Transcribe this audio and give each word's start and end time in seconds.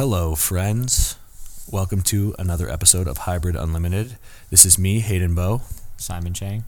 Hello, 0.00 0.34
friends. 0.34 1.16
Welcome 1.70 2.00
to 2.04 2.34
another 2.38 2.70
episode 2.70 3.06
of 3.06 3.18
Hybrid 3.18 3.54
Unlimited. 3.54 4.16
This 4.48 4.64
is 4.64 4.78
me, 4.78 5.00
Hayden 5.00 5.34
Bowe, 5.34 5.60
Simon 5.98 6.32
Chang. 6.32 6.64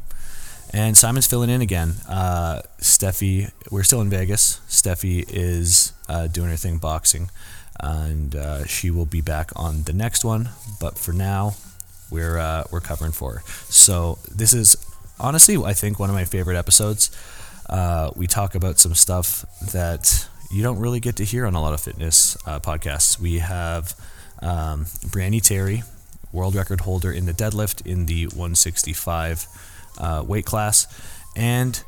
and 0.70 0.98
Simon's 0.98 1.26
filling 1.26 1.48
in 1.48 1.62
again. 1.62 1.94
Uh, 2.06 2.60
Stefi, 2.78 3.50
we're 3.70 3.84
still 3.84 4.02
in 4.02 4.10
Vegas. 4.10 4.60
Stefi 4.68 5.24
is 5.30 5.94
uh, 6.10 6.26
doing 6.26 6.50
her 6.50 6.58
thing 6.58 6.76
boxing, 6.76 7.30
and 7.80 8.36
uh, 8.36 8.66
she 8.66 8.90
will 8.90 9.06
be 9.06 9.22
back 9.22 9.50
on 9.56 9.84
the 9.84 9.94
next 9.94 10.26
one. 10.26 10.50
But 10.78 10.98
for 10.98 11.14
now, 11.14 11.54
we're 12.10 12.36
uh, 12.36 12.64
we're 12.70 12.80
covering 12.80 13.12
for 13.12 13.36
her. 13.36 13.42
So 13.70 14.18
this 14.30 14.52
is 14.52 14.76
honestly, 15.18 15.56
I 15.56 15.72
think, 15.72 15.98
one 15.98 16.10
of 16.10 16.14
my 16.14 16.26
favorite 16.26 16.58
episodes. 16.58 17.10
Uh, 17.66 18.10
we 18.14 18.26
talk 18.26 18.54
about 18.54 18.78
some 18.78 18.94
stuff 18.94 19.46
that 19.72 20.28
you 20.52 20.62
don't 20.62 20.78
really 20.78 21.00
get 21.00 21.16
to 21.16 21.24
hear 21.24 21.46
on 21.46 21.54
a 21.54 21.60
lot 21.60 21.72
of 21.72 21.80
fitness 21.80 22.36
uh, 22.46 22.60
podcasts. 22.60 23.18
We 23.18 23.38
have 23.38 23.94
um, 24.42 24.84
Brianny 24.84 25.42
Terry, 25.42 25.82
world 26.30 26.54
record 26.54 26.82
holder 26.82 27.10
in 27.10 27.24
the 27.24 27.32
deadlift 27.32 27.86
in 27.86 28.06
the 28.06 28.26
165 28.26 29.46
uh, 29.98 30.22
weight 30.26 30.44
class, 30.44 30.86
and 31.34 31.82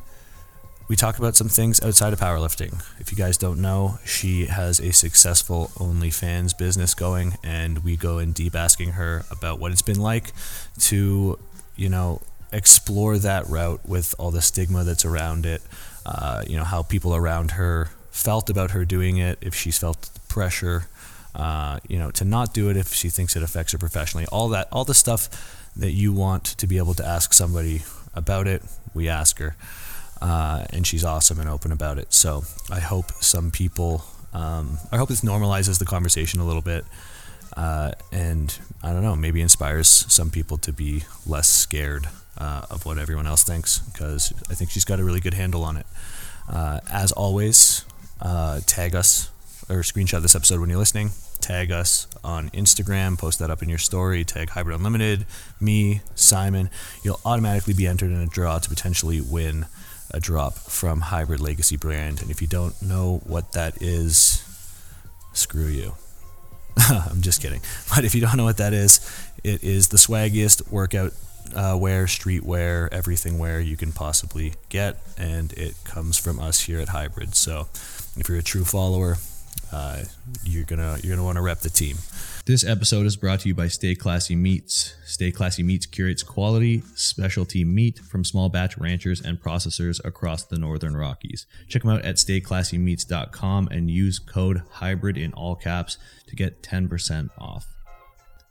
we 0.88 0.96
talk 0.96 1.18
about 1.18 1.36
some 1.36 1.48
things 1.48 1.82
outside 1.82 2.12
of 2.12 2.20
powerlifting. 2.20 2.82
If 2.98 3.10
you 3.10 3.18
guys 3.18 3.36
don't 3.36 3.60
know, 3.60 3.98
she 4.04 4.46
has 4.46 4.80
a 4.80 4.92
successful 4.92 5.70
OnlyFans 5.74 6.56
business 6.56 6.94
going, 6.94 7.34
and 7.42 7.84
we 7.84 7.96
go 7.96 8.18
in 8.18 8.32
deep 8.32 8.54
asking 8.54 8.92
her 8.92 9.24
about 9.30 9.58
what 9.58 9.72
it's 9.72 9.82
been 9.82 10.00
like 10.00 10.32
to, 10.80 11.38
you 11.76 11.88
know, 11.88 12.22
explore 12.52 13.18
that 13.18 13.46
route 13.48 13.80
with 13.86 14.14
all 14.18 14.30
the 14.30 14.42
stigma 14.42 14.84
that's 14.84 15.04
around 15.04 15.44
it. 15.44 15.60
Uh, 16.06 16.44
you 16.46 16.56
know, 16.56 16.64
how 16.64 16.82
people 16.82 17.14
around 17.14 17.52
her 17.52 17.90
felt 18.14 18.48
about 18.48 18.70
her 18.70 18.84
doing 18.84 19.18
it, 19.18 19.38
if 19.40 19.54
she's 19.54 19.78
felt 19.78 20.10
pressure, 20.28 20.86
uh, 21.34 21.80
you 21.88 21.98
know, 21.98 22.10
to 22.12 22.24
not 22.24 22.54
do 22.54 22.70
it 22.70 22.76
if 22.76 22.92
she 22.92 23.10
thinks 23.10 23.36
it 23.36 23.42
affects 23.42 23.72
her 23.72 23.78
professionally. 23.78 24.26
All 24.30 24.48
that, 24.50 24.68
all 24.70 24.84
the 24.84 24.94
stuff 24.94 25.72
that 25.76 25.90
you 25.90 26.12
want 26.12 26.44
to 26.44 26.66
be 26.66 26.78
able 26.78 26.94
to 26.94 27.04
ask 27.04 27.32
somebody 27.32 27.82
about 28.14 28.46
it, 28.46 28.62
we 28.94 29.08
ask 29.08 29.38
her 29.38 29.56
uh, 30.24 30.64
and 30.70 30.86
she's 30.86 31.04
awesome 31.04 31.38
and 31.38 31.48
open 31.48 31.70
about 31.72 31.98
it. 31.98 32.12
So 32.12 32.44
I 32.70 32.80
hope 32.80 33.12
some 33.20 33.50
people, 33.50 34.04
um, 34.32 34.78
I 34.90 34.96
hope 34.96 35.08
this 35.08 35.20
normalizes 35.20 35.78
the 35.78 35.84
conversation 35.84 36.40
a 36.40 36.46
little 36.46 36.62
bit, 36.62 36.84
uh, 37.56 37.92
and 38.10 38.56
I 38.82 38.92
don't 38.92 39.02
know, 39.02 39.16
maybe 39.16 39.40
inspires 39.40 39.88
some 39.88 40.30
people 40.30 40.56
to 40.58 40.72
be 40.72 41.04
less 41.26 41.48
scared 41.48 42.08
uh, 42.38 42.62
of 42.70 42.86
what 42.86 42.98
everyone 42.98 43.26
else 43.26 43.44
thinks 43.44 43.80
because 43.80 44.32
I 44.48 44.54
think 44.54 44.70
she's 44.70 44.84
got 44.84 44.98
a 44.98 45.04
really 45.04 45.20
good 45.20 45.34
handle 45.34 45.62
on 45.62 45.76
it. 45.76 45.86
Uh, 46.48 46.80
as 46.90 47.12
always, 47.12 47.84
uh, 48.20 48.60
tag 48.66 48.94
us 48.94 49.30
or 49.68 49.76
screenshot 49.76 50.22
this 50.22 50.34
episode 50.34 50.60
when 50.60 50.68
you're 50.68 50.78
listening. 50.78 51.10
Tag 51.40 51.70
us 51.70 52.06
on 52.22 52.50
Instagram, 52.50 53.18
post 53.18 53.38
that 53.38 53.50
up 53.50 53.62
in 53.62 53.68
your 53.68 53.78
story. 53.78 54.24
Tag 54.24 54.50
Hybrid 54.50 54.76
Unlimited, 54.76 55.26
me, 55.60 56.00
Simon. 56.14 56.70
You'll 57.02 57.20
automatically 57.24 57.74
be 57.74 57.86
entered 57.86 58.10
in 58.10 58.18
a 58.18 58.26
draw 58.26 58.58
to 58.58 58.68
potentially 58.68 59.20
win 59.20 59.66
a 60.10 60.20
drop 60.20 60.54
from 60.54 61.00
Hybrid 61.00 61.40
Legacy 61.40 61.76
brand. 61.76 62.22
And 62.22 62.30
if 62.30 62.40
you 62.40 62.48
don't 62.48 62.80
know 62.80 63.20
what 63.24 63.52
that 63.52 63.82
is, 63.82 64.42
screw 65.32 65.66
you. 65.66 65.94
I'm 66.76 67.20
just 67.20 67.42
kidding. 67.42 67.60
But 67.94 68.04
if 68.04 68.14
you 68.14 68.20
don't 68.20 68.36
know 68.36 68.44
what 68.44 68.58
that 68.58 68.72
is, 68.72 69.00
it 69.42 69.62
is 69.62 69.88
the 69.88 69.96
swaggiest 69.96 70.70
workout 70.70 71.12
uh, 71.54 71.76
wear, 71.78 72.06
street 72.06 72.44
wear, 72.44 72.88
everything 72.92 73.38
wear 73.38 73.60
you 73.60 73.76
can 73.76 73.92
possibly 73.92 74.54
get, 74.68 74.98
and 75.18 75.52
it 75.52 75.74
comes 75.84 76.18
from 76.18 76.38
us 76.38 76.60
here 76.60 76.80
at 76.80 76.88
Hybrid. 76.88 77.34
So, 77.34 77.68
if 78.16 78.28
you're 78.28 78.38
a 78.38 78.42
true 78.42 78.64
follower, 78.64 79.16
uh, 79.72 80.04
you're 80.44 80.64
gonna 80.64 80.98
you're 81.02 81.16
gonna 81.16 81.24
want 81.24 81.36
to 81.36 81.42
rep 81.42 81.60
the 81.60 81.70
team. 81.70 81.96
This 82.46 82.62
episode 82.62 83.06
is 83.06 83.16
brought 83.16 83.40
to 83.40 83.48
you 83.48 83.54
by 83.54 83.68
Stay 83.68 83.94
Classy 83.94 84.36
Meats. 84.36 84.94
Stay 85.06 85.30
Classy 85.32 85.62
Meats 85.62 85.86
curates 85.86 86.22
quality, 86.22 86.82
specialty 86.94 87.64
meat 87.64 87.98
from 87.98 88.22
small 88.22 88.50
batch 88.50 88.76
ranchers 88.76 89.20
and 89.20 89.40
processors 89.40 90.04
across 90.04 90.44
the 90.44 90.58
Northern 90.58 90.94
Rockies. 90.94 91.46
Check 91.68 91.82
them 91.82 91.92
out 91.92 92.04
at 92.04 92.16
stayclassymeats.com 92.16 93.68
and 93.70 93.90
use 93.90 94.18
code 94.18 94.62
HYBRID 94.74 95.16
in 95.16 95.32
all 95.32 95.56
caps 95.56 95.96
to 96.26 96.36
get 96.36 96.62
10% 96.62 97.30
off. 97.38 97.66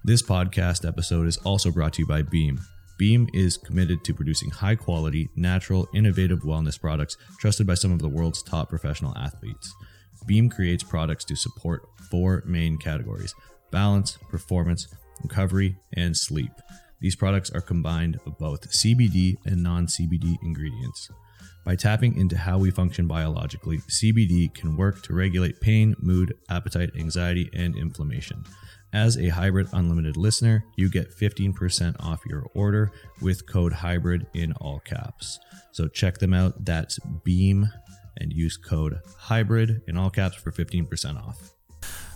This 0.04 0.24
podcast 0.24 0.88
episode 0.88 1.28
is 1.28 1.38
also 1.38 1.70
brought 1.70 1.94
to 1.94 2.02
you 2.02 2.08
by 2.08 2.24
Beam. 2.24 2.62
Beam 3.04 3.28
is 3.34 3.58
committed 3.58 4.06
to 4.06 4.14
producing 4.14 4.50
high 4.50 4.76
quality, 4.76 5.28
natural, 5.36 5.90
innovative 5.94 6.44
wellness 6.44 6.80
products 6.80 7.18
trusted 7.38 7.68
by 7.68 7.74
some 7.74 7.92
of 7.92 8.00
the 8.00 8.08
world's 8.08 8.42
top 8.42 8.70
professional 8.70 9.14
athletes. 9.18 9.76
Beam 10.26 10.50
creates 10.50 10.84
products 10.84 11.26
to 11.26 11.36
support 11.36 11.86
four 12.10 12.44
main 12.46 12.78
categories 12.78 13.36
balance, 13.72 14.18
performance, 14.30 14.88
recovery, 15.22 15.76
and 15.92 16.16
sleep. 16.16 16.54
These 17.02 17.18
products 17.18 17.52
are 17.52 17.60
combined 17.60 18.22
of 18.26 18.38
both 18.38 18.72
CBD 18.72 19.36
and 19.46 19.62
non 19.62 19.88
CBD 19.88 20.38
ingredients. 20.42 21.10
By 21.66 21.76
tapping 21.76 22.16
into 22.16 22.38
how 22.38 22.58
we 22.58 22.72
function 22.72 23.06
biologically, 23.06 23.80
CBD 23.80 24.54
can 24.54 24.78
work 24.78 25.04
to 25.04 25.14
regulate 25.14 25.60
pain, 25.60 25.94
mood, 26.00 26.36
appetite, 26.50 26.92
anxiety, 26.98 27.50
and 27.52 27.76
inflammation. 27.76 28.46
As 28.94 29.18
a 29.18 29.30
Hybrid 29.30 29.70
Unlimited 29.74 30.18
listener, 30.18 30.64
you 30.76 30.88
get 30.88 31.12
15% 31.18 31.96
off 32.00 32.24
your 32.28 32.46
order 32.54 32.92
with 33.22 33.48
code 33.48 33.74
HYBRID 33.74 34.28
in 34.36 34.54
all 34.54 34.80
caps. 34.82 35.40
So 35.72 35.88
check 35.88 36.20
them 36.20 36.32
out. 36.32 36.64
That's 36.64 37.00
Beam 37.24 37.70
and 38.18 38.32
use 38.32 38.56
code 38.56 39.00
HYBRID 39.24 39.82
in 39.88 39.98
all 39.98 40.12
caps 40.12 40.36
for 40.36 40.52
15% 40.52 41.18
off. 41.18 41.54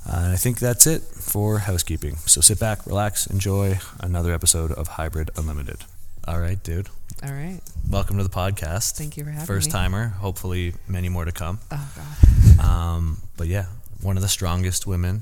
Uh, 0.07 0.29
I 0.33 0.35
think 0.35 0.59
that's 0.59 0.85
it 0.85 1.01
for 1.01 1.57
housekeeping. 1.57 2.15
So 2.17 2.41
sit 2.41 2.59
back, 2.59 2.85
relax, 2.85 3.25
enjoy 3.25 3.79
another 3.99 4.31
episode 4.31 4.71
of 4.71 4.87
Hybrid 4.87 5.31
Unlimited. 5.35 5.79
All 6.27 6.39
right, 6.39 6.61
dude. 6.61 6.89
All 7.23 7.31
right. 7.31 7.59
Welcome 7.89 8.17
to 8.17 8.23
the 8.23 8.29
podcast. 8.29 8.95
Thank 8.95 9.17
you 9.17 9.23
for 9.23 9.31
having 9.31 9.47
First 9.47 9.69
me. 9.69 9.71
timer. 9.71 10.09
Hopefully, 10.09 10.75
many 10.87 11.09
more 11.09 11.25
to 11.25 11.31
come. 11.31 11.59
Oh 11.71 11.91
God. 11.95 12.59
Um, 12.63 13.17
but 13.35 13.47
yeah, 13.47 13.65
one 14.01 14.15
of 14.15 14.21
the 14.21 14.29
strongest 14.29 14.85
women 14.85 15.21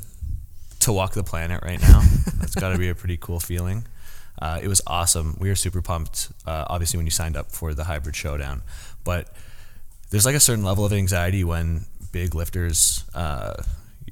to 0.85 0.93
walk 0.93 1.13
the 1.13 1.23
planet 1.23 1.63
right 1.63 1.81
now. 1.81 2.01
That's 2.39 2.55
got 2.55 2.69
to 2.71 2.77
be 2.77 2.89
a 2.89 2.95
pretty 2.95 3.17
cool 3.17 3.39
feeling. 3.39 3.85
Uh, 4.41 4.59
it 4.61 4.67
was 4.67 4.81
awesome. 4.87 5.35
We 5.39 5.49
were 5.49 5.55
super 5.55 5.81
pumped, 5.81 6.31
uh, 6.45 6.65
obviously, 6.67 6.97
when 6.97 7.05
you 7.05 7.11
signed 7.11 7.37
up 7.37 7.51
for 7.51 7.73
the 7.73 7.85
hybrid 7.85 8.15
showdown. 8.15 8.61
But 9.03 9.29
there's 10.09 10.25
like 10.25 10.35
a 10.35 10.39
certain 10.39 10.63
level 10.63 10.85
of 10.85 10.93
anxiety 10.93 11.43
when 11.43 11.85
big 12.11 12.35
lifters, 12.35 13.03
uh, 13.13 13.61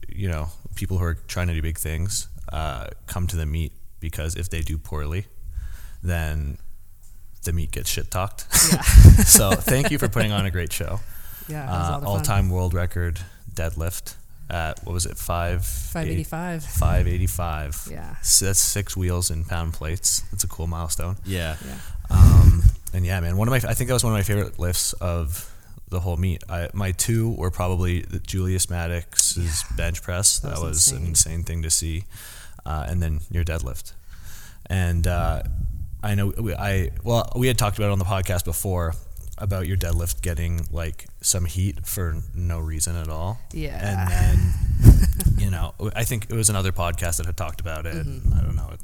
you 0.07 0.27
know, 0.29 0.49
people 0.75 0.97
who 0.97 1.05
are 1.05 1.15
trying 1.27 1.47
to 1.47 1.53
do 1.53 1.61
big 1.61 1.77
things, 1.77 2.27
uh, 2.51 2.87
come 3.07 3.27
to 3.27 3.35
the 3.35 3.45
meet 3.45 3.73
because 3.99 4.35
if 4.35 4.49
they 4.49 4.61
do 4.61 4.77
poorly, 4.77 5.25
then 6.01 6.57
the 7.43 7.53
meet 7.53 7.71
gets 7.71 7.89
shit 7.89 8.09
talked. 8.09 8.45
Yeah. 8.71 8.81
so 9.25 9.51
thank 9.51 9.91
you 9.91 9.97
for 9.97 10.07
putting 10.07 10.31
on 10.31 10.45
a 10.45 10.51
great 10.51 10.71
show. 10.71 10.99
Yeah. 11.47 11.63
It 11.63 11.79
was 11.79 11.87
a 11.87 11.91
lot 11.91 12.03
Uh, 12.03 12.07
all-time 12.07 12.49
world 12.49 12.73
record 12.73 13.19
deadlift 13.53 14.15
at 14.53 14.79
what 14.85 14.93
was 14.93 15.05
it? 15.05 15.17
Five. 15.17 15.65
Five 15.65 16.07
eighty 16.07 16.23
five. 16.23 16.63
Five 16.63 17.07
eighty-five. 17.07 17.87
Yeah. 17.91 18.15
So 18.21 18.45
that's 18.45 18.59
six 18.59 18.95
wheels 18.95 19.29
and 19.31 19.47
pound 19.47 19.73
plates. 19.73 20.21
That's 20.31 20.43
a 20.43 20.47
cool 20.47 20.67
milestone. 20.67 21.17
Yeah. 21.25 21.55
Yeah. 21.65 21.77
Um, 22.09 22.61
and 22.93 23.05
yeah, 23.05 23.19
man, 23.19 23.35
one 23.37 23.47
of 23.47 23.51
my 23.51 23.69
I 23.69 23.73
think 23.73 23.87
that 23.87 23.93
was 23.93 24.03
one 24.03 24.13
of 24.13 24.17
my 24.17 24.23
favorite 24.23 24.59
lifts 24.59 24.93
of 24.93 25.49
the 25.89 25.99
whole 25.99 26.17
meet. 26.17 26.43
I, 26.49 26.69
my 26.73 26.91
two 26.91 27.31
were 27.33 27.51
probably 27.51 28.05
Julius 28.25 28.69
Maddox's 28.69 29.63
bench 29.75 30.01
press. 30.03 30.39
That, 30.39 30.55
That 30.55 30.61
was, 30.61 30.69
was 30.75 30.91
an 30.91 30.97
insane. 31.07 31.09
insane 31.09 31.43
thing 31.43 31.63
to 31.63 31.69
see, 31.69 32.05
uh, 32.65 32.85
and 32.87 33.01
then 33.01 33.21
your 33.31 33.43
deadlift. 33.43 33.93
And 34.67 35.07
uh, 35.07 35.43
I 36.03 36.15
know 36.15 36.33
we, 36.37 36.53
I 36.55 36.91
well 37.03 37.31
we 37.35 37.47
had 37.47 37.57
talked 37.57 37.77
about 37.77 37.89
it 37.89 37.91
on 37.93 37.99
the 37.99 38.05
podcast 38.05 38.45
before 38.45 38.93
about 39.43 39.67
your 39.67 39.75
deadlift 39.77 40.21
getting 40.21 40.65
like 40.71 41.05
some 41.21 41.45
heat 41.45 41.85
for 41.85 42.15
no 42.33 42.59
reason 42.59 42.95
at 42.95 43.09
all. 43.09 43.39
Yeah. 43.51 43.77
And 43.77 44.09
then 44.09 45.37
you 45.37 45.51
know 45.51 45.73
I 45.95 46.05
think 46.05 46.27
it 46.29 46.35
was 46.35 46.49
another 46.49 46.71
podcast 46.71 47.17
that 47.17 47.25
had 47.25 47.37
talked 47.37 47.59
about 47.59 47.85
it. 47.85 47.95
Mm-hmm. 47.95 48.33
I 48.33 48.41
don't 48.41 48.55
know. 48.55 48.69
It 48.73 48.79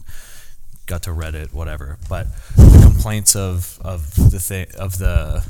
got 0.85 1.03
to 1.03 1.11
Reddit, 1.11 1.53
whatever. 1.53 1.97
But 2.09 2.27
the 2.57 2.81
complaints 2.83 3.35
of 3.35 3.79
of 3.81 4.13
the 4.15 4.39
thing 4.39 4.67
of 4.77 4.97
the 4.97 5.47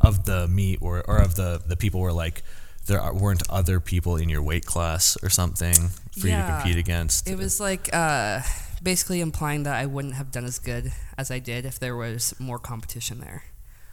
of 0.00 0.24
the 0.24 0.48
meet 0.48 0.78
or 0.80 1.04
or 1.06 1.18
of 1.18 1.34
the 1.36 1.62
the 1.66 1.76
people 1.76 2.00
were 2.00 2.12
like 2.12 2.42
there 2.86 3.12
weren't 3.12 3.42
other 3.50 3.80
people 3.80 4.16
in 4.16 4.28
your 4.28 4.42
weight 4.42 4.64
class 4.64 5.18
or 5.22 5.28
something 5.28 5.74
for 6.18 6.28
you 6.28 6.36
to 6.36 6.58
compete 6.60 6.78
against. 6.78 7.28
It 7.28 7.36
was 7.36 7.58
like 7.58 7.90
uh, 7.92 8.42
basically 8.82 9.20
implying 9.20 9.64
that 9.64 9.74
I 9.74 9.86
wouldn't 9.86 10.14
have 10.14 10.30
done 10.30 10.44
as 10.44 10.58
good 10.58 10.92
as 11.18 11.30
I 11.30 11.40
did 11.40 11.66
if 11.66 11.78
there 11.78 11.96
was 11.96 12.38
more 12.38 12.58
competition 12.58 13.18
there, 13.20 13.42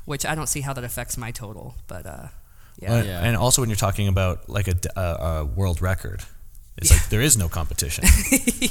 which 0.06 0.26
I 0.26 0.36
don't 0.36 0.48
see 0.48 0.62
how 0.62 0.74
that 0.74 0.84
affects 0.84 1.18
my 1.18 1.32
total. 1.32 1.76
But 1.88 2.06
uh, 2.06 2.28
yeah. 2.80 2.94
Uh, 2.94 3.04
Yeah. 3.04 3.24
And 3.24 3.38
also 3.38 3.62
when 3.62 3.70
you're 3.70 3.78
talking 3.78 4.08
about 4.08 4.50
like 4.50 4.68
a 4.68 5.46
world 5.56 5.82
record, 5.82 6.24
it's 6.78 6.92
like 6.92 7.10
there 7.10 7.22
is 7.22 7.38
no 7.38 7.50
competition. 7.50 8.04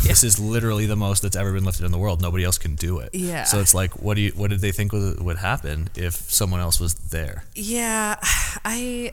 This 0.03 0.25
is 0.25 0.39
literally 0.41 0.87
the 0.87 0.97
most 0.97 1.23
that's 1.23 1.37
ever 1.37 1.53
been 1.53 1.65
lifted 1.65 1.85
in 1.85 1.93
the 1.93 1.99
world. 1.99 2.21
Nobody 2.21 2.45
else 2.45 2.59
can 2.59 2.75
do 2.75 2.99
it. 2.99 3.11
Yeah. 3.15 3.45
So 3.45 3.61
it's 3.61 3.75
like, 3.75 4.03
what 4.03 4.15
do 4.15 4.23
you? 4.23 4.33
What 4.33 4.51
did 4.51 4.61
they 4.61 4.73
think 4.73 4.93
would, 4.93 5.21
would 5.21 5.39
happen 5.39 5.89
if 5.95 6.15
someone 6.15 6.61
else 6.61 6.81
was 6.81 6.95
there? 6.95 7.45
Yeah, 7.55 8.17
I 8.65 9.13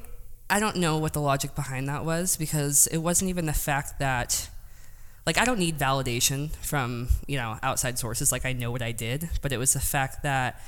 I 0.50 0.60
don't 0.60 0.78
know 0.78 0.98
what 0.98 1.14
the 1.14 1.22
logic 1.22 1.54
behind 1.54 1.88
that 1.90 2.04
was 2.06 2.36
because 2.38 2.88
it 2.88 2.98
wasn't 2.98 3.30
even 3.30 3.46
the 3.46 3.54
fact 3.54 4.00
that 4.00 4.50
like 5.26 5.38
I 5.38 5.46
don't 5.46 5.60
need 5.60 5.78
validation 5.78 6.50
from 6.58 7.10
you 7.28 7.38
know 7.38 7.60
outside 7.62 8.00
sources. 8.00 8.32
Like 8.32 8.46
I 8.46 8.54
know 8.54 8.72
what 8.72 8.82
I 8.82 8.92
did, 8.92 9.30
but 9.42 9.52
it 9.52 9.58
was 9.58 9.74
the 9.74 9.80
fact 9.80 10.24
that 10.24 10.60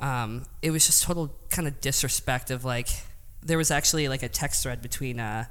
um, 0.00 0.44
it 0.62 0.70
was 0.70 0.86
just 0.86 1.02
total 1.04 1.34
kind 1.50 1.66
of 1.68 1.80
disrespect 1.80 2.50
of 2.50 2.64
like 2.64 2.88
there 3.42 3.58
was 3.58 3.70
actually 3.70 4.08
like 4.08 4.22
a 4.22 4.28
text 4.28 4.62
thread 4.62 4.82
between 4.82 5.20
uh, 5.20 5.44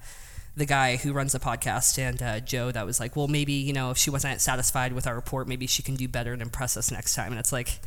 the 0.57 0.65
guy 0.65 0.97
who 0.97 1.13
runs 1.13 1.31
the 1.31 1.39
podcast 1.39 1.97
and 1.97 2.21
uh, 2.21 2.39
Joe 2.39 2.71
that 2.71 2.85
was 2.85 2.99
like, 2.99 3.15
well, 3.15 3.27
maybe 3.27 3.53
you 3.53 3.73
know 3.73 3.91
if 3.91 3.97
she 3.97 4.09
wasn't 4.09 4.39
satisfied 4.41 4.93
with 4.93 5.07
our 5.07 5.15
report, 5.15 5.47
maybe 5.47 5.67
she 5.67 5.81
can 5.83 5.95
do 5.95 6.07
better 6.07 6.33
and 6.33 6.41
impress 6.41 6.77
us 6.77 6.91
next 6.91 7.15
time. 7.15 7.31
And 7.31 7.39
it's 7.39 7.51
like, 7.51 7.79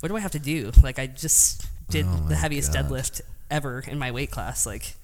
what 0.00 0.08
do 0.08 0.16
I 0.16 0.20
have 0.20 0.32
to 0.32 0.38
do? 0.38 0.70
Like 0.82 0.98
I 0.98 1.06
just 1.06 1.66
did 1.90 2.06
Oh 2.08 2.26
the 2.28 2.36
heaviest 2.36 2.72
God. 2.72 2.86
deadlift 2.88 3.20
ever 3.50 3.84
in 3.86 3.98
my 3.98 4.10
weight 4.10 4.30
class. 4.30 4.64
Like 4.66 4.94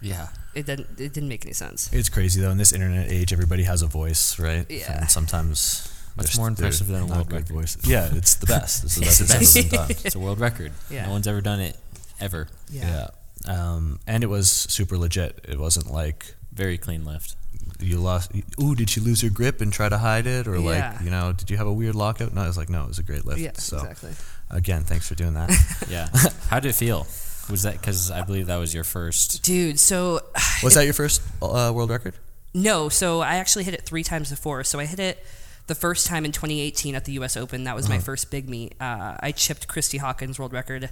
Yeah. 0.00 0.28
it 0.54 0.66
didn't 0.66 0.98
it 1.00 1.12
didn't 1.12 1.28
make 1.28 1.44
any 1.44 1.52
sense. 1.54 1.90
It's 1.92 2.08
crazy 2.08 2.40
though. 2.40 2.50
In 2.50 2.58
this 2.58 2.72
internet 2.72 3.10
age, 3.10 3.32
everybody 3.32 3.64
has 3.64 3.82
a 3.82 3.86
voice, 3.86 4.38
right? 4.38 4.64
Yeah. 4.70 5.00
And 5.00 5.10
sometimes 5.10 5.92
Much 6.16 6.26
there's- 6.26 6.38
more 6.38 6.48
impressive 6.48 6.86
than 6.88 7.02
a 7.02 7.06
world 7.06 7.32
record. 7.32 7.48
voices. 7.48 7.86
Yeah, 7.88 8.10
it's 8.12 8.34
the 8.34 8.46
best. 8.54 8.84
It's 8.84 8.96
the 8.96 9.02
It's 9.06 9.18
best 9.20 9.28
the 9.28 9.38
it's 9.40 9.54
best. 9.54 9.56
ever 9.56 9.68
been 9.68 9.78
done. 9.78 9.90
It's 10.06 10.14
a 10.14 10.18
world 10.18 10.40
record. 10.40 10.72
Yeah. 10.90 11.06
No 11.06 11.12
one's 11.12 11.26
ever 11.28 11.40
done 11.40 11.60
it 11.60 11.76
ever. 12.20 12.48
Yeah. 12.70 13.08
Um, 13.48 14.00
and 14.06 14.22
it 14.22 14.26
was 14.28 14.50
super 14.50 14.98
legit. 14.98 15.44
It 15.48 15.58
wasn't 15.58 15.90
like 15.90 16.34
Very 16.52 16.76
clean 16.78 17.04
lift. 17.04 17.36
you 17.80 17.98
lost. 17.98 18.32
Ooh, 18.60 18.74
did 18.74 18.90
she 18.90 19.00
lose 19.00 19.22
her 19.22 19.30
grip 19.30 19.60
and 19.62 19.72
try 19.72 19.88
to 19.88 19.96
hide 19.98 20.26
it, 20.26 20.46
or 20.46 20.58
like 20.58 21.00
you 21.02 21.10
know, 21.10 21.32
did 21.32 21.48
you 21.50 21.56
have 21.56 21.66
a 21.66 21.72
weird 21.72 21.94
lockout? 21.94 22.34
No, 22.34 22.42
it 22.42 22.48
was 22.48 22.58
like 22.58 22.68
no, 22.68 22.82
it 22.84 22.88
was 22.88 22.98
a 22.98 23.02
great 23.02 23.24
lift. 23.24 23.40
Yeah, 23.40 23.52
so 23.54 23.78
exactly. 23.78 24.10
again, 24.50 24.84
thanks 24.84 25.08
for 25.08 25.14
doing 25.14 25.34
that. 25.34 25.50
Yeah. 25.88 26.08
How 26.48 26.60
did 26.60 26.68
it 26.70 26.74
feel? 26.74 27.06
Was 27.48 27.62
that 27.62 27.80
because 27.80 28.10
I 28.10 28.22
believe 28.22 28.46
that 28.48 28.58
was 28.58 28.74
your 28.74 28.84
first? 28.84 29.42
Dude, 29.42 29.80
so 29.80 30.20
was 30.62 30.74
that 30.74 30.84
your 30.84 30.92
first 30.94 31.22
uh, 31.40 31.72
world 31.74 31.88
record? 31.90 32.14
No, 32.52 32.88
so 32.88 33.20
I 33.20 33.36
actually 33.36 33.64
hit 33.64 33.74
it 33.74 33.82
three 33.82 34.04
times 34.04 34.28
before. 34.30 34.62
So 34.64 34.78
I 34.78 34.84
hit 34.84 34.98
it 35.00 35.24
the 35.70 35.74
first 35.76 36.08
time 36.08 36.24
in 36.24 36.32
2018 36.32 36.96
at 36.96 37.04
the 37.04 37.12
U.S. 37.12 37.36
Open. 37.36 37.62
That 37.62 37.76
was 37.76 37.88
my 37.88 38.00
first 38.00 38.28
big 38.28 38.50
meet. 38.50 38.74
Uh, 38.80 39.16
I 39.20 39.30
chipped 39.30 39.68
Kristy 39.68 40.00
Hawkins' 40.00 40.36
world 40.36 40.52
record. 40.52 40.90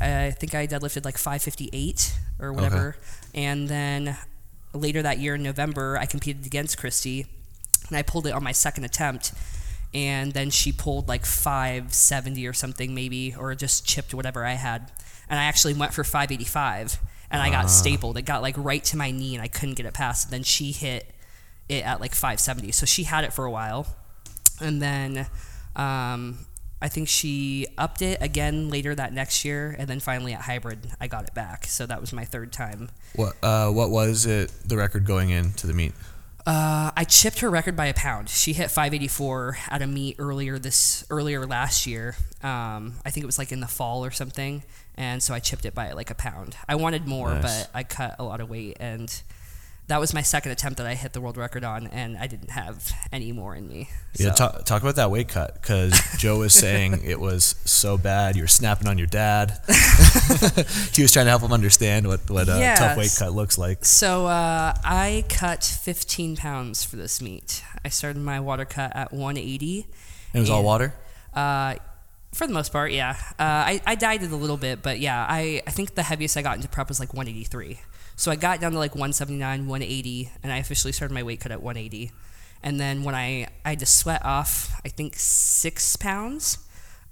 I 0.00 0.30
think 0.30 0.54
I 0.54 0.68
deadlifted 0.68 1.04
like 1.04 1.18
558 1.18 2.16
or 2.38 2.52
whatever. 2.52 2.96
And 3.34 3.68
then 3.68 4.16
later 4.72 5.02
that 5.02 5.18
year 5.18 5.34
in 5.34 5.42
November, 5.42 5.98
I 5.98 6.06
competed 6.06 6.46
against 6.46 6.78
Kristy, 6.78 7.26
and 7.88 7.96
I 7.96 8.02
pulled 8.02 8.24
it 8.28 8.30
on 8.30 8.44
my 8.44 8.52
second 8.52 8.84
attempt. 8.84 9.32
And 9.92 10.30
then 10.30 10.50
she 10.50 10.70
pulled 10.70 11.08
like 11.08 11.26
570 11.26 12.46
or 12.46 12.52
something, 12.52 12.94
maybe, 12.94 13.34
or 13.36 13.52
just 13.56 13.84
chipped 13.84 14.14
whatever 14.14 14.46
I 14.46 14.52
had. 14.52 14.92
And 15.28 15.40
I 15.40 15.44
actually 15.44 15.74
went 15.74 15.92
for 15.92 16.04
585, 16.04 17.00
and 17.32 17.42
I 17.42 17.50
got 17.50 17.68
stapled. 17.68 18.16
It 18.16 18.22
got 18.22 18.42
like 18.42 18.54
right 18.56 18.84
to 18.84 18.96
my 18.96 19.10
knee, 19.10 19.34
and 19.34 19.42
I 19.42 19.48
couldn't 19.48 19.74
get 19.74 19.86
it 19.86 19.94
past. 19.94 20.26
And 20.26 20.32
then 20.32 20.44
she 20.44 20.70
hit 20.70 21.12
it 21.68 21.84
at 21.84 22.00
like 22.00 22.14
570. 22.14 22.70
So 22.70 22.86
she 22.86 23.02
had 23.02 23.24
it 23.24 23.32
for 23.32 23.44
a 23.44 23.50
while. 23.50 23.88
And 24.60 24.80
then 24.80 25.26
um, 25.76 26.38
I 26.82 26.88
think 26.88 27.08
she 27.08 27.66
upped 27.78 28.02
it 28.02 28.18
again 28.20 28.68
later 28.70 28.94
that 28.94 29.12
next 29.12 29.44
year. 29.44 29.74
And 29.78 29.88
then 29.88 30.00
finally 30.00 30.32
at 30.32 30.42
hybrid, 30.42 30.90
I 31.00 31.06
got 31.06 31.24
it 31.24 31.34
back. 31.34 31.66
So 31.66 31.86
that 31.86 32.00
was 32.00 32.12
my 32.12 32.24
third 32.24 32.52
time. 32.52 32.90
What 33.14 33.34
uh, 33.42 33.70
what 33.70 33.90
was 33.90 34.26
it? 34.26 34.52
The 34.64 34.76
record 34.76 35.04
going 35.04 35.30
into 35.30 35.66
the 35.66 35.72
meet? 35.74 35.92
Uh, 36.46 36.90
I 36.96 37.04
chipped 37.04 37.40
her 37.40 37.50
record 37.50 37.76
by 37.76 37.86
a 37.86 37.94
pound. 37.94 38.30
She 38.30 38.54
hit 38.54 38.70
584 38.70 39.58
at 39.68 39.82
a 39.82 39.86
meet 39.86 40.16
earlier 40.18 40.58
this 40.58 41.04
earlier 41.10 41.46
last 41.46 41.86
year. 41.86 42.16
Um, 42.42 42.94
I 43.04 43.10
think 43.10 43.24
it 43.24 43.26
was 43.26 43.38
like 43.38 43.52
in 43.52 43.60
the 43.60 43.66
fall 43.68 44.02
or 44.04 44.10
something, 44.10 44.62
and 44.96 45.22
so 45.22 45.34
I 45.34 45.38
chipped 45.38 45.66
it 45.66 45.74
by 45.74 45.92
like 45.92 46.10
a 46.10 46.14
pound. 46.14 46.56
I 46.66 46.76
wanted 46.76 47.06
more, 47.06 47.28
Nice. 47.34 47.66
but 47.66 47.70
I 47.74 47.82
cut 47.82 48.16
a 48.18 48.24
lot 48.24 48.40
of 48.40 48.48
weight, 48.48 48.78
and 48.80 49.12
that 49.90 49.98
was 49.98 50.14
my 50.14 50.22
second 50.22 50.52
attempt 50.52 50.78
that 50.78 50.86
I 50.86 50.94
hit 50.94 51.12
the 51.12 51.20
world 51.20 51.36
record 51.36 51.64
on, 51.64 51.88
and 51.88 52.16
I 52.16 52.28
didn't 52.28 52.50
have 52.50 52.92
any 53.10 53.32
more 53.32 53.56
in 53.56 53.66
me. 53.68 53.88
Yeah, 54.16 54.30
talk, 54.30 54.64
talk 54.64 54.82
about 54.82 54.94
that 54.96 55.10
weight 55.10 55.28
cut 55.28 55.54
because 55.54 56.00
Joe 56.16 56.38
was 56.38 56.54
saying 56.64 57.02
it 57.04 57.18
was 57.18 57.56
so 57.64 57.98
bad. 57.98 58.36
You 58.36 58.42
were 58.44 58.48
snapping 58.48 58.86
on 58.86 58.98
your 58.98 59.08
dad. 59.08 59.50
he 60.92 61.02
was 61.02 61.10
trying 61.12 61.26
to 61.26 61.30
help 61.30 61.42
him 61.42 61.52
understand 61.52 62.06
what 62.06 62.30
what 62.30 62.48
a 62.48 62.58
Yes. 62.58 62.78
tough 62.78 62.96
weight 62.96 63.14
cut 63.18 63.32
looks 63.32 63.58
like. 63.58 63.84
So 63.84 64.26
uh, 64.26 64.74
I 64.84 65.24
cut 65.28 65.64
15 65.64 66.36
pounds 66.36 66.84
for 66.84 66.94
this 66.96 67.20
meet. 67.20 67.62
I 67.84 67.88
started 67.88 68.20
my 68.20 68.38
water 68.38 68.64
cut 68.64 68.94
at 68.94 69.12
180. 69.12 69.86
It 70.32 70.38
was 70.38 70.50
all 70.50 70.62
water. 70.62 70.94
Uh, 71.34 71.74
for 72.32 72.46
the 72.46 72.52
most 72.52 72.70
part, 72.70 72.92
yeah. 72.92 73.16
Uh, 73.40 73.42
I, 73.42 73.80
I 73.86 73.94
dieted 73.96 74.30
a 74.30 74.36
little 74.36 74.56
bit, 74.56 74.82
but 74.82 75.00
yeah, 75.00 75.26
I, 75.28 75.62
I 75.66 75.70
think 75.72 75.96
the 75.96 76.04
heaviest 76.04 76.36
I 76.36 76.42
got 76.42 76.54
into 76.54 76.68
prep 76.68 76.88
was 76.88 77.00
like 77.00 77.12
183. 77.12 77.80
So 78.20 78.30
I 78.30 78.36
got 78.36 78.60
down 78.60 78.72
to 78.72 78.78
like 78.78 78.94
179, 78.94 79.66
180, 79.66 80.30
and 80.42 80.52
I 80.52 80.58
officially 80.58 80.92
started 80.92 81.14
my 81.14 81.22
weight 81.22 81.40
cut 81.40 81.52
at 81.52 81.62
180. 81.62 82.12
And 82.62 82.78
then 82.78 83.02
when 83.02 83.14
I, 83.14 83.48
I 83.64 83.70
had 83.70 83.78
to 83.78 83.86
sweat 83.86 84.22
off, 84.22 84.78
I 84.84 84.90
think 84.90 85.14
six 85.16 85.96
pounds. 85.96 86.58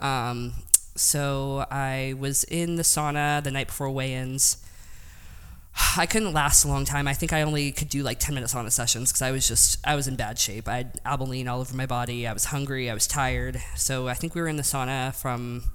Um, 0.00 0.52
so 0.96 1.64
I 1.70 2.14
was 2.18 2.44
in 2.44 2.76
the 2.76 2.82
sauna 2.82 3.42
the 3.42 3.50
night 3.50 3.68
before 3.68 3.88
weigh-ins. 3.88 4.62
I 5.96 6.04
couldn't 6.04 6.34
last 6.34 6.66
a 6.66 6.68
long 6.68 6.84
time. 6.84 7.08
I 7.08 7.14
think 7.14 7.32
I 7.32 7.40
only 7.40 7.72
could 7.72 7.88
do 7.88 8.02
like 8.02 8.18
10 8.18 8.34
minute 8.34 8.50
sauna 8.50 8.70
sessions 8.70 9.10
because 9.10 9.22
I 9.22 9.30
was 9.30 9.48
just, 9.48 9.78
I 9.86 9.94
was 9.94 10.08
in 10.08 10.16
bad 10.16 10.38
shape. 10.38 10.68
I 10.68 10.76
had 10.76 11.00
albumin 11.06 11.48
all 11.48 11.62
over 11.62 11.74
my 11.74 11.86
body. 11.86 12.26
I 12.26 12.34
was 12.34 12.44
hungry. 12.44 12.90
I 12.90 12.92
was 12.92 13.06
tired. 13.06 13.62
So 13.76 14.08
I 14.08 14.12
think 14.12 14.34
we 14.34 14.42
were 14.42 14.48
in 14.48 14.58
the 14.58 14.62
sauna 14.62 15.14
from, 15.14 15.70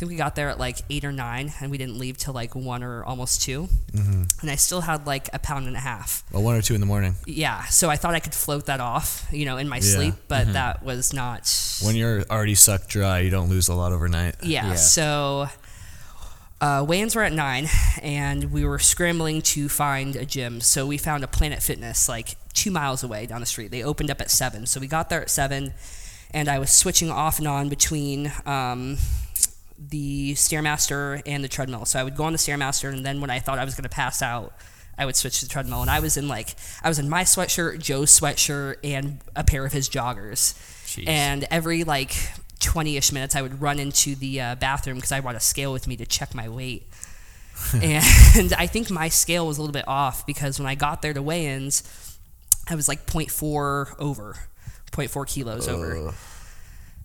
think 0.00 0.10
we 0.10 0.16
got 0.16 0.34
there 0.34 0.48
at 0.48 0.58
like 0.58 0.78
8 0.88 1.04
or 1.04 1.12
9 1.12 1.52
and 1.60 1.70
we 1.70 1.76
didn't 1.78 1.98
leave 1.98 2.16
till 2.16 2.32
like 2.32 2.54
1 2.54 2.82
or 2.82 3.04
almost 3.04 3.42
2. 3.42 3.68
Mm-hmm. 3.92 4.22
And 4.40 4.50
I 4.50 4.56
still 4.56 4.80
had 4.80 5.06
like 5.06 5.28
a 5.34 5.38
pound 5.38 5.66
and 5.66 5.76
a 5.76 5.80
half. 5.80 6.24
Well, 6.32 6.42
one 6.42 6.56
or 6.56 6.62
two 6.62 6.74
in 6.74 6.80
the 6.80 6.86
morning. 6.86 7.16
Yeah. 7.26 7.64
So 7.66 7.90
I 7.90 7.96
thought 7.96 8.14
I 8.14 8.20
could 8.20 8.34
float 8.34 8.66
that 8.66 8.80
off, 8.80 9.28
you 9.30 9.44
know, 9.44 9.58
in 9.58 9.68
my 9.68 9.76
Yeah. 9.76 9.82
sleep, 9.82 10.14
but 10.26 10.52
that 10.54 10.82
was 10.82 11.12
not. 11.12 11.42
When 11.84 11.94
you're 11.96 12.22
already 12.30 12.54
sucked 12.54 12.88
dry, 12.88 13.20
you 13.20 13.30
don't 13.30 13.50
lose 13.50 13.68
a 13.68 13.74
lot 13.74 13.92
overnight. 13.92 14.36
Yeah. 14.42 14.68
Yeah. 14.68 14.74
So 14.76 15.48
uh, 16.62 16.84
weigh-ins 16.86 17.14
were 17.14 17.22
at 17.22 17.32
nine, 17.32 17.68
and 18.02 18.52
we 18.52 18.64
were 18.64 18.78
scrambling 18.78 19.40
to 19.42 19.68
find 19.68 20.16
a 20.16 20.24
gym. 20.24 20.60
So 20.60 20.86
we 20.86 20.98
found 20.98 21.24
a 21.24 21.28
Planet 21.28 21.62
Fitness 21.62 22.08
like 22.08 22.36
two 22.52 22.70
miles 22.70 23.02
away 23.02 23.26
down 23.26 23.40
the 23.40 23.46
street. 23.46 23.70
They 23.70 23.82
opened 23.82 24.10
up 24.10 24.20
at 24.20 24.30
seven, 24.30 24.66
so 24.66 24.80
we 24.80 24.86
got 24.86 25.08
there 25.10 25.22
at 25.22 25.30
seven, 25.30 25.72
and 26.32 26.48
I 26.48 26.58
was 26.58 26.70
switching 26.70 27.10
off 27.10 27.38
and 27.38 27.46
on 27.48 27.68
between. 27.68 28.32
Um, 28.46 28.96
the 29.88 30.34
stairmaster 30.34 31.22
and 31.24 31.42
the 31.42 31.48
treadmill. 31.48 31.84
So 31.84 31.98
I 31.98 32.04
would 32.04 32.16
go 32.16 32.24
on 32.24 32.32
the 32.32 32.38
stairmaster, 32.38 32.92
and 32.92 33.04
then 33.04 33.20
when 33.20 33.30
I 33.30 33.38
thought 33.38 33.58
I 33.58 33.64
was 33.64 33.74
going 33.74 33.84
to 33.84 33.88
pass 33.88 34.20
out, 34.20 34.52
I 34.98 35.06
would 35.06 35.16
switch 35.16 35.40
to 35.40 35.46
the 35.46 35.50
treadmill. 35.50 35.80
And 35.80 35.90
I 35.90 36.00
was 36.00 36.16
in 36.16 36.28
like 36.28 36.54
I 36.82 36.88
was 36.88 36.98
in 36.98 37.08
my 37.08 37.24
sweatshirt, 37.24 37.78
Joe's 37.78 38.18
sweatshirt, 38.18 38.76
and 38.84 39.20
a 39.34 39.42
pair 39.42 39.64
of 39.64 39.72
his 39.72 39.88
joggers. 39.88 40.54
Jeez. 40.84 41.08
And 41.08 41.46
every 41.50 41.84
like 41.84 42.10
20-ish 42.60 43.10
minutes, 43.12 43.34
I 43.34 43.42
would 43.42 43.62
run 43.62 43.78
into 43.78 44.14
the 44.14 44.40
uh, 44.40 44.54
bathroom 44.56 44.96
because 44.96 45.12
I 45.12 45.20
brought 45.20 45.36
a 45.36 45.40
scale 45.40 45.72
with 45.72 45.86
me 45.88 45.96
to 45.96 46.06
check 46.06 46.34
my 46.34 46.48
weight. 46.48 46.86
and 47.74 48.54
I 48.54 48.66
think 48.66 48.90
my 48.90 49.08
scale 49.08 49.46
was 49.46 49.58
a 49.58 49.60
little 49.60 49.72
bit 49.72 49.86
off 49.86 50.26
because 50.26 50.58
when 50.58 50.66
I 50.66 50.74
got 50.74 51.02
there 51.02 51.12
to 51.12 51.22
weigh-ins, 51.22 52.18
I 52.68 52.74
was 52.74 52.88
like 52.88 53.06
0.4 53.06 53.98
over, 53.98 54.36
0.4 54.92 55.26
kilos 55.26 55.68
over. 55.68 56.14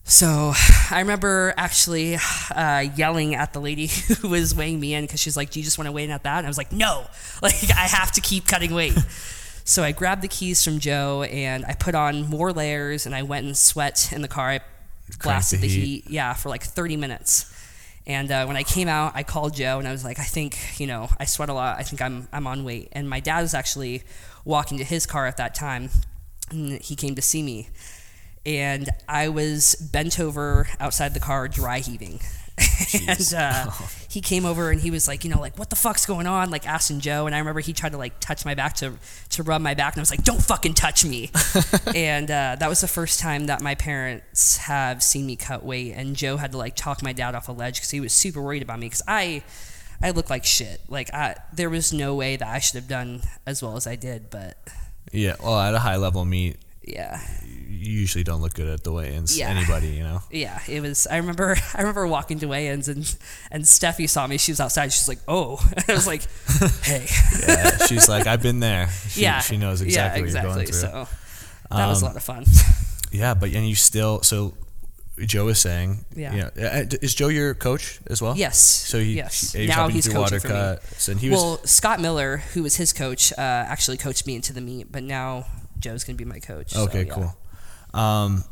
So 0.06 0.54
I 0.92 1.00
remember 1.00 1.54
actually 1.58 2.18
uh, 2.56 2.86
yelling 2.96 3.36
at 3.36 3.52
the 3.52 3.60
lady 3.60 3.88
who 4.22 4.30
was 4.30 4.56
weighing 4.56 4.80
me 4.80 4.94
in 4.94 5.04
because 5.04 5.20
she's 5.20 5.36
like, 5.36 5.50
"Do 5.50 5.60
you 5.60 5.66
just 5.66 5.78
want 5.78 5.88
to 5.88 5.92
weigh 5.92 6.06
in 6.06 6.12
at 6.12 6.24
that?" 6.24 6.38
And 6.38 6.48
I 6.48 6.50
was 6.50 6.58
like, 6.58 6.72
"No, 6.72 7.08
like 7.42 7.56
I 7.72 7.88
have 7.88 8.12
to 8.14 8.22
keep 8.22 8.48
cutting 8.48 8.74
weight." 8.74 8.94
so 9.66 9.84
I 9.84 9.92
grabbed 9.92 10.22
the 10.22 10.28
keys 10.28 10.64
from 10.64 10.80
Joe 10.80 11.24
and 11.24 11.66
I 11.66 11.74
put 11.74 11.96
on 11.96 12.28
more 12.30 12.54
layers 12.54 13.06
and 13.06 13.14
I 13.14 13.24
went 13.24 13.46
and 13.46 13.58
sweat 13.58 14.14
in 14.14 14.22
the 14.22 14.28
car. 14.28 14.50
I 14.50 14.60
blasted 15.22 15.60
the 15.60 15.68
the 15.68 15.74
heat. 15.74 15.86
heat, 15.86 16.10
yeah, 16.10 16.34
for 16.34 16.50
like 16.50 16.64
30 16.64 16.98
minutes. 16.98 17.52
And 18.08 18.32
uh, 18.32 18.46
when 18.46 18.56
I 18.56 18.62
came 18.62 18.88
out, 18.88 19.14
I 19.16 19.24
called 19.24 19.56
Joe 19.56 19.80
and 19.80 19.88
I 19.88 19.92
was 19.92 20.04
like, 20.04 20.20
I 20.20 20.24
think 20.24 20.80
you 20.80 20.86
know 20.86 21.10
I 21.20 21.26
sweat 21.26 21.50
a 21.50 21.54
lot. 21.54 21.80
I 21.80 21.84
think 21.84 22.02
I'm 22.02 22.28
I'm 22.32 22.46
on 22.46 22.64
weight. 22.64 22.90
And 22.92 23.10
my 23.10 23.20
dad 23.20 23.42
was 23.42 23.56
actually 23.56 24.04
walking 24.44 24.78
to 24.78 24.84
his 24.84 25.08
car 25.08 25.26
at 25.26 25.38
that 25.38 25.56
time, 25.56 25.90
and 26.52 26.80
he 26.80 26.96
came 26.96 27.16
to 27.16 27.22
see 27.22 27.42
me 27.42 27.70
and 28.46 28.90
I 29.08 29.30
was 29.30 29.76
bent 29.76 30.20
over 30.20 30.68
outside 30.80 31.14
the 31.14 31.20
car, 31.20 31.48
dry 31.48 31.80
heaving. 31.80 32.20
and 33.08 33.34
uh, 33.36 33.72
he 34.10 34.22
came 34.22 34.46
over 34.46 34.72
and 34.72 34.80
he 34.80 34.92
was 34.92 35.08
like, 35.08 35.24
you 35.24 35.30
know, 35.30 35.40
like 35.40 35.58
what 35.60 35.70
the 35.70 35.76
fuck's 35.76 36.06
going 36.06 36.28
on? 36.28 36.50
Like 36.52 36.68
asking 36.68 37.02
Joe, 37.02 37.26
and 37.26 37.36
I 37.36 37.40
remember 37.40 37.60
he 37.60 37.74
tried 37.74 37.92
to 37.92 37.98
like 37.98 38.20
touch 38.20 38.46
my 38.46 38.56
back 38.56 38.76
to 38.76 38.94
to 39.30 39.44
rub 39.44 39.62
my 39.62 39.74
back, 39.74 39.94
and 39.94 40.00
I 40.00 40.04
was 40.04 40.12
like, 40.12 40.24
don't 40.24 40.42
fucking 40.42 40.74
touch 40.74 41.04
me. 41.04 41.32
and 41.96 42.30
uh, 42.30 42.56
that 42.60 42.70
was 42.70 42.82
the 42.82 42.88
first 42.88 43.20
time 43.20 43.48
that 43.48 43.62
my 43.62 43.76
parents 43.76 44.58
have 44.58 45.04
seen 45.04 45.26
me 45.26 45.36
cut 45.36 45.66
weight, 45.66 45.94
and 45.94 46.16
Joe 46.16 46.38
had 46.38 46.52
to 46.54 46.58
like 46.58 46.76
talk 46.76 47.04
my 47.04 47.14
dad 47.14 47.36
off 47.36 47.50
a 47.50 47.52
ledge 47.52 47.76
because 47.76 47.92
he 47.92 48.00
was 48.00 48.14
super 48.14 48.42
worried 48.42 48.62
about 48.62 48.80
me 48.80 48.88
because 48.88 49.04
I. 49.08 49.44
I 50.04 50.12
look 50.12 50.30
like 50.30 50.44
shit. 50.44 50.82
Like 50.90 51.12
I, 51.14 51.38
there 51.54 51.70
was 51.70 51.94
no 51.94 52.16
way 52.16 52.36
that 52.36 52.46
I 52.46 52.60
should 52.60 52.76
have 52.76 52.90
done 52.90 53.22
as 53.46 53.64
well 53.64 53.78
as 53.78 53.88
I 53.88 53.96
did, 53.96 54.30
but 54.30 54.58
Yeah. 55.14 55.38
Well, 55.42 55.58
at 55.58 55.74
a 55.74 55.80
high 55.80 55.96
level 55.96 56.26
meet, 56.26 56.58
yeah, 56.88 57.20
you 57.68 57.92
usually 57.92 58.24
don't 58.24 58.42
look 58.42 58.54
good 58.54 58.68
at 58.68 58.84
the 58.84 58.92
weigh-ins. 58.92 59.38
Yeah. 59.38 59.50
Anybody, 59.50 59.88
you 59.90 60.04
know. 60.04 60.22
Yeah, 60.32 60.60
it 60.68 60.82
was. 60.82 61.08
I 61.08 61.18
remember. 61.18 61.56
I 61.74 61.80
remember 61.82 62.08
walking 62.08 62.40
to 62.40 62.48
weigh-ins 62.48 62.88
and 62.88 63.16
and 63.52 63.64
Stefi 63.64 64.10
saw 64.10 64.28
me. 64.28 64.38
She 64.38 64.52
was 64.52 64.60
outside. 64.60 64.92
She's 64.94 65.08
like, 65.08 65.20
"Oh," 65.28 65.58
I 65.88 65.94
was 65.94 66.08
like, 66.08 66.24
"Hey." 66.84 67.06
Yeah, 67.48 67.78
she's 67.86 68.08
like, 68.10 68.28
I've 68.28 68.42
been 68.42 68.60
there. 68.60 68.90
She, 69.10 69.22
yeah, 69.22 69.40
she 69.40 69.58
knows 69.58 69.82
exactly 69.82 70.22
yeah, 70.22 70.24
what 70.24 70.26
exactly. 70.26 70.50
you're 70.50 70.56
going 70.56 70.66
through. 70.68 71.08
So 71.10 71.76
that 71.76 71.88
was 71.88 72.02
a 72.02 72.06
Um, 72.06 72.10
lot 72.12 72.16
of 72.18 72.24
fun. 72.24 72.46
Yeah, 73.12 73.34
but 73.34 73.52
and 73.54 73.68
you 73.68 73.76
still 73.76 74.22
so. 74.24 74.56
Joe 75.18 75.48
is 75.48 75.60
saying, 75.60 76.04
Yeah. 76.14 76.34
you 76.34 76.42
know, 76.42 76.68
uh, 76.68 76.84
is 77.02 77.16
Joe 77.16 77.30
your 77.30 77.54
coach 77.54 78.02
as 78.08 78.22
well? 78.22 78.36
yes. 78.36 78.60
So 78.60 79.00
he, 79.00 79.14
yes. 79.14 79.54
he, 79.54 79.62
he 79.62 79.68
now 79.68 79.88
he's 79.88 80.10
coaching 80.10 80.42
for 80.42 80.50
me. 80.50 80.78
and 81.14 81.20
he 81.22 81.30
was 81.30 81.40
well, 81.42 81.58
Scott 81.64 82.02
Miller, 82.02 82.38
who 82.54 82.64
was 82.64 82.76
his 82.76 82.92
coach, 82.92 83.32
uh, 83.32 83.36
actually 83.40 83.96
coached 83.96 84.28
me 84.28 84.36
into 84.36 84.52
the 84.52 84.60
meet, 84.60 84.92
but 84.92 85.04
now 85.04 85.46
Joe's 85.80 86.04
gonna 86.04 86.18
be 86.18 86.26
my 86.26 86.40
coach. 86.40 86.72
so, 86.72 86.84
Okay, 86.84 87.04
yeah. 87.06 87.14
cool. 87.14 88.00
Um, 88.00 88.44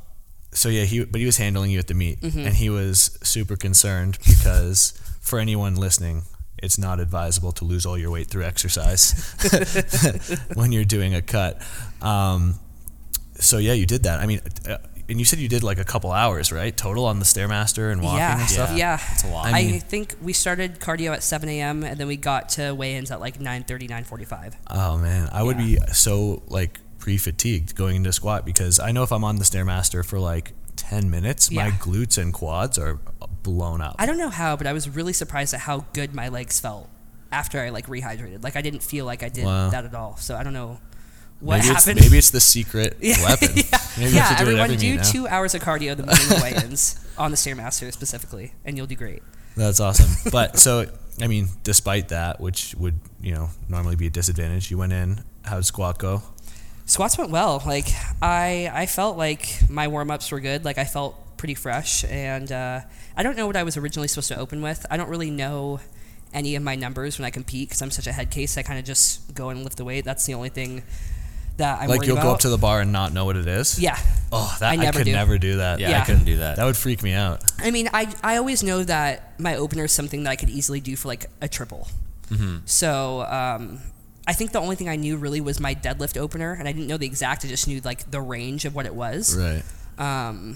so 0.52 0.70
yeah, 0.70 0.84
he 0.86 1.04
but 1.06 1.20
he 1.20 1.26
was 1.26 1.38
handling 1.38 1.72
you 1.72 1.80
at 1.80 1.88
the 1.88 1.94
meet, 1.94 2.22
Mm-hmm. 2.22 2.40
and 2.40 2.56
he 2.56 2.70
was 2.70 3.18
super 3.24 3.56
concerned 3.56 4.18
because 4.28 4.94
for 5.22 5.40
anyone 5.40 5.76
listening, 5.76 6.24
it's 6.62 6.78
not 6.78 7.00
advisable 7.00 7.52
to 7.54 7.66
lose 7.66 7.86
all 7.86 7.98
your 7.98 8.12
weight 8.12 8.28
through 8.28 8.44
exercise 8.44 9.14
when 10.54 10.72
you're 10.72 10.86
doing 10.86 11.14
a 11.16 11.22
cut. 11.22 11.62
Um, 12.02 12.60
so 13.36 13.58
yeah, 13.58 13.74
you 13.74 13.86
did 13.86 14.04
that. 14.04 14.20
I 14.20 14.26
mean, 14.28 14.42
uh, 14.70 14.78
and 15.10 15.20
you 15.20 15.26
said 15.26 15.40
you 15.40 15.50
did 15.50 15.64
like 15.64 15.80
a 15.80 15.84
couple 15.84 16.12
hours, 16.12 16.52
right? 16.52 16.76
Total 16.76 17.06
on 17.06 17.20
the 17.20 17.26
stairmaster 17.26 17.92
and 17.92 18.02
walking 18.02 18.20
Yeah, 18.20 18.40
and 18.40 18.50
stuff. 18.50 18.78
yeah. 18.78 19.00
It's 19.12 19.24
a 19.24 19.28
lot. 19.28 19.48
I, 19.48 19.60
I 19.60 19.80
think 19.80 20.16
we 20.22 20.32
started 20.34 20.80
cardio 20.80 21.12
at 21.14 21.24
7 21.24 21.50
a.m. 21.50 21.84
and 21.84 21.98
then 22.00 22.08
we 22.08 22.16
got 22.16 22.50
to 22.50 22.74
weigh-ins 22.74 23.12
at 23.12 23.20
like 23.20 23.40
9:30, 23.40 23.90
9:45. 23.90 24.54
Oh 24.70 24.98
man, 24.98 25.30
I 25.34 25.44
would 25.44 25.58
be 25.58 25.78
so 25.92 26.44
like 26.48 26.80
pre-fatigued 27.04 27.76
going 27.76 27.98
into 27.98 28.14
squat 28.14 28.46
because 28.46 28.80
I 28.80 28.94
know 28.94 29.04
if 29.04 29.12
I'm 29.12 29.26
on 29.26 29.36
the 29.36 29.44
stairmaster 29.44 30.06
for 30.06 30.22
like 30.22 30.54
10 30.78 31.10
minutes, 31.10 31.52
my 31.52 31.70
glutes 31.70 32.18
and 32.18 32.34
quads 32.34 32.78
are 32.78 32.98
blown 33.44 33.82
up. 33.82 33.98
I 34.00 34.06
don't 34.06 34.18
know 34.18 34.30
how, 34.30 34.56
but 34.56 34.68
I 34.68 34.72
was 34.72 34.88
really 34.88 35.12
surprised 35.12 35.54
at 35.54 35.60
how 35.60 35.84
good 35.92 36.16
my 36.16 36.30
legs 36.30 36.62
felt 36.62 36.90
after 37.30 37.60
I 37.60 37.72
like 37.72 37.88
rehydrated. 37.88 38.42
Like 38.42 38.56
I 38.56 38.62
didn't 38.62 38.84
feel 38.84 39.04
like 39.04 39.22
I 39.22 39.28
did 39.28 39.44
Wow. 39.44 39.70
that 39.70 39.84
at 39.84 39.94
all. 39.94 40.16
So 40.16 40.38
I 40.38 40.44
don't 40.44 40.54
know 40.54 40.80
what 41.42 41.58
maybe 41.58 41.68
happened. 41.68 41.98
It's, 41.98 42.06
maybe 42.08 42.18
it's 42.18 42.30
the 42.30 42.40
secret 42.40 42.96
yeah, 43.02 43.22
weapon. 43.22 43.50
yeah, 43.56 43.64
Maybe 43.98 44.12
yeah 44.14 44.22
have 44.22 44.38
to 44.38 44.46
do 44.46 44.52
it 44.52 44.54
everyone 44.54 44.72
every 44.72 44.78
do 44.78 45.04
two 45.04 45.28
hours 45.28 45.54
of 45.54 45.62
cardio 45.62 45.98
the 45.98 46.04
morning 46.04 46.32
of 46.32 46.42
weigh-ins 46.42 47.06
on 47.18 47.32
the 47.32 47.38
stairmaster 47.38 47.92
specifically, 47.92 48.54
and 48.64 48.78
you'll 48.78 48.88
do 48.88 48.96
great. 48.96 49.22
That's 49.58 49.82
awesome. 49.82 50.10
But 50.32 50.58
so, 50.58 50.86
I 51.22 51.28
mean, 51.28 51.50
despite 51.64 52.08
that, 52.10 52.40
which 52.40 52.76
would 52.76 52.98
you 53.20 53.34
know 53.36 53.50
normally 53.68 53.98
be 53.98 54.08
a 54.08 54.10
disadvantage, 54.10 54.72
you 54.72 54.78
went 54.78 54.94
in. 54.94 55.26
How'd 55.44 55.66
squat 55.66 56.00
go? 56.00 56.24
Squats 56.86 57.18
went 57.18 57.32
well. 57.32 57.62
Like 57.66 57.88
I, 58.22 58.70
I 58.74 58.86
felt 58.86 59.18
like 59.18 59.60
my 59.70 59.88
warm 59.88 60.12
ups 60.12 60.32
were 60.32 60.40
good. 60.40 60.66
Like 60.66 60.78
I 60.78 60.84
felt 60.86 61.16
pretty 61.38 61.56
fresh, 61.56 62.04
and 62.06 62.52
uh, 62.52 62.82
I 63.18 63.24
don't 63.24 63.36
know 63.38 63.48
what 63.48 63.56
I 63.56 63.64
was 63.64 63.78
originally 63.78 64.08
supposed 64.08 64.28
to 64.30 64.38
open 64.40 64.62
with. 64.62 64.86
I 64.92 64.98
don't 64.98 65.10
really 65.10 65.32
know 65.32 65.80
any 66.34 66.56
of 66.56 66.64
my 66.64 66.76
numbers 66.76 67.20
when 67.20 67.26
I 67.26 67.30
compete 67.30 67.70
because 67.70 67.82
I'm 67.82 67.92
such 67.92 68.08
a 68.08 68.12
head 68.12 68.32
case. 68.32 68.58
I 68.58 68.64
kind 68.64 68.80
of 68.80 68.86
just 68.86 69.34
go 69.36 69.50
and 69.50 69.64
lift 69.64 69.78
the 69.78 69.86
weight. 69.86 70.04
That's 70.04 70.26
the 70.26 70.34
only 70.34 70.50
thing 70.50 70.84
that 71.58 71.80
I'm 71.82 71.88
like 71.88 72.00
worried 72.00 72.08
you'll 72.08 72.18
about. 72.18 72.24
go 72.28 72.34
up 72.34 72.40
to 72.40 72.50
the 72.50 72.58
bar 72.58 72.82
and 72.82 72.92
not 72.92 73.14
know 73.14 73.26
what 73.26 73.36
it 73.38 73.48
is. 73.48 73.80
yeah. 73.80 73.98
Oh, 74.32 74.56
that 74.60 74.70
I 74.70 74.74
I, 74.74 74.76
never 74.78 74.98
could 75.00 75.06
do. 75.06 75.12
never 75.12 75.38
do 75.38 75.58
that. 75.58 75.80
yeah, 75.80 75.90
Yeah. 75.92 76.02
I 76.02 76.06
couldn't 76.06 76.26
do 76.26 76.38
that. 76.38 76.56
That 76.56 76.66
would 76.66 76.76
freak 76.76 77.04
me 77.04 77.14
out. 77.14 77.44
I 77.60 77.70
mean, 77.70 77.88
I, 77.94 78.12
I 78.24 78.38
always 78.38 78.64
know 78.64 78.84
that 78.84 79.40
my 79.40 79.56
opener 79.56 79.84
is 79.84 79.92
something 79.92 80.24
that 80.24 80.32
I 80.32 80.36
could 80.36 80.50
easily 80.50 80.80
do 80.80 80.96
for 80.96 81.08
like 81.10 81.28
a 81.40 81.48
triple. 81.48 81.88
Mm-hmm. 82.30 82.58
So 82.66 83.22
um, 83.30 83.80
I 84.26 84.34
think 84.34 84.52
the 84.52 84.60
only 84.60 84.76
thing 84.76 84.88
I 84.88 84.96
knew 84.96 85.18
really 85.18 85.42
was 85.42 85.60
my 85.60 85.76
deadlift 85.76 86.18
opener, 86.18 86.54
and 86.54 86.68
I 86.68 86.72
didn't 86.72 86.88
know 86.88 86.98
the 86.98 87.06
exact. 87.06 87.44
I 87.44 87.48
just 87.48 87.68
knew 87.68 87.82
like 87.82 88.10
the 88.10 88.22
range 88.22 88.66
of 88.66 88.74
what 88.74 88.86
it 88.86 88.96
was. 88.96 89.38
Right. 89.38 89.64
Um, 89.98 90.56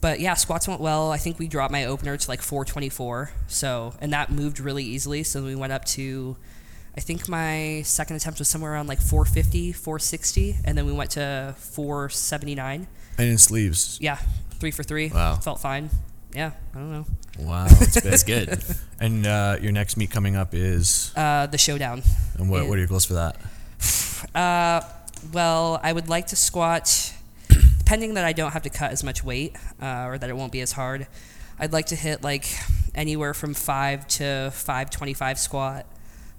but 0.00 0.20
yeah, 0.20 0.34
squats 0.34 0.68
went 0.68 0.80
well. 0.80 1.10
I 1.10 1.16
think 1.16 1.38
we 1.38 1.48
dropped 1.48 1.72
my 1.72 1.84
opener 1.84 2.16
to 2.16 2.30
like 2.30 2.42
424. 2.42 3.30
So 3.48 3.94
and 4.00 4.12
that 4.12 4.30
moved 4.30 4.60
really 4.60 4.84
easily. 4.84 5.22
So 5.22 5.42
we 5.42 5.54
went 5.54 5.72
up 5.72 5.84
to, 5.86 6.36
I 6.96 7.00
think 7.00 7.28
my 7.28 7.82
second 7.84 8.16
attempt 8.16 8.38
was 8.38 8.48
somewhere 8.48 8.72
around 8.72 8.88
like 8.88 9.00
450, 9.00 9.72
460, 9.72 10.56
and 10.64 10.76
then 10.76 10.86
we 10.86 10.92
went 10.92 11.12
to 11.12 11.54
479. 11.58 12.86
And 13.18 13.28
in 13.28 13.38
sleeves. 13.38 13.98
Yeah, 14.00 14.18
three 14.58 14.70
for 14.70 14.82
three. 14.82 15.08
Wow. 15.08 15.36
Felt 15.36 15.60
fine. 15.60 15.90
Yeah, 16.36 16.50
I 16.74 16.78
don't 16.78 16.92
know. 16.92 17.06
Wow. 17.38 17.66
That's 18.04 18.22
good. 18.22 18.62
and 19.00 19.26
uh, 19.26 19.56
your 19.60 19.72
next 19.72 19.96
meet 19.96 20.10
coming 20.10 20.36
up 20.36 20.52
is, 20.54 21.12
Uh, 21.16 21.46
the 21.46 21.56
showdown. 21.58 22.02
and 22.38 22.50
what, 22.50 22.68
what 22.68 22.74
are 22.76 22.78
your 22.78 22.86
goals 22.88 23.06
for 23.06 23.14
that? 23.14 23.36
Uh, 24.34 24.80
well, 25.32 25.78
I 25.82 25.92
would 25.92 26.08
like 26.08 26.28
to 26.28 26.36
squat, 26.36 27.12
depending 27.78 28.14
that 28.14 28.24
I 28.24 28.32
don't 28.32 28.52
have 28.52 28.62
to 28.62 28.70
cut 28.70 28.90
as 28.90 29.04
much 29.04 29.22
weight 29.24 29.54
uh, 29.80 30.04
or 30.08 30.18
that 30.18 30.28
it 30.30 30.36
won't 30.36 30.52
be 30.52 30.60
as 30.62 30.72
hard. 30.72 31.06
I'd 31.58 31.72
like 31.72 31.86
to 31.86 31.96
hit 31.96 32.22
like 32.22 32.46
anywhere 32.94 33.34
from 33.34 33.52
five 33.54 34.06
to 34.08 34.50
five 34.52 34.90
twenty-five 34.90 35.38
squat. 35.38 35.86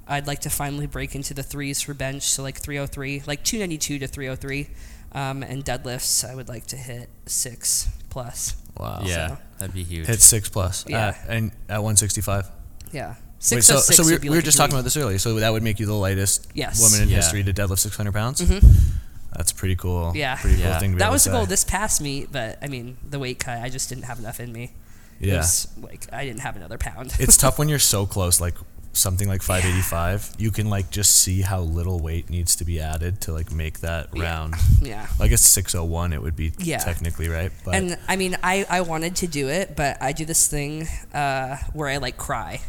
I'd 0.08 0.26
like 0.28 0.40
to 0.42 0.50
finally 0.50 0.88
break 0.88 1.14
into 1.16 1.34
the 1.34 1.44
threes 1.44 1.82
for 1.82 1.94
bench, 1.94 2.24
so 2.24 2.42
like 2.44 2.58
303, 2.58 3.24
like 3.28 3.44
292 3.44 4.00
to 4.00 4.08
303. 4.08 4.68
Um, 5.14 5.44
and 5.44 5.64
deadlifts, 5.66 6.28
I 6.28 6.34
would 6.36 6.50
like 6.50 6.66
to 6.68 6.78
hit 6.78 7.10
six 7.28 7.90
plus. 8.10 8.56
Wow. 8.80 9.02
yeah, 9.04 9.28
So- 9.30 9.38
that'd 9.60 9.74
be 9.76 9.84
huge. 9.84 10.08
Hit 10.08 10.22
six 10.22 10.50
plus. 10.50 10.86
Yeah. 10.88 11.08
Uh, 11.08 11.14
and 11.32 11.52
at 11.70 11.78
165. 11.84 12.50
Yeah. 12.92 13.10
Wait, 13.10 13.16
Six 13.40 13.68
so, 13.68 13.76
oh 13.76 13.80
six 13.80 13.98
so 13.98 14.04
we, 14.06 14.14
were, 14.14 14.20
we 14.20 14.30
were 14.30 14.36
like 14.36 14.44
a 14.44 14.46
just 14.46 14.58
talking 14.58 14.74
about 14.74 14.84
this 14.84 14.98
earlier. 14.98 15.18
So 15.20 15.36
that 15.36 15.52
would 15.52 15.62
make 15.64 15.80
you 15.80 15.86
the 15.86 15.94
lightest 15.94 16.48
Yes. 16.56 16.82
woman 16.82 17.02
in 17.04 17.10
Yeah. 17.10 17.18
history 17.18 17.44
to 17.44 17.54
deadlift 17.54 17.80
600 17.80 18.12
pounds. 18.14 18.40
That's 19.36 19.52
pretty 19.52 19.76
cool. 19.76 20.08
Mm-hmm. 20.08 20.18
Yeah. 20.18 20.36
Pretty 20.38 20.56
cool 20.58 20.66
Yeah. 20.66 20.80
thing 20.80 20.92
to 20.92 20.96
be 20.96 21.00
That 21.00 21.06
able 21.06 21.14
was 21.14 21.24
the 21.26 21.32
goal 21.32 21.46
this 21.46 21.64
past 21.64 22.02
meet, 22.02 22.32
but 22.32 22.58
I 22.64 22.68
mean, 22.68 22.98
the 23.08 23.20
weight 23.20 23.40
cut, 23.40 23.60
I 23.60 23.70
just 23.70 23.90
didn't 23.90 24.06
have 24.06 24.18
enough 24.20 24.40
in 24.40 24.52
me. 24.52 24.72
It 25.20 25.28
Yeah. 25.30 25.38
was 25.38 25.68
like 25.80 26.08
I 26.12 26.26
didn't 26.26 26.42
have 26.42 26.56
another 26.56 26.78
pound. 26.80 27.14
it's 27.20 27.38
tough 27.44 27.60
when 27.60 27.70
you're 27.70 27.78
so 27.80 28.06
close, 28.08 28.40
like 28.42 28.56
something 28.98 29.28
like 29.28 29.42
585. 29.42 30.36
You 30.38 30.52
can 30.52 30.70
like 30.70 30.90
just 30.90 31.18
see 31.22 31.42
how 31.42 31.62
little 31.62 32.00
weight 32.00 32.30
needs 32.30 32.56
to 32.58 32.66
be 32.66 32.80
added 32.80 33.22
to 33.22 33.34
like 33.34 33.52
make 33.52 33.80
that 33.82 34.10
Yeah. 34.14 34.24
round. 34.24 34.56
yeah. 34.82 35.08
I 35.20 35.28
guess 35.28 35.42
601 35.42 36.14
it 36.14 36.22
would 36.22 36.36
be 36.36 36.54
Yeah. 36.58 36.78
technically 36.80 37.30
right, 37.30 37.52
but 37.64 37.76
And 37.76 37.98
I 38.08 38.16
mean, 38.16 38.38
I, 38.44 38.66
I 38.70 38.82
wanted 38.82 39.16
to 39.18 39.28
do 39.28 39.50
it, 39.50 39.76
but 39.76 39.98
I 40.02 40.12
do 40.14 40.26
this 40.26 40.48
thing 40.48 40.88
uh, 41.14 41.58
where 41.74 41.88
I 41.90 41.98
like 41.98 42.18
cry. 42.18 42.62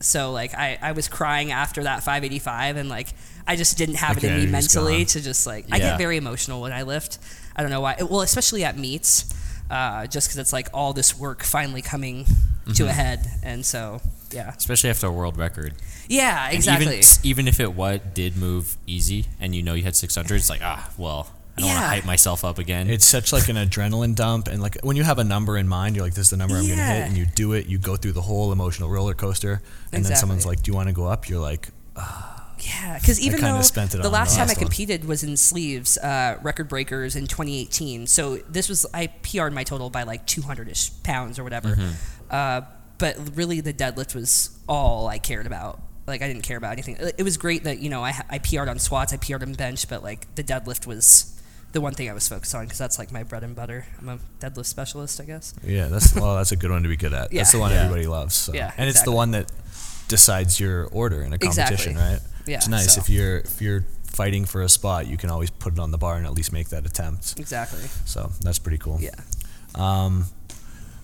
So 0.00 0.32
like 0.32 0.54
I, 0.54 0.78
I 0.80 0.92
was 0.92 1.08
crying 1.08 1.52
after 1.52 1.82
that 1.84 2.02
585, 2.02 2.76
and 2.76 2.88
like 2.88 3.08
I 3.46 3.56
just 3.56 3.76
didn't 3.76 3.96
have 3.96 4.16
Like 4.16 4.24
it 4.24 4.32
in 4.32 4.44
me 4.46 4.46
mentally 4.46 4.98
gone. 4.98 5.06
to 5.06 5.20
just 5.20 5.46
like 5.46 5.66
I 5.70 5.78
get 5.78 5.98
very 5.98 6.16
emotional 6.16 6.62
when 6.62 6.72
I 6.72 6.82
lift. 6.82 7.18
I 7.54 7.60
don't 7.62 7.70
know 7.70 7.82
why. 7.82 7.96
Well, 8.00 8.22
especially 8.22 8.64
at 8.64 8.78
meets, 8.78 9.26
uh, 9.70 10.06
just 10.06 10.28
because 10.28 10.38
it's 10.38 10.52
like 10.54 10.68
all 10.72 10.92
this 10.94 11.18
work 11.18 11.42
finally 11.42 11.82
coming 11.82 12.24
Mm-hmm. 12.60 12.72
to 12.74 12.88
a 12.88 12.92
head, 12.92 13.26
and 13.42 13.64
so 13.64 14.00
yeah, 14.32 14.54
Especially 14.56 14.90
after 14.90 15.06
a 15.06 15.12
world 15.12 15.36
record. 15.36 15.74
yeah, 16.08 16.46
And 16.46 16.54
exactly. 16.54 16.98
Even, 16.98 17.04
even 17.24 17.48
if 17.48 17.60
it 17.60 17.74
what 17.74 18.14
did 18.14 18.36
move 18.36 18.76
easy 18.86 19.26
and 19.40 19.54
you 19.54 19.62
know 19.62 19.74
you 19.74 19.82
had 19.82 19.96
600, 19.96 20.34
it's 20.36 20.50
like, 20.50 20.60
ah, 20.62 20.90
well, 20.98 21.30
I 21.56 21.60
don't 21.60 21.68
want 21.68 21.80
to 21.80 21.86
hype 21.88 22.04
myself 22.06 22.44
up 22.44 22.58
again. 22.58 22.88
it's 22.88 23.04
such 23.04 23.32
like 23.32 23.48
an 23.48 23.56
adrenaline 23.56 24.14
dump 24.14 24.48
and 24.48 24.62
like 24.62 24.78
when 24.82 24.96
you 24.96 25.02
have 25.02 25.18
a 25.18 25.24
number 25.24 25.56
in 25.58 25.68
mind, 25.68 25.96
you're 25.96 26.04
like 26.04 26.14
this 26.14 26.26
is 26.26 26.30
the 26.30 26.36
number 26.36 26.54
I'm 26.54 26.66
going 26.66 26.78
to 26.78 26.84
hit 26.84 27.08
and 27.08 27.16
you 27.16 27.26
do 27.26 27.52
it, 27.52 27.66
you 27.66 27.78
go 27.78 27.96
through 27.96 28.12
the 28.12 28.22
whole 28.22 28.52
emotional 28.52 28.88
roller 28.88 29.14
coaster 29.14 29.60
and 29.92 30.04
then 30.04 30.16
someone's 30.16 30.46
like, 30.46 30.62
"Do 30.62 30.70
you 30.70 30.76
want 30.76 30.88
to 30.88 30.94
go 30.94 31.06
up?" 31.06 31.28
You're 31.28 31.40
like, 31.40 31.68
ah. 31.96 32.36
Yeah, 32.62 32.98
because 32.98 33.20
even 33.20 33.40
though 33.40 33.60
spent 33.62 33.94
it 33.94 33.98
the 33.98 33.98
on 33.98 34.02
the 34.02 34.10
last 34.10 34.36
time 34.36 34.44
I 34.44 34.48
last 34.48 34.58
one. 34.58 34.66
competed 34.66 35.06
was 35.06 35.22
in 35.22 35.36
sleeves, 35.38 35.96
uh, 35.96 36.38
record 36.42 36.68
breakers 36.68 37.16
in 37.16 37.26
2018. 37.26 38.06
So 38.06 38.36
this 38.48 38.68
was 38.68 38.84
I 38.92 39.06
PR'd 39.06 39.54
my 39.54 39.64
total 39.64 39.88
by 39.88 40.02
like 40.02 40.26
200ish 40.26 41.02
pounds 41.02 41.38
or 41.38 41.44
whatever. 41.44 41.70
Mm-hmm. 41.70 41.90
Uh, 42.30 42.60
but 43.00 43.16
really, 43.36 43.60
the 43.60 43.72
deadlift 43.74 44.14
was 44.14 44.56
all 44.68 45.08
I 45.08 45.18
cared 45.18 45.46
about. 45.46 45.80
Like 46.06 46.22
I 46.22 46.28
didn't 46.28 46.42
care 46.42 46.56
about 46.56 46.72
anything. 46.72 46.96
It 46.98 47.16
it 47.18 47.22
was 47.22 47.36
great 47.36 47.64
that 47.64 47.78
you 47.80 47.88
know 47.90 48.02
I 48.04 48.12
I 48.30 48.38
PR'd 48.38 48.68
on 48.68 48.78
squats, 48.78 49.12
I 49.12 49.16
PR'd 49.16 49.42
on 49.42 49.52
bench, 49.54 49.88
but 49.88 50.02
like 50.02 50.32
the 50.34 50.42
deadlift 50.44 50.86
was 50.86 51.36
the 51.72 51.80
one 51.80 51.94
thing 51.94 52.10
I 52.10 52.12
was 52.12 52.26
focused 52.28 52.52
on 52.54 52.64
because 52.64 52.78
that's 52.78 52.98
like 52.98 53.12
my 53.12 53.22
bread 53.22 53.44
and 53.44 53.54
butter. 53.54 53.86
I'm 54.00 54.08
a 54.08 54.18
deadlift 54.40 54.66
specialist, 54.66 55.20
I 55.20 55.24
guess. 55.24 55.54
Yeah, 55.64 55.86
that's 55.86 56.14
well, 56.16 56.36
that's 56.36 56.52
a 56.52 56.56
good 56.56 56.70
one 56.70 56.82
to 56.82 56.88
be 56.88 56.96
good 56.96 57.12
at. 57.12 57.30
That's 57.30 57.52
the 57.52 57.58
one 57.60 57.70
Yeah. 57.70 57.82
everybody 57.84 58.06
loves. 58.08 58.34
So. 58.34 58.52
Yeah, 58.54 58.72
and 58.76 58.88
it's 58.88 59.02
the 59.02 59.12
one 59.12 59.30
that 59.32 59.50
decides 60.08 60.58
your 60.58 60.86
order 60.86 61.22
in 61.22 61.32
a 61.32 61.38
competition, 61.38 61.92
Exactly. 61.92 62.14
right? 62.14 62.20
Yeah, 62.46 62.56
it's 62.56 62.68
nice 62.68 62.94
so- 62.94 63.00
if 63.00 63.08
you're 63.08 63.38
if 63.38 63.62
you're 63.62 63.84
fighting 64.06 64.44
for 64.46 64.62
a 64.62 64.68
spot, 64.68 65.06
you 65.06 65.16
can 65.16 65.30
always 65.30 65.50
put 65.50 65.74
it 65.74 65.78
on 65.78 65.92
the 65.92 65.98
bar 65.98 66.16
and 66.16 66.26
at 66.26 66.32
least 66.32 66.52
make 66.52 66.70
that 66.70 66.84
attempt. 66.86 67.38
Exactly. 67.38 67.82
So 68.04 68.32
that's 68.40 68.58
pretty 68.58 68.78
cool. 68.78 68.98
Yeah. 69.00 69.10
Um, 69.76 70.24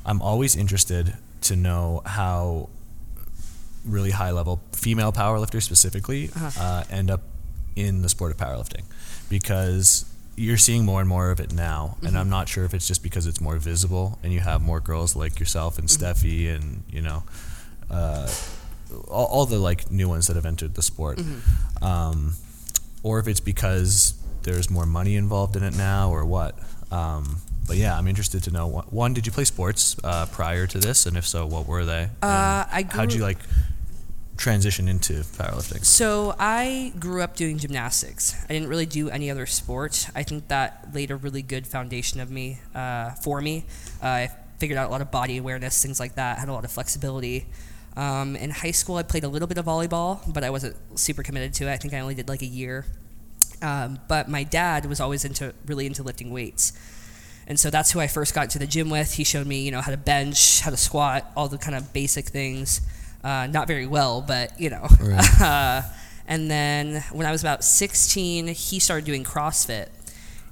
I'm 0.05 0.21
always 0.21 0.57
interested 0.57 1.15
to 1.47 1.57
know 1.57 2.03
how 2.05 2.69
really 3.85 4.11
high 4.11 4.31
level 4.33 4.61
female 4.73 5.13
powerlifters 5.13 5.63
specifically 5.63 6.31
Uh-huh. 6.35 6.61
uh, 6.63 6.85
end 6.91 7.11
up 7.11 7.23
in 7.77 8.03
the 8.03 8.09
sport 8.09 8.33
of 8.33 8.37
powerlifting 8.39 8.85
because 9.29 10.05
you're 10.37 10.57
seeing 10.59 10.85
more 10.85 11.01
and 11.01 11.09
more 11.09 11.31
of 11.31 11.41
it 11.41 11.53
now 11.53 11.95
Mm-hmm. 11.97 12.07
and 12.07 12.19
i'm 12.19 12.29
not 12.31 12.49
sure 12.49 12.65
if 12.65 12.75
it's 12.75 12.87
just 12.89 13.03
because 13.03 13.27
it's 13.27 13.41
more 13.41 13.57
visible 13.59 14.19
and 14.23 14.33
you 14.33 14.41
have 14.41 14.61
more 14.63 14.81
girls 14.81 15.15
like 15.17 15.39
yourself 15.41 15.79
and 15.79 15.89
Mm-hmm. 15.89 16.05
stefi 16.05 16.55
and 16.55 16.83
you 16.91 17.03
know 17.03 17.23
uh, 17.91 18.29
all, 19.09 19.27
all 19.27 19.47
the 19.47 19.59
like 19.59 19.91
new 19.91 20.09
ones 20.09 20.27
that 20.27 20.37
have 20.37 20.47
entered 20.47 20.75
the 20.75 20.83
sport 20.83 21.19
Mm-hmm. 21.19 21.85
um, 21.85 22.33
or 23.03 23.21
if 23.21 23.29
it's 23.29 23.41
because 23.41 24.15
there's 24.43 24.69
more 24.71 24.87
money 24.87 25.15
involved 25.17 25.55
in 25.57 25.63
it 25.63 25.77
now 25.77 26.11
or 26.11 26.25
what. 26.25 26.59
Um, 26.91 27.39
but 27.67 27.77
yeah, 27.77 27.97
I'm 27.97 28.07
interested 28.07 28.43
to 28.45 28.51
know. 28.51 28.69
One, 28.91 29.15
did 29.15 29.27
you 29.27 29.33
play 29.33 29.45
sports 29.45 29.97
uh, 30.05 30.27
prior 30.27 30.67
to 30.67 30.79
this, 30.79 31.07
and 31.07 31.17
if 31.17 31.27
so, 31.27 31.47
what 31.47 31.67
were 31.67 31.85
they? 31.85 32.05
Uh, 32.23 32.65
I 32.71 32.87
how'd 32.91 33.13
you 33.13 33.23
like 33.23 33.39
transition 34.37 34.89
into 34.89 35.15
powerlifting? 35.15 35.85
So 35.85 36.35
I 36.39 36.93
grew 36.99 37.23
up 37.23 37.37
doing 37.37 37.59
gymnastics. 37.59 38.37
I 38.45 38.53
didn't 38.53 38.69
really 38.69 38.87
do 38.87 39.09
any 39.09 39.31
other 39.31 39.47
sport. 39.47 40.09
I 40.15 40.23
think 40.23 40.49
that 40.49 40.89
laid 40.95 41.11
a 41.11 41.17
really 41.17 41.43
good 41.43 41.67
foundation 41.67 42.21
of 42.21 42.31
me 42.31 42.61
uh, 42.75 43.11
for 43.13 43.41
me. 43.41 43.65
Uh, 44.03 44.07
I 44.07 44.31
figured 44.59 44.79
out 44.79 44.89
a 44.89 44.91
lot 44.91 45.01
of 45.01 45.11
body 45.11 45.39
awareness, 45.39 45.83
things 45.83 46.01
like 46.01 46.15
that. 46.15 46.39
Had 46.39 46.49
a 46.49 46.53
lot 46.53 46.65
of 46.65 46.71
flexibility. 46.71 47.47
Um, 47.97 48.37
in 48.37 48.51
high 48.51 48.73
school, 48.73 48.97
I 48.97 49.03
played 49.03 49.25
a 49.25 49.29
little 49.29 49.49
bit 49.49 49.57
of 49.57 49.65
volleyball, 49.65 50.21
but 50.33 50.45
I 50.45 50.51
wasn't 50.51 50.77
super 50.99 51.23
committed 51.23 51.55
to 51.55 51.69
it. 51.69 51.73
I 51.73 51.77
think 51.79 51.95
I 51.95 52.01
only 52.01 52.15
did 52.15 52.29
like 52.29 52.43
a 52.43 52.47
year. 52.47 52.85
Um, 53.63 54.01
but 54.07 54.29
my 54.29 54.45
dad 54.45 54.85
was 54.85 55.01
always 55.01 55.25
into 55.25 55.55
really 55.65 55.87
into 55.87 56.03
lifting 56.03 56.31
weights. 56.31 56.73
And 57.47 57.59
so 57.61 57.71
that's 57.71 57.93
who 57.93 58.01
I 58.01 58.07
first 58.09 58.35
got 58.35 58.45
into 58.45 58.59
the 58.59 58.67
gym 58.67 58.91
with. 58.91 59.15
He 59.15 59.25
showed 59.25 59.47
me, 59.47 59.63
you 59.65 59.71
know, 59.71 59.81
how 59.81 59.91
to 59.93 59.97
bench, 59.97 60.61
how 60.61 60.71
to 60.71 60.77
squat, 60.77 61.31
all 61.37 61.49
the 61.49 61.59
kind 61.59 61.77
of 61.77 61.93
basic 61.93 62.27
things. 62.27 62.81
Uh, 63.23 63.47
not 63.47 63.67
very 63.69 63.87
well, 63.87 64.21
but 64.21 64.59
you 64.61 64.71
know. 64.71 64.87
Right. 65.01 65.41
uh, 65.41 65.83
and 66.27 66.51
then 66.51 67.05
when 67.13 67.25
I 67.27 67.31
was 67.31 67.43
about 67.43 67.63
16, 67.63 68.49
he 68.49 68.79
started 68.81 69.05
doing 69.05 69.23
CrossFit. 69.25 69.89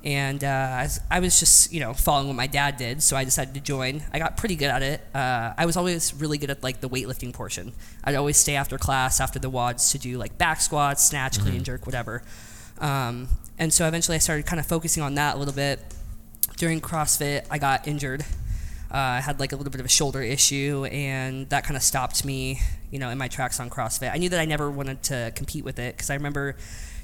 And 0.05 0.45
uh, 0.45 0.47
I 0.47 0.83
was- 0.83 1.01
I 1.11 1.21
was 1.21 1.41
just, 1.41 1.73
you 1.73 1.81
know, 1.81 1.95
following 1.95 2.27
what 2.29 2.37
my 2.37 2.47
dad 2.47 2.77
did, 2.77 3.03
so 3.03 3.17
I 3.17 3.25
decided 3.25 3.55
to 3.55 3.61
join. 3.61 4.03
I 4.13 4.19
got 4.19 4.37
pretty 4.37 4.55
good 4.55 4.69
at 4.71 4.83
it. 4.83 5.01
Uh, 5.15 5.55
I 5.57 5.65
was 5.67 5.77
always 5.79 6.13
really 6.15 6.37
good 6.39 6.51
at 6.51 6.63
like 6.63 6.81
the 6.83 6.89
weightlifting 6.91 7.33
portion. 7.33 7.73
I'd 8.05 8.15
always 8.15 8.37
stay 8.37 8.55
after 8.55 8.77
class, 8.77 9.19
after 9.19 9.39
the 9.39 9.51
WODs, 9.51 9.91
to 9.93 9.99
do 9.99 10.19
like 10.19 10.37
back 10.37 10.61
squats, 10.61 11.03
snatch, 11.03 11.41
clean 11.41 11.57
and 11.57 11.65
jerk, 11.65 11.87
whatever. 11.87 12.23
Um, 12.81 13.29
and 13.59 13.73
so 13.73 13.89
eventually 13.89 14.17
I 14.17 14.19
started 14.19 14.45
kind 14.47 14.61
of 14.61 14.67
focusing 14.67 15.03
on 15.03 15.15
that 15.15 15.37
a 15.37 15.39
little 15.39 15.55
bit. 15.55 15.81
During 16.57 16.81
CrossFit, 16.81 17.47
I 17.51 17.59
got 17.59 17.89
injured. 17.89 18.23
Uh, 18.91 19.19
I 19.19 19.21
had 19.21 19.41
like 19.41 19.53
a 19.53 19.57
little 19.57 19.73
bit 19.73 19.81
of 19.81 19.87
a 19.87 19.91
shoulder 19.91 20.23
issue, 20.23 20.87
and 20.91 21.49
that 21.51 21.65
kind 21.65 21.77
of 21.77 21.83
stopped 21.83 22.25
me, 22.25 22.61
you 22.93 22.99
know, 23.01 23.11
in 23.11 23.19
my 23.19 23.27
tracks 23.27 23.59
on 23.59 23.69
CrossFit. 23.69 24.13
I 24.13 24.19
knew 24.19 24.29
that 24.29 24.39
I 24.39 24.45
never 24.45 24.71
wanted 24.71 25.03
to 25.05 25.33
compete 25.35 25.65
with 25.65 25.81
it 25.81 25.97
because 25.97 26.11
I 26.11 26.15
remember 26.15 26.57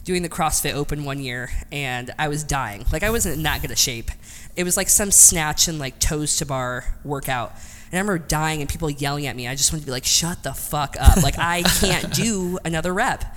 doing 0.05 0.23
the 0.23 0.29
CrossFit 0.29 0.73
Open 0.73 1.05
one 1.05 1.19
year, 1.21 1.51
and 1.73 2.13
I 2.19 2.29
was 2.29 2.45
dying. 2.45 2.85
Like 2.93 3.03
I 3.03 3.11
wasn't 3.11 3.37
in 3.37 3.43
that 3.43 3.61
good 3.61 3.73
a 3.73 3.77
shape. 3.77 4.11
It 4.55 4.65
was 4.65 4.77
like 4.77 4.89
some 4.89 5.11
snatch 5.11 5.67
and 5.67 5.79
like 5.79 5.99
toes 5.99 6.37
to 6.37 6.47
bar 6.47 6.85
workout. 7.05 7.53
And 7.91 7.99
I 7.99 8.03
remember 8.03 8.25
dying 8.25 8.61
and 8.61 8.71
people 8.71 8.89
yelling 8.89 9.27
at 9.27 9.35
me. 9.35 9.49
I 9.49 9.57
just 9.57 9.73
wanted 9.73 9.83
to 9.83 9.87
be 9.87 9.93
like, 9.93 10.05
shut 10.05 10.45
the 10.45 10.53
fuck 10.53 10.97
up. 11.01 11.23
Like, 11.25 11.39
I 11.39 11.63
can't 11.63 12.15
do 12.15 12.57
another 12.65 12.95
rep. 12.95 13.37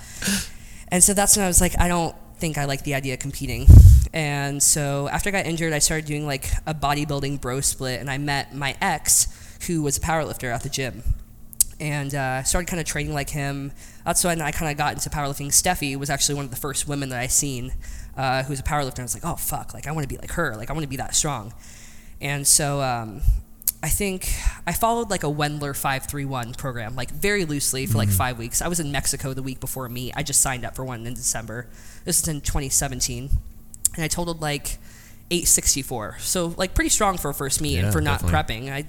And 0.88 1.02
so 1.02 1.12
that's 1.12 1.36
when 1.36 1.44
I 1.44 1.48
was 1.48 1.60
like, 1.60 1.76
I 1.76 1.88
don't 1.88 2.14
think 2.36 2.56
I 2.56 2.66
like 2.66 2.84
the 2.84 2.94
idea 2.94 3.14
of 3.14 3.20
competing. 3.20 3.66
And 4.14 4.62
so 4.62 5.08
after 5.08 5.28
I 5.28 5.32
got 5.32 5.44
injured, 5.44 5.72
I 5.72 5.80
started 5.80 6.06
doing 6.06 6.24
like 6.24 6.48
a 6.66 6.72
bodybuilding 6.72 7.40
bro 7.40 7.60
split, 7.60 8.00
and 8.00 8.08
I 8.08 8.16
met 8.16 8.54
my 8.54 8.76
ex, 8.80 9.58
who 9.66 9.82
was 9.82 9.98
a 9.98 10.00
powerlifter 10.00 10.54
at 10.54 10.62
the 10.62 10.68
gym. 10.68 11.02
And 11.80 12.14
uh, 12.14 12.44
started 12.44 12.68
kind 12.68 12.78
of 12.80 12.86
training 12.86 13.12
like 13.12 13.30
him. 13.30 13.72
That's 14.06 14.22
when 14.22 14.40
I 14.40 14.52
kind 14.52 14.70
of 14.70 14.78
got 14.78 14.92
into 14.92 15.10
powerlifting. 15.10 15.48
Stefi 15.48 15.96
was 15.96 16.10
actually 16.10 16.36
one 16.36 16.44
of 16.44 16.52
the 16.52 16.56
first 16.56 16.86
women 16.86 17.08
that 17.08 17.18
I 17.18 17.26
seen 17.26 17.72
uh, 18.16 18.44
was 18.48 18.60
a 18.60 18.62
powerlifter. 18.62 19.00
I 19.00 19.02
was 19.02 19.14
like, 19.14 19.24
oh 19.24 19.34
fuck, 19.34 19.74
like 19.74 19.88
I 19.88 19.90
want 19.90 20.08
to 20.08 20.08
be 20.08 20.16
like 20.16 20.30
her, 20.32 20.54
like 20.54 20.70
I 20.70 20.72
want 20.72 20.84
to 20.84 20.88
be 20.88 20.96
that 20.98 21.16
strong. 21.16 21.52
And 22.20 22.46
so 22.46 22.80
um, 22.80 23.20
I 23.82 23.88
think 23.88 24.32
I 24.64 24.72
followed 24.72 25.10
like 25.10 25.24
a 25.24 25.28
Wendler 25.28 25.76
531 25.76 26.54
program, 26.54 26.94
like 26.94 27.10
very 27.10 27.44
loosely 27.44 27.86
for 27.86 27.98
like 27.98 28.08
five 28.08 28.38
weeks. 28.38 28.62
I 28.62 28.68
was 28.68 28.78
in 28.78 28.92
Mexico 28.92 29.34
the 29.34 29.42
week 29.42 29.58
before 29.58 29.88
me. 29.88 30.12
I 30.14 30.22
just 30.22 30.40
signed 30.40 30.64
up 30.64 30.76
for 30.76 30.84
one 30.84 31.04
in 31.04 31.14
December. 31.14 31.66
This 32.04 32.22
is 32.22 32.28
in 32.28 32.40
2017. 32.40 33.30
And 33.94 34.02
I 34.04 34.08
totaled 34.08 34.40
like 34.42 34.78
864. 35.30 36.16
So 36.20 36.54
like 36.56 36.74
pretty 36.74 36.90
strong 36.90 37.16
for 37.18 37.30
a 37.30 37.34
first 37.34 37.60
meet 37.60 37.74
Yeah, 37.76 37.84
and 37.84 37.92
for 37.92 38.00
not 38.00 38.20
definitely. 38.20 38.68
prepping. 38.68 38.72
I 38.72 38.82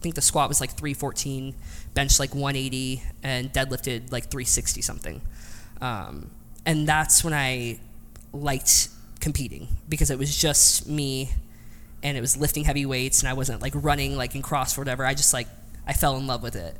think 0.00 0.14
the 0.14 0.22
squat 0.22 0.48
was 0.48 0.60
like 0.60 0.70
314, 0.70 1.54
bench 1.94 2.18
like 2.18 2.34
180, 2.34 3.02
and 3.22 3.52
deadlifted 3.52 4.10
like 4.12 4.24
360 4.30 4.82
something. 4.82 5.20
Um, 5.80 6.30
and 6.64 6.86
that's 6.88 7.24
when 7.24 7.34
I 7.34 7.80
liked 8.32 8.88
competing 9.20 9.68
because 9.88 10.10
it 10.10 10.18
was 10.18 10.36
just 10.36 10.88
me 10.88 11.30
and 12.02 12.16
it 12.16 12.20
was 12.20 12.36
lifting 12.36 12.64
heavy 12.64 12.86
weights 12.86 13.20
and 13.20 13.28
I 13.28 13.34
wasn't 13.34 13.62
like 13.62 13.72
running 13.76 14.16
like 14.16 14.34
in 14.34 14.42
cross 14.42 14.76
or 14.76 14.80
whatever. 14.80 15.04
I 15.04 15.14
just 15.14 15.32
like 15.32 15.46
I 15.86 15.92
fell 15.92 16.16
in 16.16 16.26
love 16.26 16.42
with 16.42 16.54
it, 16.56 16.76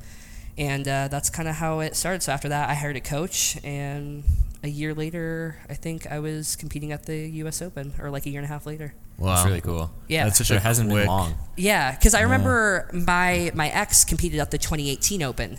and 0.56 0.86
uh, 0.86 1.08
that's 1.08 1.28
kind 1.30 1.48
of 1.48 1.56
how 1.56 1.80
it 1.80 1.96
started. 1.96 2.22
So 2.22 2.30
after 2.32 2.48
that, 2.50 2.68
I 2.70 2.74
hired 2.74 2.96
a 2.96 3.00
coach, 3.00 3.56
and 3.64 4.22
a 4.62 4.68
year 4.68 4.94
later, 4.94 5.56
I 5.68 5.74
think 5.74 6.06
I 6.10 6.18
was 6.20 6.56
competing 6.56 6.92
at 6.92 7.04
the 7.06 7.16
U.S. 7.42 7.60
Open, 7.62 7.92
or 8.00 8.10
like 8.10 8.26
a 8.26 8.30
year 8.30 8.40
and 8.40 8.44
a 8.44 8.48
half 8.52 8.66
later. 8.66 8.94
Wow, 9.18 9.34
That's 9.34 9.46
really 9.46 9.60
cool. 9.60 9.90
Yeah. 10.08 10.24
That's 10.24 10.38
such 10.38 10.50
a 10.50 10.56
it 10.56 10.62
hasn't 10.62 10.88
quick, 10.90 11.02
been 11.02 11.08
long. 11.08 11.34
Yeah, 11.56 11.92
because 11.92 12.14
I 12.14 12.22
remember 12.22 12.88
my 12.92 13.50
my 13.54 13.68
ex 13.70 14.04
competed 14.04 14.40
at 14.40 14.50
the 14.50 14.58
2018 14.58 15.22
Open, 15.22 15.58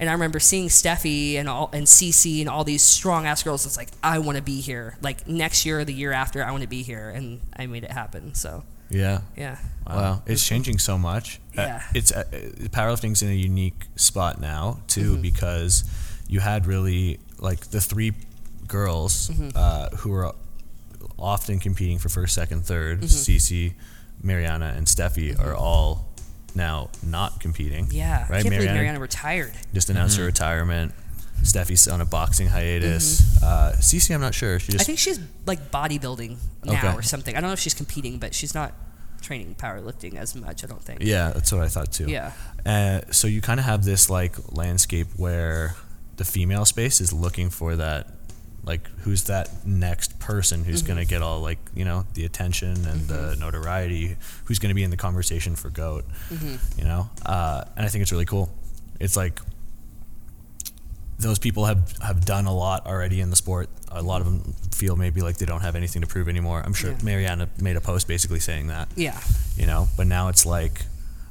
and 0.00 0.08
I 0.08 0.12
remember 0.12 0.40
seeing 0.40 0.68
Stefi 0.68 1.34
and 1.36 1.48
all 1.48 1.70
and 1.72 1.86
Cece 1.86 2.40
and 2.40 2.48
all 2.48 2.64
these 2.64 2.82
strong 2.82 3.26
ass 3.26 3.42
girls. 3.42 3.66
It's 3.66 3.76
like 3.76 3.90
I 4.02 4.18
want 4.18 4.36
to 4.36 4.42
be 4.42 4.60
here. 4.60 4.96
Like 5.02 5.28
next 5.28 5.66
year 5.66 5.80
or 5.80 5.84
the 5.84 5.92
year 5.94 6.12
after, 6.12 6.44
I 6.44 6.50
want 6.50 6.62
to 6.62 6.68
be 6.68 6.82
here, 6.82 7.10
and 7.10 7.40
I 7.56 7.66
made 7.66 7.84
it 7.84 7.90
happen. 7.92 8.34
So 8.34 8.64
Yeah. 8.90 9.20
yeah, 9.36 9.58
Wow, 9.86 10.22
it's 10.26 10.46
changing 10.46 10.78
so 10.78 10.96
much. 10.98 11.40
Uh, 11.56 11.62
Yeah. 11.62 11.82
it's 11.94 12.10
uh, 12.12 12.24
uh, 12.32 12.36
powerlifting's 12.68 13.22
in 13.22 13.28
a 13.30 13.34
unique 13.34 13.86
spot 13.96 14.40
now 14.40 14.78
too 14.86 15.12
Mm-hmm. 15.12 15.22
because 15.22 15.84
you 16.28 16.40
had 16.40 16.66
really 16.66 17.18
like 17.38 17.70
the 17.70 17.80
three 17.80 18.12
girls 18.66 19.28
Mm-hmm. 19.28 19.50
uh, 19.54 19.88
who 19.98 20.12
are 20.14 20.34
often 21.18 21.58
competing 21.58 21.98
for 21.98 22.08
first, 22.08 22.34
second, 22.34 22.62
3rd 22.62 22.98
Mm-hmm. 23.00 23.04
Cece, 23.04 23.74
Marianna, 24.22 24.74
and 24.76 24.86
Stefi 24.86 25.38
are 25.38 25.54
all 25.54 26.08
now 26.54 26.88
not 27.02 27.40
competing. 27.40 27.88
yeah. 27.90 28.22
right. 28.28 28.38
I 28.38 28.42
can't 28.42 28.54
believe 28.54 28.70
Marianna 28.70 29.00
retired. 29.00 29.52
just 29.72 29.90
announced 29.90 30.14
Mm-hmm. 30.14 30.22
her 30.22 30.26
retirement. 30.26 30.92
Stefi's 31.42 31.88
on 31.88 32.00
a 32.00 32.04
boxing 32.06 32.46
hiatus. 32.46 33.42
Uh, 33.42 33.72
Cece, 33.78 34.14
I'm 34.14 34.20
not 34.20 34.34
sure. 34.34 34.58
She 34.60 34.72
just 34.72 34.76
Mm-hmm. 34.76 34.80
I 34.80 34.84
think 34.84 34.98
she's 34.98 35.20
like 35.46 35.70
bodybuilding 35.70 36.36
now 36.64 36.72
Okay. 36.74 36.92
or 36.94 37.02
something. 37.02 37.36
I 37.36 37.40
don't 37.40 37.48
know 37.50 37.54
if 37.54 37.60
she's 37.60 37.74
competing, 37.74 38.18
but 38.18 38.34
she's 38.34 38.54
not 38.54 38.72
training 39.20 39.56
powerlifting 39.56 40.14
as 40.14 40.34
much. 40.36 40.62
I 40.64 40.68
don't 40.68 40.80
think. 40.82 41.00
Yeah, 41.02 41.30
that's 41.30 41.50
what 41.52 41.62
I 41.62 41.68
thought 41.68 41.92
too. 41.92 42.06
Yeah. 42.08 42.32
Uh, 42.64 43.00
so 43.10 43.26
you 43.26 43.40
kind 43.40 43.58
of 43.58 43.66
have 43.66 43.84
this 43.84 44.08
like 44.08 44.36
landscape 44.56 45.08
where 45.16 45.74
the 46.16 46.24
female 46.24 46.64
space 46.64 47.00
is 47.00 47.12
looking 47.12 47.50
for 47.50 47.74
that, 47.76 48.06
like 48.64 48.88
who's 49.00 49.24
that 49.24 49.50
next 49.66 50.18
person 50.18 50.64
who's 50.64 50.82
Mm-hmm. 50.82 50.86
going 50.94 50.98
to 51.06 51.08
get 51.08 51.20
all 51.22 51.40
like 51.40 51.58
you 51.74 51.84
know 51.84 52.04
the 52.14 52.24
attention 52.24 52.86
and 52.86 53.08
the 53.08 53.36
notoriety, 53.38 54.16
who's 54.46 54.58
going 54.58 54.70
to 54.70 54.74
be 54.74 54.82
in 54.82 54.90
the 54.90 54.96
conversation 54.96 55.54
for 55.56 55.70
goat, 55.70 56.04
Mm-hmm. 56.30 56.78
you 56.78 56.84
know. 56.84 57.08
Uh, 57.26 57.64
and 57.76 57.84
I 57.84 57.88
think 57.88 58.02
it's 58.02 58.12
really 58.12 58.24
cool. 58.24 58.48
It's 59.00 59.16
like 59.16 59.38
those 61.18 61.38
people 61.38 61.64
have 61.66 61.92
have 62.02 62.24
done 62.24 62.46
a 62.46 62.54
lot 62.54 62.86
already 62.86 63.20
in 63.20 63.30
the 63.30 63.36
sport. 63.36 63.68
A 63.92 64.02
lot 64.02 64.20
of 64.20 64.26
them 64.26 64.54
feel 64.72 64.96
maybe 64.96 65.20
like 65.20 65.36
they 65.38 65.46
don't 65.46 65.60
have 65.60 65.76
anything 65.76 66.02
to 66.02 66.08
prove 66.08 66.28
anymore. 66.28 66.60
I'm 66.64 66.74
sure 66.74 66.90
Yeah. 66.90 66.98
Marianna 67.04 67.48
made 67.60 67.76
a 67.76 67.80
post 67.80 68.08
basically 68.08 68.40
saying 68.40 68.66
that 68.68 68.88
Yeah. 68.96 69.18
you 69.56 69.66
know 69.66 69.86
but 69.96 70.06
now 70.08 70.28
it's 70.28 70.44
like 70.44 70.82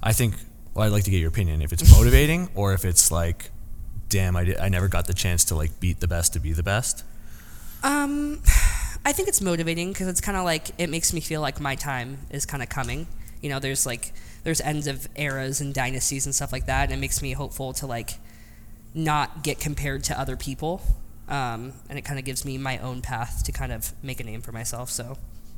i 0.02 0.14
think 0.14 0.36
well 0.74 0.86
i'd 0.86 0.92
like 0.94 1.04
to 1.04 1.12
get 1.12 1.18
your 1.20 1.28
opinion 1.28 1.62
if 1.62 1.74
it's 1.74 1.92
motivating 1.92 2.50
or 2.56 2.74
if 2.74 2.86
it's 2.86 3.12
like 3.12 3.52
damn 4.08 4.36
I, 4.38 4.44
did, 4.46 4.58
I 4.60 4.70
never 4.70 4.88
got 4.88 5.08
the 5.08 5.14
chance 5.14 5.44
to 5.46 5.56
like 5.56 5.78
beat 5.82 6.00
the 6.00 6.08
best 6.08 6.32
to 6.34 6.40
be 6.40 6.54
the 6.54 6.64
best 6.64 7.04
Um, 7.84 8.42
I 9.06 9.12
think 9.12 9.28
it's 9.28 9.42
motivating 9.42 9.90
because 9.92 10.08
it's 10.08 10.22
kind 10.22 10.38
of 10.38 10.46
like 10.46 10.72
it 10.78 10.90
makes 10.90 11.14
me 11.14 11.20
feel 11.20 11.42
like 11.42 11.60
my 11.60 11.76
time 11.76 12.20
is 12.30 12.46
kind 12.46 12.64
of 12.64 12.70
coming. 12.70 13.08
You 13.42 13.50
know, 13.50 13.60
there's 13.60 13.86
like 13.86 14.14
there's 14.44 14.62
ends 14.62 14.88
of 14.88 15.08
eras 15.16 15.60
and 15.62 15.74
dynasties 15.74 16.26
and 16.26 16.34
stuff 16.34 16.52
like 16.54 16.66
that, 16.68 16.84
and 16.86 16.94
it 16.94 16.98
makes 16.98 17.22
me 17.22 17.34
hopeful 17.34 17.74
to 17.74 17.86
like 17.86 18.12
not 18.94 19.44
get 19.44 19.60
compared 19.60 20.04
to 20.06 20.20
other 20.20 20.38
people. 20.38 20.82
Um, 21.28 21.74
and 21.90 21.98
it 21.98 22.04
kind 22.04 22.20
of 22.20 22.26
gives 22.26 22.46
me 22.46 22.58
my 22.58 22.78
own 22.80 23.02
path 23.02 23.44
to 23.46 23.52
kind 23.52 23.72
of 23.72 23.94
make 24.04 24.20
a 24.20 24.24
name 24.24 24.42
for 24.42 24.52
myself. 24.52 24.90
So, 24.90 25.18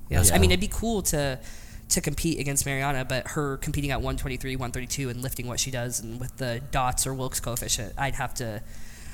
yes, 0.10 0.30
Yeah. 0.30 0.36
I 0.36 0.40
mean, 0.40 0.52
it'd 0.52 0.60
be 0.60 0.68
cool 0.68 1.02
to 1.04 1.40
to 1.88 2.02
compete 2.02 2.40
against 2.40 2.66
Marianna, 2.66 3.06
but 3.06 3.28
her 3.30 3.58
competing 3.58 3.92
at 3.92 3.98
123, 3.98 4.56
132, 4.56 5.10
and 5.10 5.22
lifting 5.22 5.46
what 5.46 5.60
she 5.60 5.70
does, 5.70 6.00
and 6.00 6.20
with 6.20 6.36
the 6.38 6.62
dots 6.72 7.06
or 7.06 7.14
Wilks 7.14 7.40
coefficient, 7.40 7.94
I'd 7.96 8.16
have 8.16 8.34
to. 8.36 8.64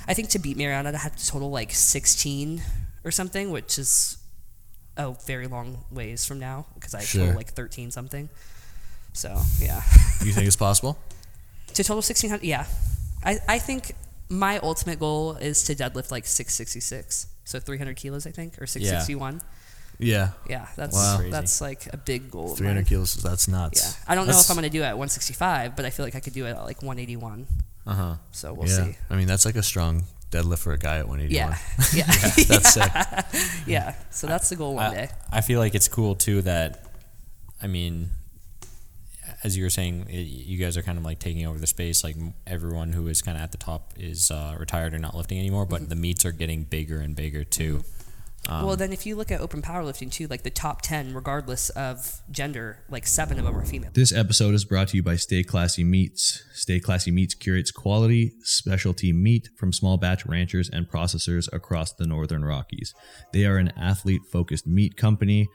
I 0.07 0.13
think 0.13 0.29
to 0.29 0.39
beat 0.39 0.55
Marianna, 0.55 0.89
I'd 0.89 0.95
have 0.95 1.17
to 1.17 1.27
total 1.27 1.51
like 1.51 1.73
16 1.73 2.61
or 3.03 3.11
something, 3.11 3.51
which 3.51 3.77
is 3.79 4.17
a 4.97 5.11
very 5.25 5.47
long 5.47 5.85
ways 5.91 6.25
from 6.25 6.39
now 6.39 6.65
because 6.75 6.93
I 6.93 7.01
Sure. 7.01 7.21
total 7.21 7.35
like 7.37 7.53
13 7.53 7.91
something. 7.91 8.29
So 9.13 9.41
yeah, 9.59 9.81
do 10.19 10.27
you 10.27 10.33
think 10.33 10.47
it's 10.47 10.55
possible 10.55 10.97
to 11.73 11.83
total 11.83 11.97
1600. 12.03 12.43
Yeah, 12.43 12.65
I 13.23 13.39
I 13.47 13.59
think 13.59 13.93
my 14.29 14.59
ultimate 14.59 14.99
goal 14.99 15.35
is 15.35 15.63
to 15.65 15.75
deadlift 15.75 16.11
like 16.11 16.25
666, 16.25 17.27
so 17.43 17.59
300 17.59 17.95
kilos, 17.97 18.25
I 18.25 18.31
think, 18.31 18.61
or 18.61 18.65
661. 18.67 19.41
yeah 19.99 20.29
Yeah, 20.49 20.67
that's 20.77 20.95
Wow. 20.95 21.21
That's 21.29 21.59
like 21.61 21.87
a 21.93 21.97
big 21.97 22.31
goal. 22.31 22.55
300 22.55 22.87
kilos 22.87 23.15
that's 23.21 23.47
nuts 23.47 23.79
Yeah, 23.83 23.91
I 24.11 24.15
don't 24.15 24.27
know 24.27 24.39
if 24.39 24.49
I'm 24.49 24.55
gonna 24.55 24.69
do 24.69 24.81
it 24.81 24.85
at 24.87 24.97
165, 24.97 25.75
but 25.75 25.83
I 25.85 25.89
feel 25.89 26.05
like 26.05 26.15
I 26.15 26.21
could 26.21 26.33
do 26.33 26.45
it 26.45 26.51
at 26.55 26.63
like 26.63 26.81
181. 26.81 27.45
uh-huh 27.85 28.15
So 28.31 28.53
we'll 28.53 28.69
yeah 28.69 28.85
see. 28.85 28.97
i 29.09 29.15
mean 29.17 29.27
that's 29.27 29.43
like 29.45 29.55
a 29.59 29.63
strong 29.63 30.03
deadlift 30.31 30.59
for 30.59 30.73
a 30.73 30.77
guy 30.77 30.97
at 30.97 31.07
181. 31.07 31.55
Yeah, 31.93 32.05
yeah, 32.05 32.45
That's 32.47 32.73
sick. 32.73 33.61
yeah. 33.67 33.95
So 34.09 34.27
that's 34.27 34.49
the 34.49 34.55
goal 34.55 34.75
one 34.75 34.85
I, 34.85 34.93
day. 34.93 35.09
I 35.31 35.41
feel 35.41 35.59
like 35.59 35.75
it's 35.75 35.87
cool 35.87 36.15
too 36.15 36.41
that, 36.43 36.85
I 37.61 37.67
mean, 37.67 38.11
as 39.43 39.57
you 39.57 39.63
were 39.63 39.69
saying, 39.69 40.07
it, 40.09 40.21
you 40.21 40.57
guys 40.57 40.77
are 40.77 40.81
kind 40.81 40.97
of 40.97 41.03
like 41.03 41.19
taking 41.19 41.45
over 41.45 41.59
the 41.59 41.67
space. 41.67 42.03
Like 42.03 42.15
everyone 42.45 42.93
who 42.93 43.07
is 43.07 43.21
kind 43.21 43.37
of 43.37 43.43
at 43.43 43.51
the 43.51 43.57
top 43.57 43.93
is 43.97 44.31
uh, 44.31 44.55
retired 44.59 44.93
or 44.93 44.99
not 44.99 45.15
lifting 45.15 45.39
anymore, 45.39 45.65
but 45.65 45.89
the 45.89 45.95
meets 45.95 46.25
are 46.25 46.31
getting 46.31 46.63
bigger 46.63 46.99
and 46.99 47.15
bigger 47.15 47.43
too. 47.43 47.83
Um, 48.49 48.65
well, 48.65 48.75
then 48.75 48.91
if 48.91 49.05
you 49.05 49.15
look 49.15 49.31
at 49.31 49.39
open 49.39 49.61
powerlifting 49.61 50.11
too, 50.11 50.27
like 50.27 50.41
the 50.41 50.49
top 50.49 50.81
ten, 50.81 51.13
regardless 51.13 51.69
of 51.69 52.21
gender, 52.31 52.79
like 52.89 53.05
seven 53.05 53.37
of 53.37 53.45
them 53.45 53.55
are 53.55 53.65
female. 53.65 53.91
This 53.93 54.11
episode 54.11 54.55
is 54.55 54.65
brought 54.65 54.89
to 54.89 54.97
you 54.97 55.03
by 55.03 55.15
Stay 55.15 55.43
Classy 55.43 55.83
Meats. 55.83 56.43
Stay 56.53 56.79
Classy 56.79 57.11
Meats 57.11 57.35
curates 57.35 57.71
quality, 57.71 58.33
specialty 58.41 59.13
meat 59.13 59.49
from 59.57 59.71
small 59.71 59.97
batch 59.97 60.25
ranchers 60.25 60.69
and 60.69 60.89
processors 60.89 61.47
across 61.53 61.93
the 61.93 62.07
Northern 62.07 62.43
Rockies. 62.43 62.93
They 63.31 63.45
are 63.45 63.57
an 63.57 63.73
athlete 63.77 64.21
focused 64.31 64.65
meat 64.65 64.97
company. 64.97 65.47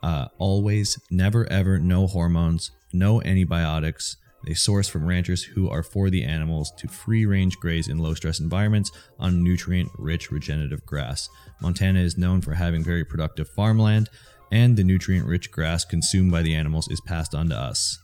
Uh, 0.00 0.26
always, 0.38 0.96
never, 1.10 1.50
ever, 1.50 1.80
no 1.80 2.06
hormones, 2.06 2.70
no 2.92 3.20
antibiotics. 3.22 4.16
They 4.44 4.54
source 4.54 4.88
from 4.88 5.06
ranchers 5.06 5.42
who 5.42 5.68
are 5.68 5.82
for 5.82 6.10
the 6.10 6.24
animals 6.24 6.72
to 6.78 6.88
free 6.88 7.26
range 7.26 7.58
graze 7.58 7.88
in 7.88 7.98
low 7.98 8.14
stress 8.14 8.40
environments 8.40 8.92
on 9.18 9.42
nutrient 9.42 9.90
rich 9.98 10.30
regenerative 10.30 10.86
grass. 10.86 11.28
Montana 11.60 12.00
is 12.00 12.16
known 12.16 12.40
for 12.40 12.54
having 12.54 12.84
very 12.84 13.04
productive 13.04 13.48
farmland, 13.48 14.08
and 14.52 14.76
the 14.76 14.84
nutrient 14.84 15.26
rich 15.26 15.50
grass 15.50 15.84
consumed 15.84 16.30
by 16.30 16.42
the 16.42 16.54
animals 16.54 16.88
is 16.88 17.00
passed 17.00 17.34
on 17.34 17.48
to 17.48 17.56
us. 17.56 17.98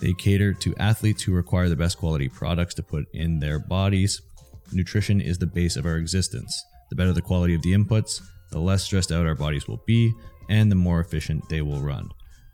They 0.00 0.12
cater 0.14 0.54
to 0.54 0.76
athletes 0.76 1.22
who 1.22 1.32
require 1.32 1.68
the 1.68 1.76
best 1.76 1.98
quality 1.98 2.28
products 2.28 2.74
to 2.74 2.82
put 2.82 3.06
in 3.12 3.40
their 3.40 3.58
bodies. 3.58 4.22
Nutrition 4.72 5.20
is 5.20 5.38
the 5.38 5.46
base 5.46 5.76
of 5.76 5.86
our 5.86 5.96
existence. 5.96 6.64
The 6.90 6.96
better 6.96 7.12
the 7.12 7.20
quality 7.20 7.54
of 7.54 7.62
the 7.62 7.72
inputs, 7.72 8.22
the 8.50 8.60
less 8.60 8.84
stressed 8.84 9.12
out 9.12 9.26
our 9.26 9.34
bodies 9.34 9.68
will 9.68 9.82
be, 9.86 10.12
and 10.48 10.70
the 10.70 10.76
more 10.76 11.00
efficient 11.00 11.48
they 11.48 11.62
will 11.62 11.80
run. 11.80 12.08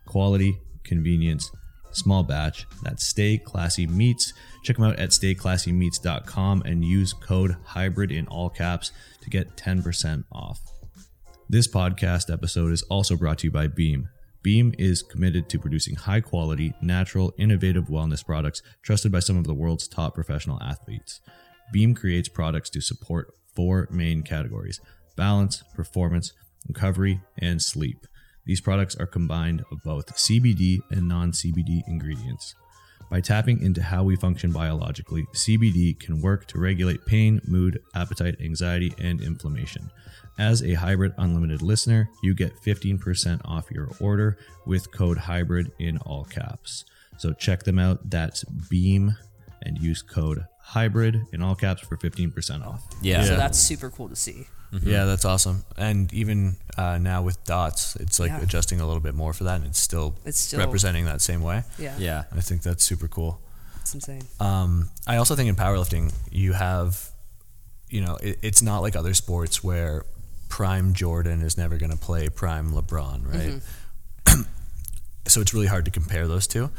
Quality, 0.05 0.57
convenience, 0.83 1.51
small 1.95 2.23
batch. 2.23 2.67
That's 2.83 3.05
Stay 3.05 3.37
Classy 3.37 3.87
Meats. 3.87 4.33
Check 4.63 4.77
them 4.77 4.85
out 4.85 4.99
at 4.99 5.09
stayclassymeats.com 5.09 6.63
and 6.63 6.83
use 6.83 7.13
code 7.13 7.55
HYBRID 7.69 8.11
in 8.11 8.27
all 8.27 8.49
caps 8.49 8.91
to 9.21 9.29
get 9.29 9.55
10% 9.55 10.23
off. 10.31 10.59
This 11.47 11.67
podcast 11.67 12.33
episode 12.33 12.71
is 12.71 12.81
also 12.83 13.15
brought 13.15 13.39
to 13.39 13.47
you 13.47 13.51
by 13.51 13.67
Beam. 13.67 14.09
Beam 14.41 14.73
is 14.77 15.01
committed 15.01 15.49
to 15.49 15.59
producing 15.59 15.95
high 15.95 16.21
quality, 16.21 16.73
natural, 16.81 17.33
innovative 17.37 17.85
wellness 17.85 18.23
products 18.23 18.61
trusted 18.83 19.11
by 19.11 19.19
some 19.19 19.37
of 19.37 19.45
the 19.45 19.53
world's 19.53 19.87
top 19.87 20.13
professional 20.13 20.61
athletes. 20.61 21.19
Beam 21.71 21.95
creates 21.95 22.29
products 22.29 22.69
to 22.71 22.81
support 22.81 23.33
four 23.55 23.87
main 23.91 24.21
categories 24.21 24.79
balance, 25.15 25.63
performance, 25.73 26.33
recovery, 26.67 27.21
and 27.37 27.61
sleep. 27.61 28.05
These 28.45 28.61
products 28.61 28.95
are 28.95 29.07
combined 29.07 29.63
of 29.71 29.83
both 29.83 30.15
CBD 30.15 30.79
and 30.91 31.07
non 31.07 31.31
CBD 31.31 31.81
ingredients. 31.87 32.55
By 33.09 33.21
tapping 33.21 33.61
into 33.61 33.83
how 33.83 34.03
we 34.03 34.15
function 34.15 34.51
biologically, 34.51 35.25
CBD 35.33 35.99
can 35.99 36.21
work 36.21 36.47
to 36.47 36.59
regulate 36.59 37.05
pain, 37.05 37.39
mood, 37.47 37.81
appetite, 37.93 38.35
anxiety, 38.41 38.93
and 38.97 39.21
inflammation. 39.21 39.91
As 40.37 40.63
a 40.63 40.73
Hybrid 40.73 41.13
Unlimited 41.17 41.61
listener, 41.61 42.09
you 42.23 42.33
get 42.33 42.59
15% 42.61 43.41
off 43.45 43.71
your 43.71 43.89
order 43.99 44.37
with 44.65 44.91
code 44.91 45.17
HYBRID 45.17 45.71
in 45.79 45.97
all 45.99 46.25
caps. 46.25 46.83
So 47.17 47.31
check 47.31 47.63
them 47.63 47.79
out. 47.79 48.09
That's 48.09 48.43
Beam 48.43 49.15
and 49.61 49.77
use 49.77 50.01
code 50.01 50.45
HYBRID 50.69 51.33
in 51.33 51.41
all 51.41 51.55
caps 51.55 51.81
for 51.81 51.95
15% 51.97 52.65
off. 52.65 52.83
yeah. 53.01 53.23
So 53.23 53.35
that's 53.35 53.59
super 53.59 53.89
cool 53.89 54.09
to 54.09 54.15
see. 54.15 54.47
Yeah, 54.83 55.05
that's 55.05 55.23
awesome. 55.23 55.63
And 55.77 56.11
even 56.13 56.57
uh, 56.77 56.97
now 56.97 57.21
with 57.21 57.41
dots, 57.45 57.95
it's 57.95 58.19
like 58.19 58.31
Yeah. 58.31 58.41
adjusting 58.41 58.81
a 58.81 58.85
little 58.85 58.99
bit 59.01 59.15
more 59.15 59.31
for 59.31 59.45
that, 59.45 59.55
and 59.57 59.65
it's 59.65 59.79
still, 59.79 60.15
It's 60.25 60.37
still 60.39 60.59
representing 60.59 61.05
that 61.05 61.21
same 61.21 61.41
way. 61.41 61.63
Yeah, 61.79 61.95
yeah. 61.97 62.23
I 62.35 62.41
think 62.41 62.61
that's 62.61 62.83
super 62.83 63.07
cool. 63.07 63.39
it's 63.79 63.93
insane. 63.93 64.23
Um, 64.41 64.89
I 65.07 65.15
also 65.17 65.33
think 65.35 65.47
in 65.47 65.55
powerlifting, 65.55 66.11
you 66.29 66.51
have, 66.53 67.09
you 67.89 68.01
know, 68.01 68.17
it, 68.17 68.39
it's 68.41 68.61
not 68.61 68.79
like 68.79 68.97
other 68.97 69.13
sports 69.13 69.63
where 69.63 70.03
prime 70.49 70.93
Jordan 70.93 71.41
is 71.41 71.57
never 71.57 71.77
going 71.77 71.91
to 71.91 71.97
play 71.97 72.27
prime 72.27 72.73
LeBron, 72.73 73.31
right? 73.31 73.61
so 75.27 75.39
it's 75.39 75.53
really 75.53 75.67
hard 75.67 75.85
to 75.85 75.91
compare 75.91 76.27
those 76.27 76.47
two. 76.47 76.69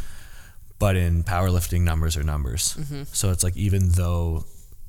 But 0.79 0.97
in 0.97 1.25
powerlifting, 1.25 1.81
numbers 1.83 2.17
are 2.17 2.23
numbers. 2.23 2.77
So 3.13 3.31
it's 3.31 3.43
like 3.43 3.57
even 3.57 3.91
though, 3.91 4.45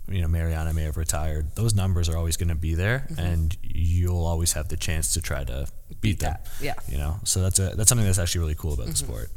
you 0.09 0.21
know, 0.21 0.27
Marianna 0.27 0.73
may 0.73 0.83
have 0.83 0.97
retired, 0.97 1.55
those 1.55 1.73
numbers 1.73 2.09
are 2.09 2.17
always 2.17 2.35
going 2.35 2.49
to 2.49 2.55
be 2.55 2.75
there, 2.75 3.07
and 3.17 3.55
you'll 3.61 4.25
always 4.25 4.53
have 4.53 4.67
the 4.67 4.77
chance 4.77 5.13
to 5.13 5.21
try 5.21 5.43
to 5.45 5.67
beat, 6.01 6.19
them. 6.19 6.33
that, 6.33 6.47
yeah. 6.61 6.73
You 6.89 6.97
know, 6.97 7.19
so 7.23 7.41
that's 7.41 7.59
a 7.59 7.69
that's 7.75 7.89
something 7.89 8.05
that's 8.05 8.19
actually 8.19 8.41
really 8.41 8.55
cool 8.55 8.73
about 8.73 8.87
the 8.87 8.95
sport. 8.95 9.29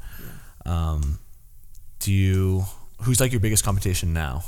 Um, 0.67 1.19
do 2.01 2.13
you? 2.13 2.65
Who's 3.03 3.21
like 3.21 3.33
your 3.33 3.41
biggest 3.41 3.65
competition 3.65 4.13
now? 4.13 4.43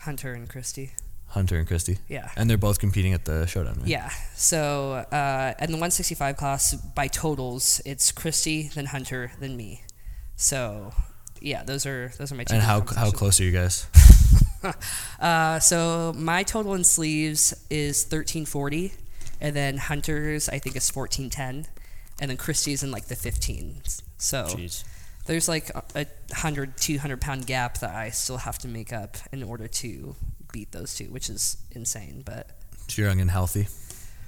Hunter 0.00 0.32
and 0.32 0.48
Kristy. 0.48 0.90
Hunter 1.28 1.58
and 1.58 1.68
Kristy. 1.68 1.98
Yeah. 2.08 2.30
And 2.36 2.48
they're 2.48 2.56
both 2.56 2.78
competing 2.78 3.12
at 3.12 3.24
the 3.24 3.46
showdown, 3.46 3.76
right? 3.80 3.86
Yeah. 3.86 4.08
So 4.34 4.92
uh, 5.12 5.54
in 5.60 5.66
the 5.66 5.76
165 5.76 6.36
class, 6.36 6.74
by 6.74 7.06
totals, 7.06 7.82
it's 7.84 8.10
Kristy, 8.12 8.72
then 8.72 8.86
Hunter, 8.86 9.32
then 9.38 9.56
me. 9.56 9.82
So 10.36 10.94
yeah, 11.40 11.62
those 11.64 11.86
are 11.86 12.12
those 12.18 12.30
are 12.32 12.34
my 12.34 12.44
two. 12.44 12.54
And 12.54 12.62
how 12.62 12.80
how 12.94 13.10
close 13.10 13.40
are 13.40 13.44
you 13.44 13.52
guys? 13.52 13.86
Uh, 15.20 15.58
so 15.60 16.12
my 16.16 16.42
total 16.42 16.74
in 16.74 16.82
sleeves 16.84 17.52
is 17.70 18.02
1340, 18.04 18.92
and 19.40 19.54
then 19.54 19.76
Hunter's 19.78 20.48
I 20.48 20.58
think 20.58 20.74
is 20.76 20.90
1410, 20.92 21.70
and 22.20 22.30
then 22.30 22.36
Kristy's 22.36 22.82
in 22.82 22.90
like 22.90 23.04
the 23.06 23.14
15s. 23.14 24.02
So 24.16 24.44
Jeez. 24.46 24.84
there's 25.26 25.48
like 25.48 25.70
a, 25.70 25.82
a 25.94 26.06
100 26.30 26.76
200 26.76 27.20
pound 27.20 27.46
gap 27.46 27.78
that 27.78 27.94
I 27.94 28.10
still 28.10 28.38
have 28.38 28.58
to 28.60 28.68
make 28.68 28.92
up 28.92 29.16
in 29.32 29.42
order 29.44 29.68
to 29.68 30.16
beat 30.52 30.72
those 30.72 30.94
two, 30.96 31.04
which 31.06 31.30
is 31.30 31.56
insane. 31.72 32.22
But 32.24 32.50
So 32.88 33.02
you're 33.02 33.10
young 33.10 33.20
and 33.20 33.30
healthy. 33.30 33.68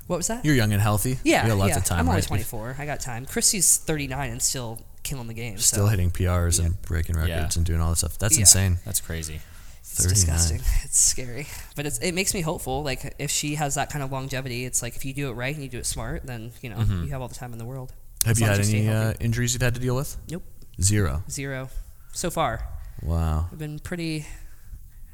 what 0.06 0.16
was 0.16 0.28
that? 0.28 0.44
You're 0.44 0.54
young 0.54 0.72
and 0.72 0.80
healthy. 0.82 1.18
yeah, 1.24 1.42
You 1.42 1.48
got 1.50 1.58
lots 1.58 1.70
yeah. 1.70 1.78
of 1.78 1.84
time. 1.84 1.98
I'm 2.00 2.08
only 2.08 2.20
right? 2.20 2.26
24. 2.28 2.76
I 2.78 2.86
got 2.86 3.00
time. 3.00 3.26
Kristy's 3.26 3.78
39 3.78 4.30
and 4.30 4.40
still 4.42 4.78
killing 5.02 5.26
the 5.28 5.34
game. 5.34 5.58
Still 5.58 5.86
so 5.86 5.90
hitting 5.90 6.10
PRs 6.10 6.64
and 6.64 6.80
breaking 6.82 7.16
records 7.16 7.30
Yeah. 7.30 7.50
and 7.56 7.64
doing 7.64 7.80
all 7.80 7.90
this 7.90 8.00
stuff. 8.00 8.18
That's 8.18 8.36
Yeah. 8.36 8.40
insane. 8.42 8.78
That's 8.84 9.00
crazy. 9.00 9.40
It's 9.80 9.94
39. 9.96 10.14
disgusting. 10.14 10.60
It's 10.84 10.98
scary, 10.98 11.46
but 11.76 11.86
it's, 11.86 11.98
it 11.98 12.12
makes 12.12 12.32
me 12.34 12.40
hopeful. 12.42 12.82
Like 12.82 13.14
if 13.18 13.30
she 13.30 13.56
has 13.56 13.74
that 13.74 13.90
kind 13.90 14.02
of 14.04 14.12
longevity, 14.12 14.64
it's 14.64 14.82
like 14.82 14.94
if 14.96 15.04
you 15.04 15.12
do 15.14 15.28
it 15.30 15.32
right 15.32 15.54
and 15.54 15.62
you 15.64 15.70
do 15.70 15.78
it 15.78 15.86
smart, 15.86 16.26
then 16.26 16.52
you 16.62 16.70
know 16.70 16.76
Mm-hmm. 16.76 17.04
you 17.04 17.10
have 17.10 17.20
all 17.22 17.28
the 17.28 17.34
time 17.34 17.52
in 17.52 17.58
the 17.58 17.64
world. 17.64 17.92
Have 18.24 18.38
you 18.38 18.46
had 18.46 18.60
as 18.60 18.72
you 18.72 18.80
any 18.80 18.88
uh, 18.88 19.14
injuries 19.20 19.54
you've 19.54 19.62
had 19.62 19.74
to 19.74 19.80
deal 19.80 19.96
with? 19.96 20.16
Nope, 20.30 20.42
Zero. 20.80 21.22
zero 21.30 21.70
so 22.12 22.30
far. 22.30 22.68
Wow. 23.02 23.46
I've 23.50 23.58
been 23.58 23.78
pretty. 23.78 24.26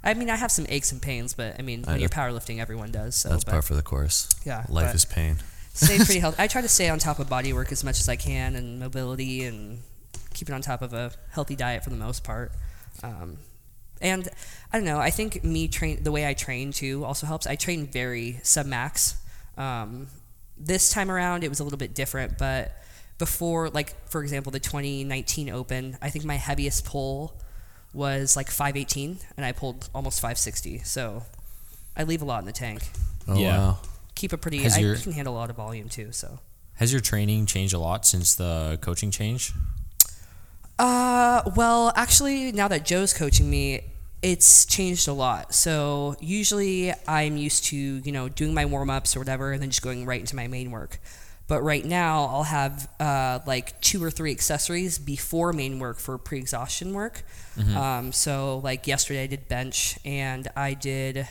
I 0.02 0.14
mean, 0.14 0.28
I 0.30 0.36
have 0.36 0.50
some 0.52 0.66
aches 0.68 0.92
and 0.92 1.00
pains, 1.02 1.34
but 1.34 1.56
I 1.58 1.62
mean, 1.62 1.84
I 1.86 1.92
when 1.92 2.00
you're 2.00 2.08
powerlifting, 2.08 2.58
everyone 2.60 2.90
does. 2.92 3.16
So 3.16 3.28
That's 3.28 3.44
but 3.44 3.52
par 3.52 3.62
for 3.62 3.74
the 3.74 3.82
course. 3.82 4.28
Yeah, 4.44 4.64
Life 4.68 4.86
but- 4.88 4.94
is 4.94 5.04
pain. 5.04 5.38
Stay 5.76 5.96
pretty 5.98 6.18
healthy. 6.20 6.36
I 6.42 6.46
try 6.48 6.60
to 6.62 6.68
stay 6.68 6.88
on 6.88 6.98
top 6.98 7.18
of 7.18 7.28
body 7.28 7.52
work 7.52 7.70
as 7.72 7.84
much 7.84 8.00
as 8.00 8.08
I 8.08 8.16
can 8.16 8.56
and 8.56 8.78
mobility 8.80 9.44
and 9.44 9.82
keep 10.34 10.48
it 10.48 10.52
on 10.52 10.60
top 10.62 10.82
of 10.82 10.92
a 10.92 11.12
healthy 11.30 11.56
diet 11.56 11.84
for 11.84 11.90
the 11.90 11.96
most 11.96 12.24
part. 12.24 12.52
Um, 13.02 13.38
and 14.00 14.28
I 14.72 14.78
don't 14.78 14.84
know. 14.84 14.98
I 14.98 15.10
think 15.10 15.42
me 15.44 15.68
train 15.68 16.02
the 16.02 16.12
way 16.12 16.26
I 16.28 16.34
train 16.34 16.72
too 16.72 17.04
also 17.04 17.26
helps. 17.26 17.46
I 17.46 17.56
train 17.56 17.86
very 17.86 18.40
sub 18.42 18.66
max. 18.66 19.16
Um, 19.56 20.08
this 20.58 20.90
time 20.90 21.10
around, 21.10 21.44
it 21.44 21.48
was 21.48 21.60
a 21.60 21.64
little 21.64 21.78
bit 21.78 21.94
different, 21.94 22.38
but 22.38 22.72
before, 23.18 23.70
like 23.70 23.94
for 24.08 24.22
example, 24.22 24.52
the 24.52 24.60
2019 24.60 25.48
Open, 25.50 25.96
I 26.02 26.10
think 26.10 26.24
my 26.24 26.34
heaviest 26.36 26.84
pull 26.84 27.34
was 27.94 28.36
like 28.36 28.50
518, 28.50 29.18
and 29.38 29.46
I 29.46 29.52
pulled 29.52 29.88
almost 29.94 30.20
560. 30.20 30.80
So 30.80 31.22
I 31.96 32.02
leave 32.04 32.20
a 32.20 32.26
lot 32.26 32.40
in 32.40 32.46
the 32.46 32.52
tank. 32.52 32.82
Oh 33.26 33.38
Yeah. 33.38 33.58
wow. 33.58 33.78
Keep 34.16 34.32
a 34.32 34.36
pretty. 34.38 34.58
Has 34.64 34.76
I 34.76 34.80
your- 34.80 34.96
can 34.96 35.12
handle 35.12 35.34
a 35.34 35.38
lot 35.38 35.50
of 35.50 35.56
volume 35.56 35.88
too. 35.88 36.10
So. 36.10 36.40
Has 36.74 36.92
your 36.92 37.00
training 37.00 37.46
changed 37.46 37.72
a 37.72 37.78
lot 37.78 38.04
since 38.04 38.34
the 38.34 38.78
coaching 38.82 39.10
change? 39.10 39.52
Uh, 40.78 41.42
well, 41.56 41.92
actually, 41.96 42.52
now 42.52 42.68
that 42.68 42.84
Joe's 42.84 43.14
coaching 43.14 43.48
me, 43.48 43.80
it's 44.20 44.66
changed 44.66 45.08
a 45.08 45.12
lot. 45.12 45.54
So 45.54 46.16
usually 46.20 46.92
I'm 47.08 47.36
used 47.36 47.64
to, 47.66 47.76
you 47.76 48.12
know, 48.12 48.28
doing 48.28 48.52
my 48.52 48.66
warm 48.66 48.90
ups 48.90 49.16
or 49.16 49.20
whatever, 49.20 49.52
and 49.52 49.62
then 49.62 49.70
just 49.70 49.82
going 49.82 50.04
right 50.04 50.20
into 50.20 50.36
my 50.36 50.48
main 50.48 50.70
work. 50.70 50.98
But 51.48 51.62
right 51.62 51.84
now, 51.84 52.24
I'll 52.24 52.42
have 52.42 52.90
uh, 52.98 53.38
like 53.46 53.80
two 53.80 54.02
or 54.02 54.10
three 54.10 54.32
accessories 54.32 54.98
before 54.98 55.52
main 55.52 55.78
work 55.78 55.98
for 55.98 56.18
pre 56.18 56.38
exhaustion 56.38 56.92
work. 56.92 57.22
Um, 57.74 58.12
so, 58.12 58.58
like 58.58 58.86
yesterday, 58.86 59.22
I 59.22 59.26
did 59.28 59.48
bench 59.48 59.98
and 60.04 60.48
I 60.56 60.74
did 60.74 61.26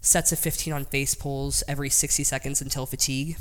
sets 0.00 0.32
of 0.32 0.38
15 0.38 0.72
on 0.72 0.84
face 0.84 1.14
pulls 1.14 1.62
every 1.68 1.90
60 1.90 2.24
seconds 2.24 2.60
until 2.60 2.86
fatigue 2.86 3.36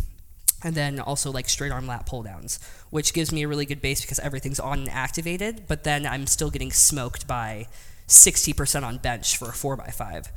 and 0.63 0.75
then 0.75 0.99
also 0.99 1.31
like 1.31 1.47
straight 1.49 1.71
arm 1.71 1.87
lat 1.87 2.05
pull 2.05 2.23
downs, 2.23 2.59
which 2.89 3.13
gives 3.13 3.31
me 3.31 3.43
a 3.43 3.47
really 3.47 3.65
good 3.65 3.81
base 3.81 4.01
because 4.01 4.19
everything's 4.19 4.59
on 4.59 4.79
and 4.79 4.89
activated, 4.89 5.63
but 5.67 5.83
then 5.83 6.05
I'm 6.05 6.25
still 6.25 6.49
getting 6.49 6.71
smoked 6.71 7.27
by 7.27 7.67
60% 8.07 8.83
on 8.83 8.97
bench 8.97 9.37
for 9.37 9.49
a 9.49 9.51
4x5. 9.51 10.27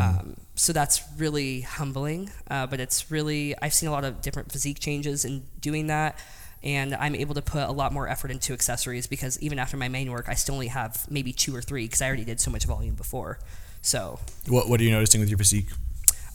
Um, 0.00 0.36
so 0.54 0.72
that's 0.72 1.02
really 1.16 1.62
humbling, 1.62 2.30
uh, 2.50 2.66
but 2.66 2.80
it's 2.80 3.10
really, 3.10 3.54
I've 3.62 3.72
seen 3.72 3.88
a 3.88 3.92
lot 3.92 4.04
of 4.04 4.20
different 4.20 4.52
physique 4.52 4.80
changes 4.80 5.24
in 5.24 5.44
doing 5.60 5.86
that. 5.86 6.18
And 6.62 6.94
I'm 6.94 7.14
able 7.14 7.34
to 7.36 7.42
put 7.42 7.62
a 7.62 7.72
lot 7.72 7.90
more 7.90 8.06
effort 8.06 8.30
into 8.30 8.52
accessories 8.52 9.06
because 9.06 9.40
even 9.40 9.58
after 9.58 9.78
my 9.78 9.88
main 9.88 10.10
work, 10.10 10.26
I 10.28 10.34
still 10.34 10.56
only 10.56 10.66
have 10.66 11.10
maybe 11.10 11.32
two 11.32 11.56
or 11.56 11.62
three 11.62 11.86
because 11.86 12.02
I 12.02 12.06
already 12.06 12.24
did 12.24 12.38
so 12.38 12.50
much 12.50 12.66
volume 12.66 12.96
before. 12.96 13.38
So 13.82 14.18
What 14.48 14.68
What 14.68 14.80
are 14.80 14.84
you 14.84 14.90
noticing 14.90 15.20
with 15.20 15.28
your 15.30 15.38
physique? 15.38 15.68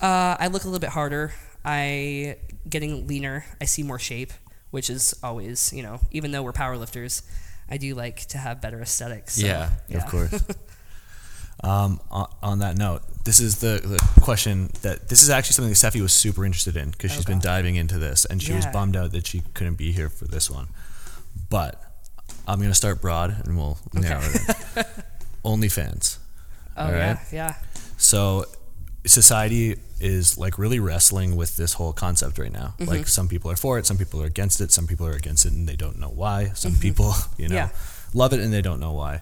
uh, 0.02 0.36
I 0.40 0.48
look 0.48 0.64
a 0.64 0.68
little 0.68 0.80
bit 0.80 0.90
harder. 0.92 1.34
I 1.64 2.38
getting 2.70 3.08
leaner. 3.08 3.46
I 3.62 3.66
see 3.66 3.84
more 3.84 4.00
shape, 4.00 4.34
which 4.72 4.90
is 4.90 5.14
always, 5.24 5.72
you 5.74 5.84
know, 5.84 6.00
even 6.12 6.32
though 6.32 6.44
we're 6.44 6.54
powerlifters, 6.54 7.22
I 7.70 7.78
do 7.78 7.96
like 7.96 8.26
to 8.28 8.38
have 8.38 8.62
better 8.62 8.82
aesthetics. 8.82 9.36
so, 9.36 9.46
Yeah, 9.48 9.70
Of 9.94 10.06
course. 10.08 10.44
um, 11.64 12.00
on, 12.12 12.28
on 12.44 12.60
that 12.60 12.78
note, 12.78 13.02
this 13.24 13.40
is 13.40 13.60
the, 13.60 13.82
the 13.84 14.22
question 14.22 14.70
that 14.82 15.10
this 15.10 15.24
is 15.24 15.30
actually 15.30 15.54
something 15.54 15.70
that 15.72 15.76
Stefi 15.78 16.02
was 16.02 16.14
super 16.14 16.46
interested 16.46 16.76
in 16.78 16.92
because 16.92 17.12
she's 17.12 17.26
Oh, 17.26 17.32
been 17.32 17.40
diving 17.40 17.76
into 17.76 17.98
this, 17.98 18.26
and 18.26 18.42
she 18.42 18.54
was 18.54 18.66
bummed 18.68 18.96
out 18.96 19.12
that 19.14 19.26
she 19.26 19.42
couldn't 19.54 19.76
be 19.76 19.92
here 19.92 20.10
for 20.10 20.26
this 20.26 20.50
one. 20.52 20.68
But 21.50 21.82
I'm 22.48 22.60
gonna 22.60 22.76
start 22.76 23.02
broad, 23.02 23.36
and 23.46 23.58
we'll 23.58 23.78
narrow 23.94 24.22
it 24.22 24.36
in. 24.76 24.84
OnlyFans. 25.46 26.18
Oh 26.78 26.90
yeah, 26.90 27.14
right. 27.14 27.20
yeah. 27.32 27.54
So 27.98 28.46
society 29.06 29.76
is 30.00 30.38
like 30.38 30.58
really 30.58 30.80
wrestling 30.80 31.36
with 31.36 31.56
this 31.58 31.74
whole 31.74 31.94
concept 31.94 32.38
right 32.38 32.52
now. 32.52 32.74
Mm-hmm. 32.80 32.90
Like 32.92 33.08
some 33.08 33.28
people 33.28 33.52
are 33.52 33.56
for 33.56 33.78
it, 33.80 33.86
some 33.86 33.98
people 33.98 34.22
are 34.22 34.26
against 34.26 34.60
it, 34.62 34.72
some 34.72 34.88
people 34.88 35.08
are 35.08 35.14
against 35.14 35.46
it 35.46 35.54
and 35.54 35.68
they 35.70 35.76
don't 35.76 36.00
know 36.00 36.10
why. 36.10 36.50
Some 36.56 36.76
people, 36.76 37.14
you 37.38 37.48
know, 37.48 37.56
Mm-hmm. 37.56 37.56
Yeah. 37.56 37.68
Mm-hmm. 37.70 38.18
love 38.18 38.34
it 38.34 38.40
and 38.40 38.52
they 38.52 38.62
don't 38.62 38.80
know 38.80 38.94
why. 38.94 39.22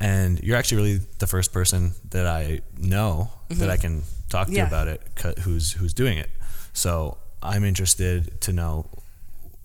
And 0.00 0.42
you're 0.42 0.56
actually 0.56 0.78
really 0.82 1.00
the 1.18 1.26
first 1.26 1.52
person 1.52 1.92
that 2.10 2.26
I 2.26 2.60
know 2.78 3.30
that 3.50 3.68
I 3.70 3.76
can 3.76 4.02
talk 4.28 4.46
to 4.46 4.52
Mm-hmm. 4.52 4.56
Yeah. 4.56 4.66
about 4.66 4.88
it 4.88 5.02
who's 5.40 5.72
who's 5.72 5.92
doing 5.94 6.18
it. 6.18 6.30
So 6.72 7.18
I'm 7.42 7.64
interested 7.64 8.40
to 8.42 8.52
know 8.52 8.86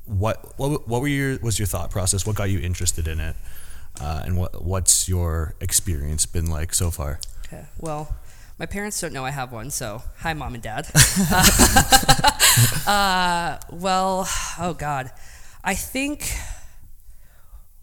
what 0.06 0.54
what 0.60 0.88
what 0.88 1.02
were 1.02 1.08
your 1.08 1.40
was 1.40 1.58
your 1.58 1.66
thought 1.68 1.90
process? 1.90 2.26
What 2.28 2.36
got 2.36 2.50
you 2.50 2.60
interested 2.60 3.08
in 3.08 3.20
it? 3.20 3.36
Uh, 4.00 4.24
and 4.26 4.38
what 4.38 4.64
what's 4.64 5.08
your 5.08 5.56
experience 5.62 6.26
been 6.26 6.50
like 6.50 6.74
so 6.74 6.92
far? 6.92 7.20
Okay. 7.46 7.66
Well, 7.80 8.16
my 8.58 8.66
parents 8.66 9.00
don't 9.00 9.14
know 9.14 9.26
I 9.26 9.32
have 9.32 9.52
one, 9.52 9.70
so 9.70 10.02
hi, 10.20 10.34
mom 10.34 10.54
and 10.54 10.64
dad. 10.64 10.88
uh, 12.88 13.58
well, 13.72 14.28
oh 14.60 14.76
God, 14.78 15.12
I 15.64 15.76
think 15.76 16.32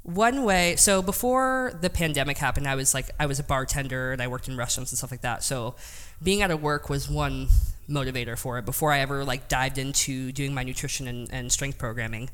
one 0.02 0.44
way. 0.44 0.76
So 0.76 1.02
before 1.02 1.78
the 1.80 1.90
pandemic 1.90 2.38
happened, 2.38 2.66
I 2.66 2.74
was 2.74 2.94
like 2.94 3.10
I 3.18 3.26
was 3.26 3.38
a 3.38 3.44
bartender 3.44 4.12
and 4.12 4.20
I 4.20 4.28
worked 4.28 4.48
in 4.48 4.56
restaurants 4.56 4.92
and 4.92 4.98
stuff 4.98 5.10
like 5.10 5.22
that. 5.22 5.44
So 5.44 5.76
being 6.22 6.42
out 6.42 6.50
of 6.50 6.62
work 6.62 6.88
was 6.88 7.08
one 7.08 7.48
motivator 7.88 8.38
for 8.38 8.58
it. 8.58 8.64
Before 8.64 8.92
I 8.92 9.00
ever 9.00 9.24
like 9.24 9.48
dived 9.48 9.78
into 9.78 10.32
doing 10.32 10.54
my 10.54 10.64
nutrition 10.64 11.06
and, 11.06 11.32
and 11.32 11.52
strength 11.52 11.78
programming, 11.78 12.30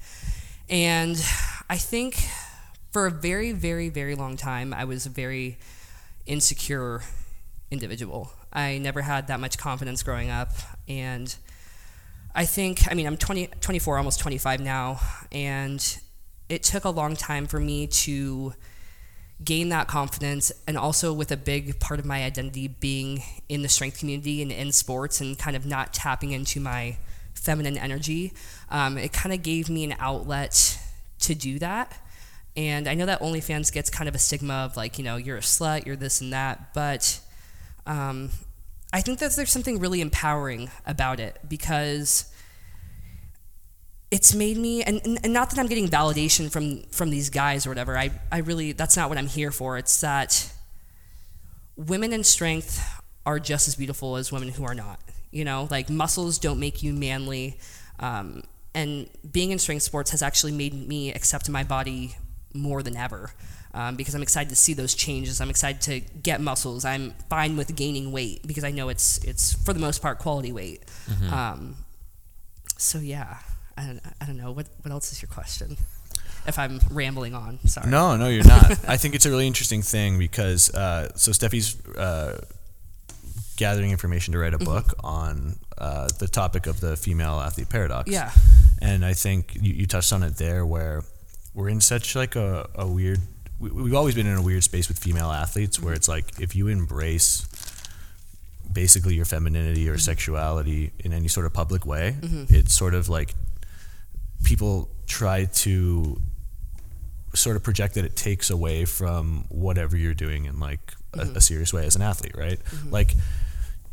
and 0.69 1.17
I 1.69 1.77
think 1.77 2.17
for 2.90 3.07
a 3.07 3.11
very, 3.11 3.53
very, 3.53 3.88
very 3.88 4.14
long 4.14 4.37
time, 4.37 4.72
I 4.72 4.85
was 4.85 5.07
a 5.07 5.11
very 5.11 5.59
insecure 6.27 7.03
individual. 7.70 8.31
I 8.53 8.79
never 8.79 9.03
had 9.03 9.27
that 9.29 9.40
much 9.40 9.59
confidence 9.59 10.03
growing 10.03 10.31
up. 10.31 10.51
And 10.88 11.35
I 12.35 12.44
think, 12.44 12.90
I 12.90 12.94
mean, 12.94 13.07
I'm 13.07 13.16
20, 13.16 13.48
24, 13.61 13.98
almost 13.98 14.20
25 14.20 14.61
now. 14.61 15.01
And 15.31 15.98
it 16.48 16.62
took 16.62 16.85
a 16.85 16.90
long 16.90 17.14
time 17.14 17.46
for 17.46 17.61
me 17.61 17.87
to 17.87 18.55
gain 19.44 19.68
that 19.68 19.87
confidence 19.87 20.51
and 20.66 20.77
also 20.77 21.12
with 21.12 21.31
a 21.31 21.37
big 21.37 21.79
part 21.79 22.01
of 22.01 22.07
my 22.07 22.24
identity 22.24 22.68
being 22.68 23.22
in 23.48 23.62
the 23.62 23.68
strength 23.68 23.98
community 23.98 24.42
and 24.42 24.51
in 24.51 24.72
sports 24.72 25.20
and 25.20 25.38
kind 25.38 25.55
of 25.57 25.64
not 25.64 25.94
tapping 25.94 26.33
into 26.33 26.59
my 26.59 26.96
feminine 27.35 27.79
energy 27.79 28.33
um, 28.68 28.98
it 28.98 29.12
kind 29.12 29.33
of 29.33 29.40
gave 29.42 29.70
me 29.70 29.85
an 29.85 29.94
outlet 30.01 30.81
to 31.20 31.37
do 31.37 31.57
that 31.61 32.01
and 32.59 32.88
i 32.88 32.94
know 32.94 33.07
that 33.07 33.21
onlyfans 33.21 33.73
gets 33.73 33.88
kind 33.88 34.09
of 34.09 34.14
a 34.14 34.18
stigma 34.18 34.53
of 34.53 34.77
like 34.77 34.99
you 34.99 35.05
know 35.05 35.16
you're 35.16 35.37
a 35.37 35.40
slut 35.40 35.87
you're 35.87 35.97
this 35.97 36.21
and 36.21 36.33
that 36.33 36.75
but 36.75 37.21
um, 37.87 38.31
i 38.92 39.01
think 39.01 39.21
that 39.21 39.33
there's 39.37 39.51
something 39.51 39.79
really 39.79 40.01
empowering 40.01 40.68
about 40.85 41.21
it 41.21 41.38
because 41.49 42.35
it's 44.11 44.35
made 44.35 44.57
me 44.57 44.83
and, 44.83 45.01
and, 45.05 45.33
not 45.33 45.51
that 45.51 45.59
i'm 45.59 45.66
getting 45.66 45.87
validation 45.87 46.51
from 46.51 46.83
from 46.90 47.11
these 47.11 47.31
guys 47.31 47.64
or 47.66 47.71
whatever 47.71 47.97
I, 47.97 48.11
I 48.33 48.38
really 48.38 48.73
that's 48.73 48.97
not 48.97 49.09
what 49.09 49.18
i'm 49.18 49.27
here 49.27 49.51
for. 49.51 49.79
It's 49.79 50.01
that 50.01 50.53
women 51.77 52.12
in 52.12 52.25
strength 52.25 52.83
are 53.25 53.38
just 53.38 53.68
as 53.68 53.77
beautiful 53.77 54.16
as 54.16 54.33
women 54.33 54.49
who 54.49 54.64
are 54.64 54.75
not 54.75 55.01
you 55.31 55.44
know? 55.44 55.68
Like 55.71 55.90
muscles 55.90 56.38
don't 56.38 56.59
make 56.59 56.83
you 56.83 56.94
manly 56.94 57.59
um, 58.01 58.42
and 58.75 59.11
being 59.31 59.51
in 59.51 59.59
strength 59.59 59.83
sports 59.83 60.11
has 60.12 60.23
actually 60.23 60.53
made 60.53 60.75
me 60.88 61.12
accept 61.12 61.49
my 61.51 61.64
body 61.64 62.16
more 62.55 62.83
than 62.83 62.97
ever 62.97 63.31
um, 63.75 63.97
because 63.97 64.15
i'm 64.15 64.23
excited 64.23 64.49
to 64.49 64.57
see 64.57 64.73
those 64.75 64.95
changes 64.95 65.41
i'm 65.41 65.51
excited 65.51 65.81
to 65.81 66.01
get 66.23 66.41
muscles 66.41 66.85
i'm 66.85 67.13
fine 67.29 67.57
with 67.57 67.75
gaining 67.77 68.11
weight 68.13 68.47
because 68.47 68.65
i 68.65 68.71
know 68.71 68.89
it's 68.89 69.19
it's 69.25 69.55
for 69.65 69.73
the 69.73 69.81
most 69.81 70.01
part 70.03 70.19
quality 70.19 70.53
weight 70.53 70.83
um, 71.33 71.77
so 72.77 72.99
yeah 72.99 73.39
I 73.77 73.87
don't, 73.87 74.01
I 74.21 74.25
don't 74.27 74.37
know 74.37 74.53
what 74.53 74.67
what 74.83 74.91
else 74.91 75.13
is 75.13 75.21
your 75.23 75.29
question 75.29 75.77
if 76.47 76.59
i'm 76.59 76.81
rambling 76.91 77.35
on 77.35 77.59
sorry 77.67 77.91
No, 77.91 78.17
no, 78.17 78.29
you're 78.29 78.45
not. 78.45 78.71
I 78.89 78.97
think 78.97 79.15
it's 79.15 79.27
a 79.27 79.31
really 79.31 79.47
interesting 79.47 79.83
thing 79.83 80.19
because 80.19 80.73
uh, 80.75 81.11
so 81.15 81.33
Stefi's 81.33 81.77
uh, 81.97 82.41
gathering 83.57 83.91
information 83.91 84.33
to 84.33 84.39
write 84.39 84.53
Mm-hmm. 84.55 84.63
a 84.63 84.75
book 84.75 84.95
on 85.05 85.59
uh, 85.77 86.09
the 86.19 86.27
topic 86.29 86.67
of 86.67 86.81
the 86.81 86.97
female 86.97 87.39
athlete 87.41 87.69
paradox. 87.69 88.11
Yeah. 88.11 88.31
and 88.81 89.05
I 89.05 89.13
think 89.15 89.57
you, 89.61 89.75
you 89.75 89.87
touched 89.87 90.13
on 90.13 90.23
it 90.23 90.37
there, 90.37 90.65
where 90.65 91.03
we're 91.59 91.68
in 91.68 91.81
such 91.81 92.14
like 92.14 92.37
a, 92.37 92.71
a 92.77 92.87
weird. 92.87 93.18
We, 93.59 93.71
we've 93.71 93.94
always 93.94 94.14
been 94.14 94.29
in 94.29 94.37
a 94.37 94.42
weird 94.42 94.62
space 94.62 94.87
with 94.87 94.97
female 94.97 95.33
athletes, 95.33 95.83
where 95.83 95.92
it's 95.92 96.07
like 96.07 96.40
if 96.40 96.55
you 96.55 96.68
embrace 96.68 97.49
basically 98.73 99.16
your 99.16 99.25
femininity 99.25 99.88
or 99.88 99.94
Mm-hmm. 99.94 99.99
sexuality 99.99 100.92
in 101.01 101.12
any 101.12 101.27
sort 101.27 101.47
of 101.47 101.53
public 101.53 101.85
way, 101.85 102.16
mm-hmm. 102.21 102.44
it's 102.55 102.73
sort 102.73 102.94
of 102.94 103.09
like 103.09 103.35
people 104.44 104.88
try 105.09 105.47
to 105.47 106.21
sort 107.35 107.57
of 107.57 107.64
project 107.64 107.94
that 107.94 108.05
it 108.05 108.14
takes 108.14 108.51
away 108.51 108.85
from 108.85 109.44
whatever 109.49 109.97
you're 109.97 110.14
doing 110.14 110.44
in 110.44 110.61
like 110.61 110.94
a, 111.14 111.18
mm-hmm. 111.18 111.37
a 111.37 111.40
serious 111.40 111.73
way 111.73 111.85
as 111.85 111.97
an 111.97 112.03
athlete, 112.03 112.37
right? 112.37 112.61
Mm-hmm. 112.61 112.90
Like 112.90 113.14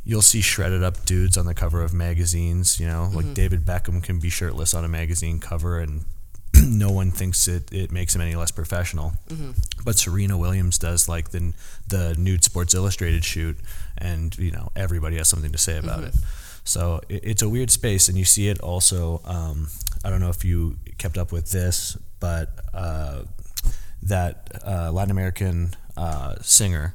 you'll 0.04 0.22
see 0.22 0.42
shredded 0.42 0.84
up 0.84 1.04
dudes 1.06 1.36
on 1.36 1.48
the 1.48 1.56
cover 1.56 1.82
of 1.82 1.96
magazines, 1.96 2.80
you 2.80 2.86
know, 2.86 3.10
like 3.12 3.34
David 3.34 3.66
Beckham 3.66 4.04
can 4.04 4.20
be 4.20 4.30
shirtless 4.30 4.76
on 4.76 4.86
a 4.86 4.88
magazine 4.88 5.40
cover 5.40 5.80
and 5.80 6.06
no 6.68 6.92
one 6.92 7.12
thinks 7.12 7.48
it, 7.48 7.72
it 7.72 7.92
makes 7.92 8.16
him 8.16 8.22
any 8.22 8.36
less 8.36 8.52
professional. 8.52 9.14
But 9.84 9.98
Serena 9.98 10.38
Williams 10.38 10.78
does 10.78 11.08
like 11.10 11.30
the 11.30 11.54
the 11.88 12.16
nude 12.18 12.44
Sports 12.44 12.74
Illustrated 12.74 13.24
shoot, 13.24 13.58
and 13.98 14.38
you 14.38 14.52
know 14.52 14.72
everybody 14.76 15.18
has 15.18 15.28
something 15.30 15.52
to 15.52 15.58
say 15.58 15.78
about 15.78 16.04
it. 16.04 16.16
So 16.64 17.02
it, 17.10 17.24
it's 17.24 17.42
a 17.42 17.50
weird 17.50 17.72
space, 17.72 18.10
and 18.10 18.18
you 18.18 18.26
see 18.26 18.48
it 18.48 18.60
also. 18.62 19.22
Um, 19.26 19.68
I 20.04 20.10
don't 20.10 20.20
know 20.20 20.30
if 20.30 20.46
you 20.46 20.78
kept 20.98 21.18
up 21.18 21.32
with 21.32 21.52
this, 21.52 21.98
but 22.20 22.50
uh, 22.74 23.24
that 24.04 24.52
uh, 24.66 24.92
Latin 24.92 25.12
American 25.12 25.76
uh, 25.98 26.36
singer 26.42 26.94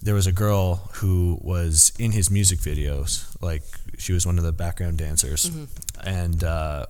there 0.00 0.14
was 0.14 0.28
a 0.28 0.32
girl 0.32 0.90
who 0.94 1.38
was 1.42 1.92
in 1.98 2.12
his 2.12 2.30
music 2.30 2.60
videos 2.60 3.24
like 3.42 3.64
she 3.98 4.12
was 4.12 4.24
one 4.24 4.38
of 4.38 4.44
the 4.44 4.52
background 4.52 4.96
dancers 4.98 5.50
and 6.04 6.44
uh, 6.44 6.86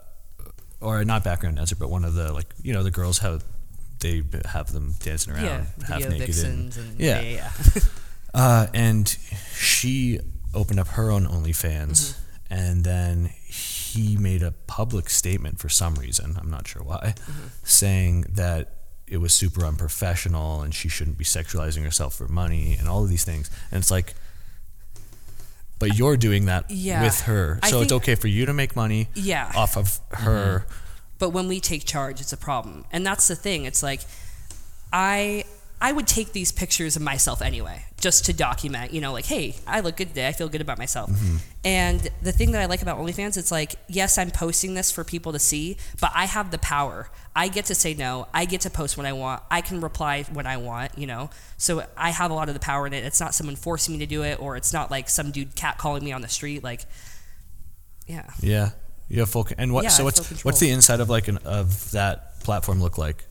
or 0.81 1.05
not 1.05 1.25
background 1.25 1.57
dancer 1.57 1.77
but 1.77 1.89
one 1.91 2.05
of 2.05 2.15
the 2.15 2.33
like 2.33 2.47
you 2.63 2.73
know 2.73 2.83
the 2.83 2.91
girls 2.91 3.19
have 3.19 3.45
they 4.01 4.23
have 4.45 4.73
them 4.73 4.95
dancing 5.01 5.33
around 5.33 5.45
yeah 5.45 5.65
half 5.89 6.09
naked 6.09 6.37
and, 6.45 6.77
and 6.77 7.01
yeah, 7.01 7.21
yeah, 7.21 7.51
yeah. 7.75 7.83
Uh, 8.35 8.67
and 8.75 9.17
she 9.55 10.21
opened 10.53 10.79
up 10.79 10.89
her 10.89 11.11
own 11.11 11.27
OnlyFans, 11.27 12.13
Mm-hmm. 12.13 12.53
and 12.55 12.85
then 12.85 13.31
he 13.47 14.15
made 14.19 14.43
a 14.43 14.53
public 14.67 15.09
statement 15.09 15.59
for 15.59 15.71
some 15.71 15.95
reason. 15.95 16.37
I'm 16.39 16.51
not 16.51 16.69
sure 16.69 16.83
why, 16.83 17.15
Mm-hmm. 17.17 17.47
saying 17.65 18.27
that 18.29 18.75
it 19.07 19.19
was 19.19 19.33
super 19.33 19.65
unprofessional 19.65 20.61
and 20.61 20.75
she 20.75 20.89
shouldn't 20.91 21.17
be 21.17 21.25
sexualizing 21.25 21.83
herself 21.85 22.15
for 22.15 22.29
money 22.29 22.77
and 22.79 22.89
all 22.89 23.03
of 23.05 23.09
these 23.09 23.25
things. 23.25 23.49
And 23.71 23.79
it's 23.79 23.91
like, 23.91 24.13
but 25.79 25.97
you're 25.99 26.17
doing 26.17 26.47
that 26.47 26.71
Yeah. 26.71 27.03
with 27.03 27.21
her, 27.23 27.59
so 27.69 27.83
it's 27.83 27.93
okay 27.93 28.15
for 28.15 28.29
you 28.29 28.47
to 28.47 28.53
make 28.53 28.75
money 28.77 29.09
Yeah. 29.15 29.53
off 29.55 29.77
of 29.77 30.01
mm-hmm. 30.11 30.25
her. 30.25 30.67
but 31.19 31.31
when 31.31 31.49
we 31.49 31.61
take 31.61 31.85
charge 31.85 32.21
it's 32.21 32.33
a 32.33 32.37
problem 32.37 32.85
and 32.93 33.07
that's 33.07 33.27
the 33.29 33.35
thing 33.37 33.65
it's 33.65 33.83
like 33.83 34.01
i 34.93 35.45
i 35.81 35.93
would 35.93 36.07
take 36.07 36.33
these 36.33 36.53
pictures 36.53 36.97
of 36.97 37.03
myself 37.03 37.43
anyway 37.43 37.87
just 38.07 38.27
to 38.27 38.33
document, 38.33 38.93
you 38.93 39.01
know, 39.01 39.13
like, 39.13 39.25
hey, 39.25 39.57
I 39.67 39.81
look 39.81 39.97
good 39.97 40.09
today. 40.09 40.29
I 40.29 40.33
feel 40.33 40.49
good 40.49 40.61
about 40.61 40.79
myself. 40.79 41.11
Mm-hmm. 41.11 41.37
And 41.65 42.09
the 42.23 42.31
thing 42.31 42.53
that 42.53 42.61
I 42.61 42.67
like 42.67 42.83
about 42.83 42.99
OnlyFans, 42.99 43.37
it's 43.37 43.51
like, 43.51 43.75
yes, 43.89 44.19
I'm 44.19 44.31
posting 44.31 44.75
this 44.75 44.93
for 44.93 45.03
people 45.03 45.33
to 45.33 45.39
see, 45.39 45.79
but 46.01 46.13
I 46.15 46.27
have 46.27 46.51
the 46.51 46.59
power. 46.59 47.11
I 47.35 47.49
get 47.49 47.65
to 47.67 47.75
say 47.75 47.95
no. 47.95 48.29
I 48.35 48.45
get 48.45 48.61
to 48.63 48.71
post 48.71 48.97
when 48.97 49.07
I 49.07 49.13
want. 49.13 49.43
I 49.51 49.61
can 49.61 49.81
reply 49.81 50.25
when 50.33 50.47
I 50.47 50.59
want, 50.59 50.97
you 50.99 51.07
know. 51.07 51.31
So 51.57 51.85
I 51.97 52.11
have 52.11 52.31
a 52.31 52.35
lot 52.35 52.49
of 52.49 52.55
the 52.55 52.61
power 52.61 52.87
in 52.87 52.93
it. 52.93 53.05
It's 53.05 53.21
not 53.21 53.35
someone 53.35 53.57
forcing 53.57 53.95
me 53.95 53.99
to 54.01 54.07
do 54.07 54.23
it, 54.23 54.41
or 54.41 54.57
it's 54.57 54.73
not 54.73 54.91
like 54.91 55.09
some 55.09 55.31
dude 55.31 55.57
cat 55.57 55.79
calling 55.79 56.05
me 56.05 56.13
on 56.13 56.21
the 56.21 56.29
street. 56.29 56.63
Like, 56.63 56.83
yeah. 58.07 58.31
Yeah, 58.41 58.71
you 59.09 59.21
have 59.21 59.31
full. 59.31 59.49
And 59.59 59.73
what? 59.73 59.85
Yeah, 59.85 59.91
so 59.91 60.05
what's 60.05 60.45
what's 60.45 60.61
the 60.61 60.71
inside 60.71 61.01
of 61.01 61.09
like 61.11 61.29
an 61.29 61.39
of 61.39 61.91
that 61.93 62.41
platform 62.41 62.81
look 62.81 62.99
like? 62.99 63.25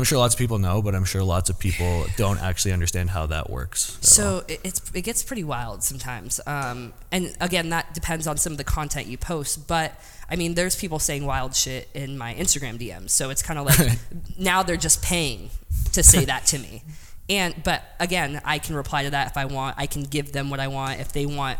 I'm 0.00 0.04
sure 0.04 0.18
lots 0.18 0.34
of 0.34 0.38
people 0.38 0.58
know, 0.58 0.82
but 0.82 0.94
I'm 0.94 1.04
sure 1.04 1.22
lots 1.22 1.50
of 1.50 1.58
people 1.58 2.06
don't 2.16 2.40
actually 2.40 2.72
understand 2.72 3.10
how 3.10 3.26
that 3.26 3.50
works. 3.50 3.98
So 4.02 4.44
it, 4.48 4.60
it's 4.64 4.90
it 4.94 5.02
gets 5.02 5.22
pretty 5.22 5.44
wild 5.44 5.82
sometimes, 5.82 6.40
um, 6.46 6.92
and 7.10 7.36
again 7.40 7.70
that 7.70 7.94
depends 7.94 8.26
on 8.26 8.36
some 8.36 8.52
of 8.52 8.58
the 8.58 8.64
content 8.64 9.06
you 9.06 9.18
post. 9.18 9.66
But 9.66 9.98
I 10.28 10.36
mean, 10.36 10.54
there's 10.54 10.76
people 10.76 10.98
saying 10.98 11.24
wild 11.24 11.54
shit 11.54 11.88
in 11.94 12.18
my 12.18 12.34
Instagram 12.34 12.78
DMs, 12.78 13.10
so 13.10 13.30
it's 13.30 13.42
kind 13.42 13.58
of 13.58 13.66
like 13.66 13.98
now 14.38 14.62
they're 14.62 14.76
just 14.76 15.02
paying 15.02 15.50
to 15.92 16.02
say 16.02 16.24
that 16.24 16.46
to 16.46 16.58
me. 16.58 16.82
And 17.28 17.54
but 17.64 17.82
again, 17.98 18.40
I 18.44 18.58
can 18.58 18.76
reply 18.76 19.04
to 19.04 19.10
that 19.10 19.28
if 19.28 19.36
I 19.36 19.46
want. 19.46 19.76
I 19.78 19.86
can 19.86 20.02
give 20.02 20.32
them 20.32 20.50
what 20.50 20.60
I 20.60 20.68
want. 20.68 21.00
If 21.00 21.12
they 21.12 21.26
want 21.26 21.58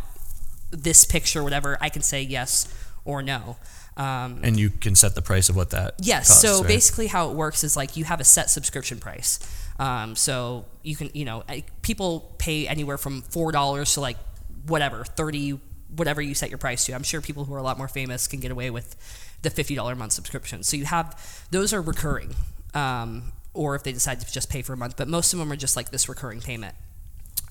this 0.70 1.04
picture, 1.04 1.42
whatever, 1.42 1.78
I 1.80 1.88
can 1.88 2.02
say 2.02 2.22
yes 2.22 2.72
or 3.04 3.22
no. 3.22 3.56
Um, 3.96 4.40
and 4.42 4.58
you 4.58 4.68
can 4.68 4.94
set 4.94 5.14
the 5.14 5.22
price 5.22 5.48
of 5.48 5.56
what 5.56 5.70
that. 5.70 5.94
Yes. 6.00 6.28
costs, 6.28 6.42
so 6.42 6.58
right? 6.58 6.68
basically, 6.68 7.06
how 7.06 7.30
it 7.30 7.34
works 7.34 7.64
is 7.64 7.76
like 7.76 7.96
you 7.96 8.04
have 8.04 8.20
a 8.20 8.24
set 8.24 8.50
subscription 8.50 8.98
price. 8.98 9.38
Um, 9.78 10.16
so 10.16 10.66
you 10.82 10.96
can, 10.96 11.10
you 11.14 11.24
know, 11.24 11.44
people 11.82 12.34
pay 12.38 12.66
anywhere 12.68 12.98
from 12.98 13.22
four 13.22 13.52
dollars 13.52 13.94
to 13.94 14.00
like 14.00 14.18
whatever 14.66 15.04
thirty, 15.04 15.58
whatever 15.94 16.20
you 16.20 16.34
set 16.34 16.50
your 16.50 16.58
price 16.58 16.84
to. 16.86 16.92
I'm 16.92 17.02
sure 17.02 17.20
people 17.20 17.44
who 17.44 17.54
are 17.54 17.58
a 17.58 17.62
lot 17.62 17.78
more 17.78 17.88
famous 17.88 18.26
can 18.26 18.40
get 18.40 18.50
away 18.50 18.70
with 18.70 18.96
the 19.42 19.50
fifty 19.50 19.74
dollar 19.74 19.92
a 19.92 19.96
month 19.96 20.12
subscription. 20.12 20.62
So 20.62 20.76
you 20.76 20.84
have 20.84 21.46
those 21.50 21.72
are 21.72 21.80
recurring, 21.80 22.34
um, 22.74 23.32
or 23.54 23.74
if 23.76 23.82
they 23.82 23.92
decide 23.92 24.20
to 24.20 24.30
just 24.30 24.50
pay 24.50 24.62
for 24.62 24.74
a 24.74 24.76
month. 24.76 24.96
But 24.96 25.08
most 25.08 25.32
of 25.32 25.38
them 25.38 25.50
are 25.50 25.56
just 25.56 25.76
like 25.76 25.90
this 25.90 26.08
recurring 26.08 26.40
payment. 26.40 26.74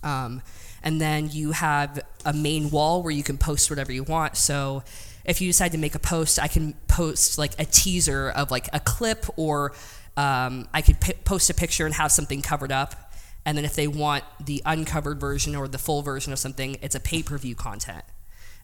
Um, 0.04 0.44
and 0.84 1.02
then 1.02 1.30
you 1.32 1.52
have 1.52 2.00
a 2.24 2.34
main 2.34 2.70
wall 2.70 3.02
where 3.02 3.12
you 3.12 3.24
can 3.24 3.40
post 3.40 3.72
whatever 3.72 3.92
you 3.92 4.04
want. 4.04 4.38
So 4.38 4.84
if 5.26 5.42
you 5.42 5.50
decide 5.50 5.72
to 5.72 5.78
make 5.78 5.96
a 5.96 6.00
post, 6.00 6.40
I 6.40 6.48
can 6.48 6.74
post 6.88 7.38
like 7.38 7.60
a 7.60 7.66
teaser 7.66 8.30
of 8.30 8.52
like 8.52 8.70
a 8.74 8.80
clip, 8.80 9.26
or 9.38 9.74
um, 10.18 10.68
I 10.74 10.82
could 10.82 11.00
p- 11.02 11.14
post 11.14 11.50
a 11.50 11.54
picture 11.54 11.86
and 11.86 11.96
have 11.96 12.12
something 12.12 12.42
covered 12.42 12.72
up. 12.72 13.14
And 13.46 13.58
then 13.58 13.66
if 13.66 13.76
they 13.76 13.88
want 13.88 14.24
the 14.44 14.62
uncovered 14.66 15.20
version 15.20 15.56
or 15.56 15.68
the 15.68 15.78
full 15.78 16.02
version 16.02 16.34
of 16.34 16.40
something, 16.40 16.78
it's 16.82 16.96
a 16.96 17.00
pay 17.00 17.22
per 17.22 17.38
view 17.38 17.56
content. 17.56 18.04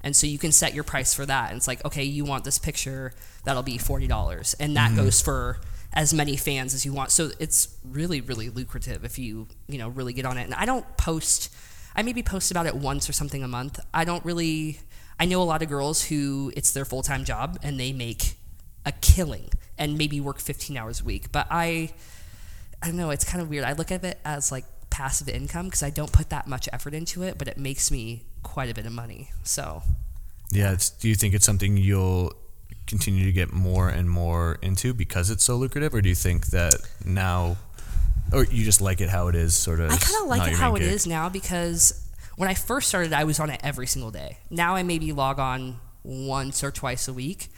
And 0.04 0.16
so 0.16 0.26
you 0.26 0.40
can 0.40 0.52
set 0.52 0.74
your 0.74 0.84
price 0.84 1.14
for 1.14 1.26
that. 1.26 1.50
And 1.50 1.58
it's 1.58 1.68
like, 1.68 1.84
okay, 1.86 2.04
you 2.04 2.26
want 2.26 2.44
this 2.44 2.58
picture, 2.58 3.14
that'll 3.46 3.64
be 3.64 3.78
$40. 3.78 4.56
And 4.60 4.76
that 4.76 4.96
goes 4.96 5.22
for 5.22 5.60
as 5.94 6.14
many 6.14 6.36
fans 6.38 6.74
as 6.74 6.86
you 6.86 6.94
want. 6.94 7.12
So 7.12 7.30
it's 7.40 7.78
really, 7.84 8.22
really 8.22 8.50
lucrative 8.50 9.04
if 9.04 9.20
you, 9.20 9.48
you 9.68 9.78
know, 9.78 9.90
really 9.90 10.14
get 10.14 10.26
on 10.26 10.38
it. 10.38 10.44
And 10.44 10.56
I 10.56 10.66
don't 10.66 10.86
post, 10.98 11.54
I 11.96 12.02
maybe 12.02 12.24
post 12.24 12.50
about 12.50 12.66
it 12.66 12.76
once 12.76 13.10
or 13.10 13.14
something 13.14 13.44
a 13.44 13.48
month. 13.48 13.80
I 13.94 14.06
don't 14.06 14.24
really, 14.26 14.80
I 15.22 15.26
know 15.26 15.40
a 15.40 15.46
lot 15.46 15.62
of 15.62 15.70
girls 15.70 16.04
who 16.04 16.52
it's 16.58 16.72
their 16.72 16.84
full 16.84 17.04
time 17.04 17.26
job 17.26 17.60
and 17.62 17.80
they 17.80 17.94
make 17.94 18.38
a 18.88 18.92
killing 18.92 19.50
and 19.78 19.96
maybe 19.96 20.20
work 20.20 20.40
15 20.40 20.76
hours 20.76 21.02
a 21.02 21.04
week. 21.04 21.32
But 21.32 21.46
I, 21.52 21.92
I 22.82 22.88
don't 22.88 22.98
know, 22.98 23.12
it's 23.12 23.24
kind 23.24 23.40
of 23.40 23.48
weird. 23.48 23.64
I 23.64 23.74
look 23.74 23.92
at 23.92 24.04
it 24.04 24.20
as 24.26 24.52
like 24.52 24.66
passive 24.90 25.30
income 25.30 25.66
because 25.68 25.84
I 25.84 25.92
don't 25.92 26.12
put 26.12 26.32
that 26.32 26.48
much 26.48 26.68
effort 26.74 26.96
into 26.96 27.22
it, 27.22 27.38
but 27.38 27.48
it 27.48 27.58
makes 27.60 27.92
me 27.92 28.24
quite 28.42 28.72
a 28.72 28.74
bit 28.74 28.88
of 28.88 28.94
money. 28.94 29.30
So 29.44 29.84
Yeah. 30.50 30.72
It's, 30.72 30.90
do 30.90 31.08
you 31.08 31.14
think 31.14 31.36
it's 31.36 31.46
something 31.46 31.78
you'll 31.78 32.34
continue 32.88 33.24
to 33.26 33.32
get 33.32 33.54
more 33.54 33.90
and 33.90 34.10
more 34.10 34.58
into 34.64 34.92
because 34.92 35.30
it's 35.30 35.44
so 35.44 35.56
lucrative, 35.56 35.94
or 35.94 36.02
do 36.02 36.10
you 36.10 36.16
think 36.16 36.48
that 36.48 36.74
now, 37.06 37.58
or 38.34 38.46
you 38.46 38.66
just 38.66 38.82
like 38.82 39.02
it 39.02 39.10
how 39.10 39.28
it 39.28 39.36
is, 39.36 39.56
sort 39.56 39.80
of? 39.82 39.92
I 39.92 39.98
kind 39.98 40.24
of 40.24 40.28
like 40.28 40.52
it 40.52 40.58
how 40.58 40.74
main 40.74 40.82
it 40.82 40.86
gig? 40.86 40.94
is 40.96 41.06
now 41.06 41.30
because 41.30 42.01
when 42.36 42.50
I 42.50 42.54
first 42.54 42.90
started, 42.90 43.14
I 43.14 43.24
was 43.24 43.40
on 43.40 43.50
it 43.50 43.60
every 43.64 43.88
single 43.88 44.12
day. 44.12 44.38
Now 44.50 44.76
I 44.76 44.84
maybe 44.84 45.12
log 45.12 45.40
on 45.40 45.80
once 46.04 46.64
or 46.64 46.72
twice 46.72 47.08
a 47.08 47.14
week. 47.14 47.50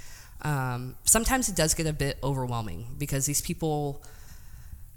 Um, 0.41 0.95
sometimes 1.03 1.47
it 1.47 1.55
does 1.55 1.73
get 1.73 1.87
a 1.87 1.93
bit 1.93 2.17
overwhelming 2.21 2.95
because 2.97 3.25
these 3.25 3.41
people 3.41 4.03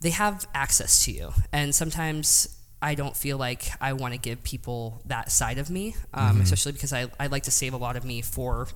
they 0.01 0.11
have 0.11 0.47
access 0.55 1.05
to 1.05 1.13
you, 1.13 1.33
and 1.53 1.75
sometimes 1.75 2.57
I 2.83 2.95
don't 2.95 3.17
feel 3.17 3.39
like 3.39 3.69
I 3.81 3.95
want 3.95 4.13
to 4.13 4.19
give 4.21 4.43
people 4.43 5.01
that 5.07 5.33
side 5.33 5.59
of 5.59 5.71
me, 5.71 5.97
um, 6.13 6.41
especially 6.41 6.73
because 6.73 6.93
I, 6.93 7.07
I 7.19 7.29
like 7.29 7.45
to 7.45 7.51
save 7.51 7.73
a 7.73 7.79
lot 7.79 7.97
of 7.97 8.05
me 8.05 8.21
for 8.21 8.69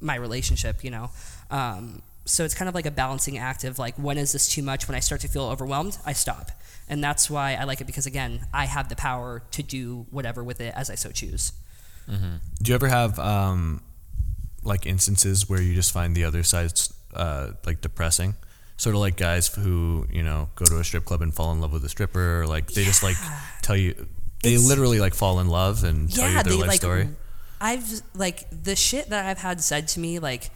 my 0.00 0.16
relationship, 0.16 0.84
you 0.84 0.90
know. 0.90 1.10
Um, 1.50 2.02
so 2.26 2.44
it's 2.44 2.54
kind 2.54 2.68
of 2.68 2.74
like 2.74 2.84
a 2.84 2.90
balancing 2.90 3.38
act 3.38 3.64
of 3.64 3.78
like, 3.78 3.96
when 3.96 4.18
is 4.18 4.32
this 4.32 4.48
too 4.48 4.62
much? 4.62 4.86
When 4.86 4.94
I 4.94 5.00
start 5.00 5.22
to 5.22 5.28
feel 5.28 5.44
overwhelmed, 5.44 5.96
I 6.04 6.12
stop. 6.12 6.50
And 6.88 7.02
that's 7.04 7.28
why 7.28 7.54
I 7.54 7.64
like 7.64 7.80
it 7.80 7.86
because, 7.86 8.06
again, 8.06 8.46
I 8.52 8.64
have 8.66 8.88
the 8.88 8.96
power 8.96 9.42
to 9.52 9.62
do 9.62 10.06
whatever 10.10 10.42
with 10.42 10.60
it 10.60 10.72
as 10.74 10.88
I 10.90 10.94
so 10.94 11.10
choose. 11.10 11.52
Do 12.08 12.70
you 12.70 12.74
ever 12.74 12.88
have 12.88 13.18
um, 13.18 13.82
like 14.64 14.86
instances 14.86 15.48
where 15.48 15.60
you 15.60 15.74
just 15.74 15.92
find 15.92 16.14
the 16.16 16.24
other 16.24 16.42
side's 16.42 16.94
uh, 17.12 17.52
like 17.66 17.82
depressing? 17.82 18.34
Sort 18.78 18.94
of 18.94 19.00
like 19.00 19.16
guys 19.16 19.48
who 19.48 20.06
you 20.10 20.22
know 20.22 20.48
go 20.54 20.64
to 20.64 20.78
a 20.78 20.84
strip 20.84 21.04
club 21.04 21.20
and 21.20 21.34
fall 21.34 21.52
in 21.52 21.60
love 21.60 21.72
with 21.72 21.84
a 21.84 21.88
stripper, 21.88 22.40
or 22.40 22.46
like 22.46 22.68
they 22.68 22.84
just 22.84 23.02
like 23.02 23.16
tell 23.60 23.76
you 23.76 23.92
they 24.42 24.54
It's- 24.54 24.66
literally 24.66 25.00
like 25.00 25.14
fall 25.14 25.40
in 25.40 25.48
love 25.48 25.84
and 25.84 26.10
tell 26.10 26.30
you 26.30 26.42
their 26.42 26.54
life 26.54 26.68
like 26.68 26.76
story. 26.80 27.08
I've 27.60 28.00
like 28.14 28.46
the 28.50 28.76
shit 28.76 29.10
that 29.10 29.26
I've 29.26 29.38
had 29.38 29.60
said 29.60 29.88
to 29.88 30.00
me, 30.00 30.18
like 30.20 30.50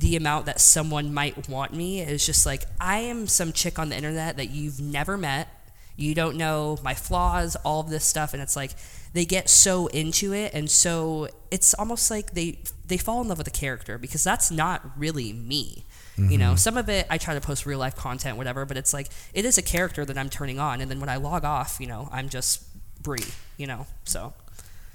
the 0.00 0.16
amount 0.16 0.46
that 0.46 0.60
someone 0.60 1.12
might 1.12 1.48
want 1.48 1.74
me 1.74 2.00
is 2.00 2.24
just 2.24 2.46
like 2.46 2.64
I 2.80 2.98
am 3.00 3.26
some 3.26 3.52
chick 3.52 3.78
on 3.78 3.90
the 3.90 3.96
internet 3.96 4.38
that 4.38 4.50
you've 4.50 4.80
never 4.80 5.18
met. 5.18 5.48
You 5.96 6.14
don't 6.14 6.36
know 6.36 6.78
my 6.82 6.94
flaws, 6.94 7.54
all 7.56 7.80
of 7.80 7.90
this 7.90 8.04
stuff, 8.04 8.32
and 8.32 8.42
it's 8.42 8.56
like 8.56 8.72
they 9.12 9.26
get 9.26 9.50
so 9.50 9.88
into 9.88 10.32
it, 10.32 10.54
and 10.54 10.70
so 10.70 11.28
it's 11.50 11.74
almost 11.74 12.10
like 12.10 12.32
they 12.32 12.58
they 12.86 12.96
fall 12.96 13.20
in 13.20 13.28
love 13.28 13.38
with 13.38 13.46
a 13.46 13.52
character 13.52 13.98
because 13.98 14.24
that's 14.24 14.50
not 14.50 14.82
really 14.98 15.32
me. 15.32 15.84
You 16.16 16.36
know, 16.36 16.48
mm-hmm. 16.48 16.56
some 16.56 16.76
of 16.76 16.90
it 16.90 17.06
I 17.08 17.16
try 17.16 17.32
to 17.32 17.40
post 17.40 17.64
real 17.64 17.78
life 17.78 17.96
content, 17.96 18.36
whatever, 18.36 18.66
but 18.66 18.76
it's 18.76 18.92
like 18.92 19.08
it 19.32 19.46
is 19.46 19.56
a 19.56 19.62
character 19.62 20.04
that 20.04 20.18
I'm 20.18 20.28
turning 20.28 20.58
on, 20.58 20.80
and 20.82 20.90
then 20.90 21.00
when 21.00 21.08
I 21.08 21.16
log 21.16 21.44
off, 21.44 21.78
you 21.80 21.86
know, 21.86 22.10
I'm 22.12 22.28
just 22.28 22.62
Brie. 23.02 23.24
You 23.56 23.66
know, 23.66 23.86
so 24.04 24.34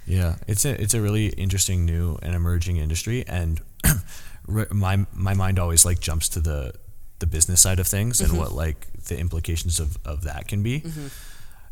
Yeah, 0.06 0.36
it's 0.46 0.64
a 0.64 0.80
it's 0.80 0.94
a 0.94 1.00
really 1.00 1.28
interesting 1.28 1.84
new 1.84 2.16
and 2.22 2.34
emerging 2.34 2.76
industry, 2.76 3.24
and 3.26 3.60
my 4.46 5.06
my 5.12 5.34
mind 5.34 5.58
always 5.58 5.84
like 5.84 6.00
jumps 6.00 6.28
to 6.30 6.40
the 6.40 6.74
the 7.18 7.26
business 7.26 7.60
side 7.60 7.80
of 7.80 7.86
things 7.86 8.20
and 8.20 8.30
mm-hmm. 8.30 8.38
what 8.38 8.52
like 8.52 8.86
the 9.04 9.18
implications 9.18 9.80
of 9.80 9.98
of 10.04 10.22
that 10.22 10.48
can 10.48 10.62
be. 10.62 10.80
Mm-hmm. 10.80 11.06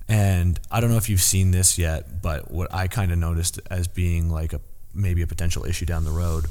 And 0.06 0.60
I 0.70 0.80
don't 0.80 0.90
know 0.90 0.98
if 0.98 1.08
you've 1.08 1.22
seen 1.22 1.50
this 1.50 1.78
yet, 1.78 2.20
but 2.20 2.50
what 2.50 2.72
I 2.74 2.88
kind 2.88 3.10
of 3.10 3.18
noticed 3.18 3.58
as 3.70 3.88
being 3.88 4.28
like 4.28 4.52
a 4.52 4.60
maybe 4.92 5.22
a 5.22 5.26
potential 5.26 5.64
issue 5.64 5.86
down 5.86 6.04
the 6.04 6.10
road 6.10 6.46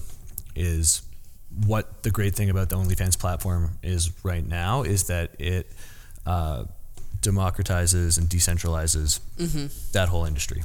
is 0.56 1.04
what 1.66 2.02
the 2.04 2.10
great 2.10 2.34
thing 2.34 2.50
about 2.50 2.70
the 2.70 2.76
OnlyFans 2.76 3.18
platform 3.20 3.78
is 3.84 4.12
right 4.24 4.46
now 4.46 4.82
is 4.82 5.04
that 5.04 5.40
it 5.40 5.72
uh, 6.26 6.66
democratizes 7.22 8.18
and 8.18 8.28
decentralizes 8.28 9.20
mm-hmm. 9.38 9.68
that 9.92 10.10
whole 10.10 10.26
industry 10.26 10.64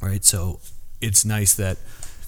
right? 0.00 0.24
So 0.24 0.60
it's 1.00 1.24
nice 1.24 1.54
that 1.54 1.78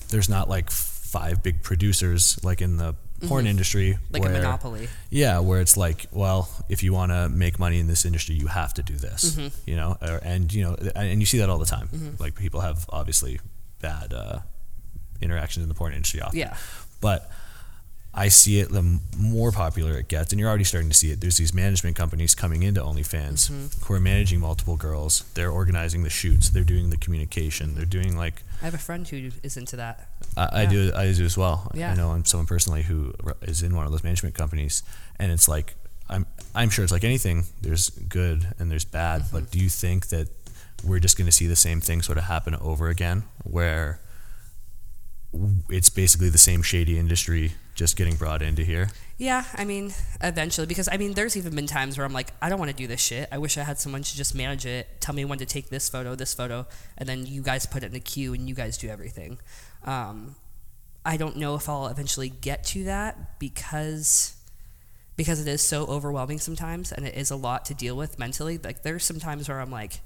there's 0.08 0.28
not 0.28 0.48
like 0.48 0.70
five 1.10 1.42
big 1.42 1.62
producers 1.62 2.38
like 2.44 2.60
in 2.60 2.76
the 2.76 2.94
porn 3.28 3.46
industry, 3.46 3.90
Mm-hmm. 3.92 4.12
like 4.14 4.22
where, 4.22 4.32
a 4.32 4.38
monopoly. 4.38 4.88
Yeah, 5.10 5.40
where 5.40 5.60
it's 5.60 5.76
like, 5.76 6.06
well, 6.12 6.48
if 6.68 6.82
you 6.82 6.92
want 6.94 7.10
to 7.12 7.28
make 7.28 7.58
money 7.58 7.78
in 7.80 7.86
this 7.86 8.04
industry, 8.04 8.34
you 8.36 8.46
have 8.46 8.72
to 8.74 8.82
do 8.82 8.96
this, 8.96 9.22
Mm-hmm. 9.34 9.48
you 9.70 9.76
know, 9.76 9.96
or, 10.00 10.20
and 10.22 10.52
you 10.54 10.62
know, 10.64 10.74
and 10.96 11.20
you 11.20 11.26
see 11.26 11.38
that 11.38 11.50
all 11.50 11.58
the 11.58 11.66
time. 11.76 11.88
Like 12.18 12.34
people 12.34 12.60
have 12.60 12.86
obviously 12.90 13.40
bad 13.80 14.12
uh, 14.14 14.38
interactions 15.20 15.62
in 15.64 15.68
the 15.68 15.74
porn 15.74 15.92
industry 15.92 16.20
often. 16.22 16.38
Yeah. 16.38 16.56
but 17.00 17.30
I 18.12 18.26
see 18.28 18.58
it 18.58 18.70
the 18.70 18.98
more 19.16 19.52
popular 19.52 19.96
it 19.96 20.08
gets, 20.08 20.32
and 20.32 20.40
you're 20.40 20.48
already 20.48 20.64
starting 20.64 20.90
to 20.90 20.96
see 20.96 21.12
it. 21.12 21.20
There's 21.20 21.36
these 21.36 21.54
management 21.54 21.94
companies 21.94 22.34
coming 22.34 22.64
into 22.64 22.80
OnlyFans 22.80 23.48
Mm-hmm. 23.50 23.84
who 23.84 23.94
are 23.94 24.00
managing 24.00 24.40
multiple 24.40 24.76
girls. 24.76 25.24
They're 25.34 25.50
organizing 25.52 26.02
the 26.02 26.10
shoots. 26.10 26.50
They're 26.50 26.64
doing 26.64 26.90
the 26.90 26.96
communication. 26.96 27.76
They're 27.76 27.84
doing 27.84 28.16
like 28.16 28.42
I 28.60 28.64
have 28.64 28.74
a 28.74 28.78
friend 28.78 29.06
who 29.06 29.30
is 29.44 29.56
into 29.56 29.76
that. 29.76 30.08
I, 30.36 30.62
I 30.62 30.66
do. 30.66 30.92
I 30.94 31.12
do 31.12 31.24
as 31.24 31.36
well. 31.38 31.70
Yeah. 31.72 31.92
I 31.92 31.94
know 31.94 32.10
I'm 32.10 32.24
someone 32.24 32.46
personally 32.46 32.82
who 32.82 33.14
is 33.42 33.62
in 33.62 33.76
one 33.76 33.86
of 33.86 33.92
those 33.92 34.02
management 34.04 34.34
companies, 34.34 34.82
and 35.18 35.30
it's 35.30 35.46
like 35.48 35.76
I'm. 36.08 36.26
I'm 36.52 36.68
sure 36.70 36.82
it's 36.82 36.92
like 36.92 37.04
anything. 37.04 37.44
There's 37.62 37.90
good 37.90 38.44
and 38.58 38.70
there's 38.72 38.84
bad, 38.84 39.22
Mm-hmm. 39.22 39.36
but 39.36 39.50
do 39.52 39.60
you 39.60 39.68
think 39.68 40.08
that 40.08 40.26
we're 40.82 40.98
just 40.98 41.16
going 41.16 41.26
to 41.26 41.32
see 41.32 41.46
the 41.46 41.54
same 41.54 41.80
thing 41.80 42.02
sort 42.02 42.18
of 42.18 42.24
happen 42.24 42.56
over 42.56 42.88
again, 42.88 43.22
where 43.44 44.00
it's 45.68 45.88
basically 45.90 46.28
the 46.28 46.38
same 46.38 46.62
shady 46.62 46.98
industry, 46.98 47.52
just 47.80 47.96
getting 47.96 48.14
brought 48.14 48.42
into 48.42 48.62
here. 48.62 48.90
Yeah, 49.16 49.42
I 49.54 49.64
mean, 49.64 49.94
eventually, 50.22 50.66
because 50.66 50.86
I 50.92 50.98
mean, 50.98 51.14
there's 51.14 51.34
even 51.34 51.54
been 51.54 51.66
times 51.66 51.96
where 51.96 52.04
I'm 52.04 52.12
like, 52.12 52.30
I 52.42 52.50
don't 52.50 52.58
want 52.58 52.70
to 52.70 52.76
do 52.76 52.86
this 52.86 53.00
shit. 53.00 53.26
I 53.32 53.38
wish 53.38 53.56
I 53.56 53.62
had 53.62 53.78
someone 53.78 54.02
to 54.02 54.16
just 54.16 54.34
manage 54.34 54.66
it, 54.66 55.00
tell 55.00 55.14
me 55.14 55.24
when 55.24 55.38
to 55.38 55.46
take 55.46 55.70
this 55.70 55.88
photo, 55.88 56.14
this 56.14 56.34
photo, 56.34 56.66
and 56.98 57.08
then 57.08 57.24
you 57.24 57.40
guys 57.40 57.64
put 57.64 57.82
it 57.82 57.86
in 57.86 57.92
the 57.92 58.00
queue 58.00 58.34
and 58.34 58.46
you 58.50 58.54
guys 58.54 58.76
do 58.76 58.90
everything. 58.90 59.38
Um, 59.84 60.36
I 61.06 61.16
don't 61.16 61.38
know 61.38 61.54
if 61.54 61.70
I'll 61.70 61.86
eventually 61.86 62.28
get 62.28 62.64
to 62.64 62.84
that 62.84 63.38
because 63.38 64.36
because 65.16 65.40
it 65.40 65.48
is 65.48 65.62
so 65.62 65.86
overwhelming 65.86 66.38
sometimes 66.38 66.92
and 66.92 67.06
it 67.06 67.14
is 67.14 67.30
a 67.30 67.36
lot 67.36 67.64
to 67.66 67.74
deal 67.74 67.96
with 67.96 68.18
mentally. 68.18 68.58
Like 68.62 68.82
there's 68.82 69.04
some 69.04 69.18
times 69.18 69.48
where 69.48 69.58
I'm 69.58 69.70
like, 69.70 70.00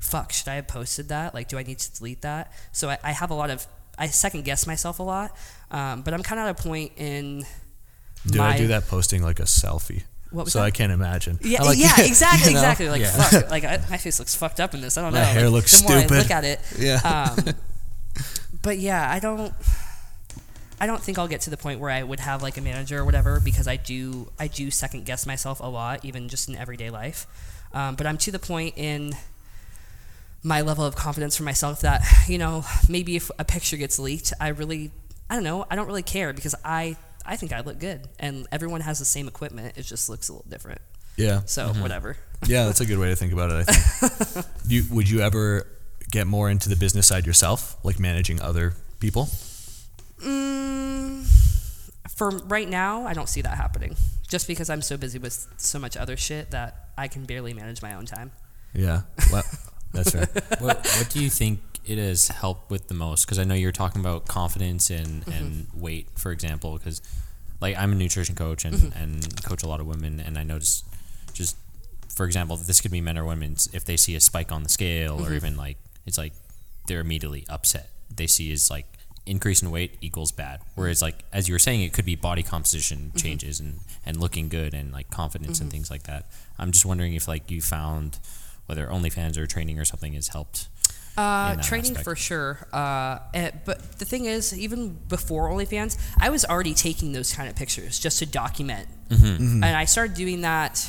fuck, 0.00 0.32
should 0.32 0.48
I 0.48 0.56
have 0.56 0.66
posted 0.66 1.08
that? 1.10 1.32
Like, 1.32 1.46
do 1.46 1.58
I 1.58 1.62
need 1.62 1.78
to 1.78 1.96
delete 1.96 2.22
that? 2.22 2.52
So 2.72 2.90
I, 2.90 2.98
I 3.04 3.12
have 3.12 3.30
a 3.30 3.34
lot 3.34 3.50
of 3.50 3.68
I 4.00 4.06
second 4.08 4.44
guess 4.44 4.66
myself 4.66 4.98
a 4.98 5.02
lot, 5.04 5.36
um, 5.70 6.02
but 6.02 6.12
I'm 6.14 6.22
kind 6.24 6.40
of 6.40 6.46
at 6.48 6.58
a 6.58 6.62
point 6.62 6.92
in 6.96 7.44
Dude, 8.26 8.36
my 8.38 8.54
I 8.54 8.56
do 8.58 8.66
that 8.68 8.88
posting 8.88 9.22
like 9.22 9.38
a 9.38 9.44
selfie. 9.44 10.02
What 10.30 10.44
was 10.44 10.52
so 10.52 10.60
that? 10.60 10.64
I 10.66 10.70
can't 10.70 10.90
imagine. 10.92 11.38
Yeah, 11.42 11.62
like, 11.64 11.78
yeah, 11.78 11.92
exactly, 12.00 12.48
you 12.52 12.54
know? 12.54 12.60
exactly. 12.60 12.88
Like, 12.88 13.00
Yeah. 13.02 13.10
fuck, 13.28 13.50
like 13.50 13.64
I, 13.64 13.76
my 13.90 13.96
face 13.98 14.18
looks 14.18 14.34
fucked 14.34 14.58
up 14.60 14.74
in 14.74 14.80
this. 14.80 14.96
I 14.96 15.02
don't 15.02 15.12
My 15.12 15.20
know. 15.20 15.24
hair 15.26 15.44
Like, 15.44 15.52
looks 15.52 15.80
the 15.80 15.88
more 15.88 15.98
I 15.98 16.06
look 16.06 16.30
at 16.30 16.44
it, 16.44 16.60
Yeah. 16.78 17.00
um, 17.36 17.54
but 18.62 18.78
yeah, 18.78 19.10
I 19.10 19.18
don't. 19.20 19.52
I 20.82 20.86
don't 20.86 21.02
think 21.02 21.18
I'll 21.18 21.28
get 21.28 21.42
to 21.42 21.50
the 21.50 21.58
point 21.58 21.78
where 21.78 21.90
I 21.90 22.02
would 22.02 22.20
have 22.20 22.42
like 22.42 22.56
a 22.56 22.62
manager 22.62 23.00
or 23.00 23.04
whatever 23.04 23.38
because 23.38 23.68
I 23.68 23.76
do 23.76 24.30
I 24.38 24.46
do 24.46 24.70
second 24.70 25.04
guess 25.04 25.26
myself 25.26 25.60
a 25.60 25.66
lot, 25.66 26.04
even 26.06 26.28
just 26.30 26.48
in 26.48 26.56
everyday 26.56 26.88
life. 26.88 27.26
Um, 27.74 27.96
but 27.96 28.06
I'm 28.06 28.16
to 28.18 28.30
the 28.32 28.38
point 28.38 28.78
in 28.78 29.12
my 30.42 30.62
level 30.62 30.84
of 30.84 30.96
confidence 30.96 31.36
for 31.36 31.42
myself 31.42 31.80
that 31.82 32.02
you 32.28 32.38
know 32.38 32.64
maybe 32.88 33.16
if 33.16 33.30
a 33.38 33.44
picture 33.44 33.76
gets 33.76 33.98
leaked, 33.98 34.32
I 34.40 34.48
really 34.48 34.90
I 35.28 35.34
don't 35.34 35.44
know 35.44 35.66
I 35.70 35.76
don't 35.76 35.86
really 35.86 36.02
care 36.02 36.32
because 36.32 36.54
I 36.64 36.96
I 37.24 37.36
think 37.36 37.52
I 37.52 37.60
look 37.60 37.78
good 37.78 38.08
and 38.18 38.46
everyone 38.50 38.80
has 38.80 38.98
the 38.98 39.04
same 39.04 39.28
equipment. 39.28 39.76
It 39.76 39.82
just 39.82 40.08
looks 40.08 40.28
a 40.28 40.32
little 40.32 40.48
different. 40.48 40.80
yeah. 41.16 41.42
So 41.44 41.68
whatever. 41.74 42.16
Yeah, 42.46 42.64
that's 42.66 42.80
a 42.80 42.86
good 42.86 42.98
way 42.98 43.10
to 43.10 43.16
think 43.16 43.32
about 43.32 43.50
it. 43.50 43.68
I 43.68 43.72
think. 43.72 44.46
you 44.66 44.84
would 44.90 45.10
you 45.10 45.20
ever 45.20 45.66
get 46.10 46.26
more 46.26 46.50
into 46.50 46.68
the 46.68 46.76
business 46.76 47.06
side 47.06 47.26
yourself, 47.26 47.76
like 47.84 47.98
managing 48.00 48.40
other 48.40 48.74
people? 48.98 49.28
Mm, 50.24 51.24
for 52.16 52.30
right 52.46 52.68
now, 52.68 53.06
I 53.06 53.14
don't 53.14 53.28
see 53.28 53.42
that 53.42 53.56
happening. 53.56 53.96
Just 54.28 54.46
because 54.46 54.70
I'm 54.70 54.82
so 54.82 54.96
busy 54.96 55.18
with 55.18 55.46
so 55.56 55.78
much 55.78 55.96
other 55.96 56.16
shit 56.16 56.50
that 56.52 56.90
I 56.96 57.08
can 57.08 57.24
barely 57.24 57.52
manage 57.52 57.82
my 57.82 57.94
own 57.94 58.06
time. 58.06 58.32
Yeah, 58.74 59.02
well, 59.32 59.42
that's 59.92 60.14
right. 60.14 60.28
what, 60.60 60.78
what 60.86 61.06
do 61.10 61.22
you 61.22 61.30
think 61.30 61.60
it 61.84 61.98
has 61.98 62.28
helped 62.28 62.70
with 62.70 62.88
the 62.88 62.94
most? 62.94 63.24
Because 63.24 63.38
I 63.38 63.44
know 63.44 63.54
you're 63.54 63.72
talking 63.72 64.00
about 64.00 64.26
confidence 64.26 64.90
and, 64.90 65.24
Mm-hmm. 65.24 65.32
and 65.32 65.66
weight, 65.74 66.08
for 66.18 66.30
example. 66.32 66.76
Because 66.78 67.02
like 67.60 67.76
I'm 67.76 67.92
a 67.92 67.94
nutrition 67.94 68.34
coach 68.34 68.64
and, 68.64 68.74
Mm-hmm. 68.74 69.02
and 69.02 69.44
coach 69.44 69.62
a 69.62 69.66
lot 69.68 69.80
of 69.80 69.86
women, 69.86 70.20
and 70.20 70.38
I 70.38 70.42
notice 70.44 70.84
just 71.32 71.56
for 72.14 72.26
example, 72.26 72.56
this 72.56 72.80
could 72.80 72.90
be 72.90 73.00
men 73.00 73.16
or 73.16 73.24
women. 73.24 73.56
If 73.72 73.84
they 73.84 73.96
see 73.96 74.14
a 74.16 74.20
spike 74.20 74.52
on 74.52 74.62
the 74.62 74.68
scale, 74.68 75.18
Mm-hmm. 75.18 75.26
or 75.32 75.34
even 75.34 75.56
like 75.56 75.76
it's 76.06 76.18
like 76.18 76.32
they're 76.86 77.00
immediately 77.00 77.44
upset. 77.48 77.90
They 78.14 78.26
see 78.26 78.50
is 78.50 78.70
like 78.70 78.86
increase 79.26 79.62
in 79.62 79.70
weight 79.70 79.96
equals 80.00 80.32
bad. 80.32 80.60
Whereas 80.74 81.00
like 81.02 81.24
as 81.32 81.48
you 81.48 81.54
were 81.54 81.58
saying, 81.58 81.82
it 81.82 81.92
could 81.92 82.04
be 82.04 82.16
body 82.16 82.42
composition 82.42 82.98
Mm-hmm. 83.08 83.16
changes 83.18 83.60
and 83.60 83.80
and 84.06 84.16
looking 84.18 84.48
good 84.48 84.74
and 84.74 84.92
like 84.92 85.10
confidence 85.10 85.60
and 85.60 85.70
things 85.70 85.90
like 85.90 86.04
that. 86.04 86.26
I'm 86.58 86.72
just 86.72 86.84
wondering 86.86 87.14
if 87.14 87.26
like 87.28 87.50
you 87.50 87.60
found 87.62 88.18
whether 88.70 88.86
OnlyFans 88.86 89.36
or 89.36 89.46
training 89.46 89.78
or 89.80 89.84
something 89.84 90.12
has 90.12 90.28
helped. 90.28 90.68
Uh, 91.16 91.56
training 91.56 91.90
aspect. 91.90 92.04
for 92.04 92.14
sure. 92.14 92.68
Uh, 92.72 93.18
eh, 93.34 93.50
but 93.64 93.98
the 93.98 94.04
thing 94.04 94.26
is, 94.26 94.56
even 94.56 94.94
before 95.08 95.50
OnlyFans, 95.50 95.98
I 96.20 96.30
was 96.30 96.44
already 96.44 96.72
taking 96.72 97.12
those 97.12 97.34
kind 97.34 97.50
of 97.50 97.56
pictures 97.56 97.98
just 97.98 98.20
to 98.20 98.26
document. 98.26 98.88
And 99.64 99.64
I 99.64 99.86
started 99.86 100.14
doing 100.14 100.42
that 100.42 100.88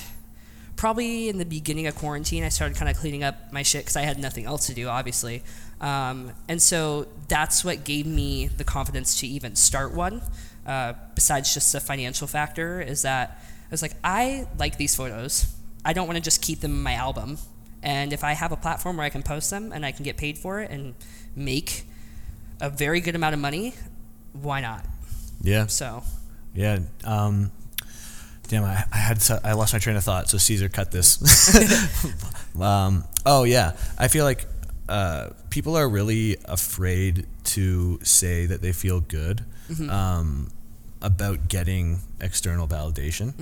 probably 0.75 1.27
in 1.27 1.39
the 1.39 1.45
beginning 1.45 1.87
of 1.87 1.95
quarantine. 1.95 2.43
I 2.43 2.49
started 2.49 2.77
kind 2.77 2.89
of 2.89 2.97
cleaning 2.97 3.23
up 3.23 3.51
my 3.51 3.63
shit 3.63 3.81
because 3.81 3.97
I 3.97 4.03
had 4.03 4.19
nothing 4.19 4.45
else 4.45 4.67
to 4.67 4.75
do, 4.75 4.87
obviously. 4.87 5.43
Um, 5.81 6.31
and 6.47 6.61
so 6.61 7.07
that's 7.27 7.65
what 7.65 7.83
gave 7.83 8.05
me 8.05 8.47
the 8.47 8.63
confidence 8.63 9.19
to 9.21 9.27
even 9.27 9.55
start 9.55 9.91
one. 9.93 10.21
Uh, 10.67 10.93
besides 11.15 11.53
just 11.53 11.73
the 11.73 11.79
financial 11.79 12.27
factor, 12.27 12.79
is 12.79 13.01
that 13.01 13.43
I 13.43 13.71
was 13.71 13.81
like, 13.81 13.93
I 14.03 14.47
like 14.59 14.77
these 14.77 14.95
photos. 14.95 15.51
I 15.83 15.93
don't 15.93 16.07
want 16.07 16.17
to 16.17 16.23
just 16.23 16.41
keep 16.41 16.59
them 16.59 16.71
in 16.71 16.83
my 16.83 16.93
album. 16.93 17.39
And 17.83 18.13
if 18.13 18.23
I 18.23 18.33
have 18.33 18.51
a 18.51 18.57
platform 18.57 18.97
where 18.97 19.05
I 19.05 19.09
can 19.09 19.23
post 19.23 19.49
them 19.49 19.71
and 19.71 19.85
I 19.85 19.91
can 19.91 20.03
get 20.03 20.17
paid 20.17 20.37
for 20.37 20.59
it 20.59 20.69
and 20.69 20.93
make 21.35 21.85
a 22.59 22.69
very 22.69 23.01
good 23.01 23.15
amount 23.15 23.33
of 23.33 23.39
money, 23.39 23.73
why 24.33 24.61
not? 24.61 24.85
Yeah, 25.41 25.65
So, 25.65 26.03
yeah. 26.53 26.79
Um, 27.03 27.51
damn, 28.47 28.63
I, 28.63 28.83
I 28.91 28.97
had 28.97 29.23
I 29.43 29.53
lost 29.53 29.73
my 29.73 29.79
train 29.79 29.95
of 29.95 30.03
thought. 30.03 30.29
So 30.29 30.37
Caesar, 30.37 30.69
cut 30.69 30.91
this. 30.91 31.17
um, 32.61 33.05
oh 33.25 33.43
yeah, 33.43 33.75
I 33.97 34.07
feel 34.07 34.25
like 34.25 34.45
uh, 34.87 35.29
people 35.49 35.75
are 35.75 35.89
really 35.89 36.37
afraid 36.45 37.25
to 37.45 37.99
say 38.03 38.45
that 38.45 38.61
they 38.61 38.73
feel 38.73 38.99
good 38.99 39.43
um, 39.89 40.51
about 41.01 41.47
getting 41.47 41.99
external 42.19 42.67
validation, 42.67 43.33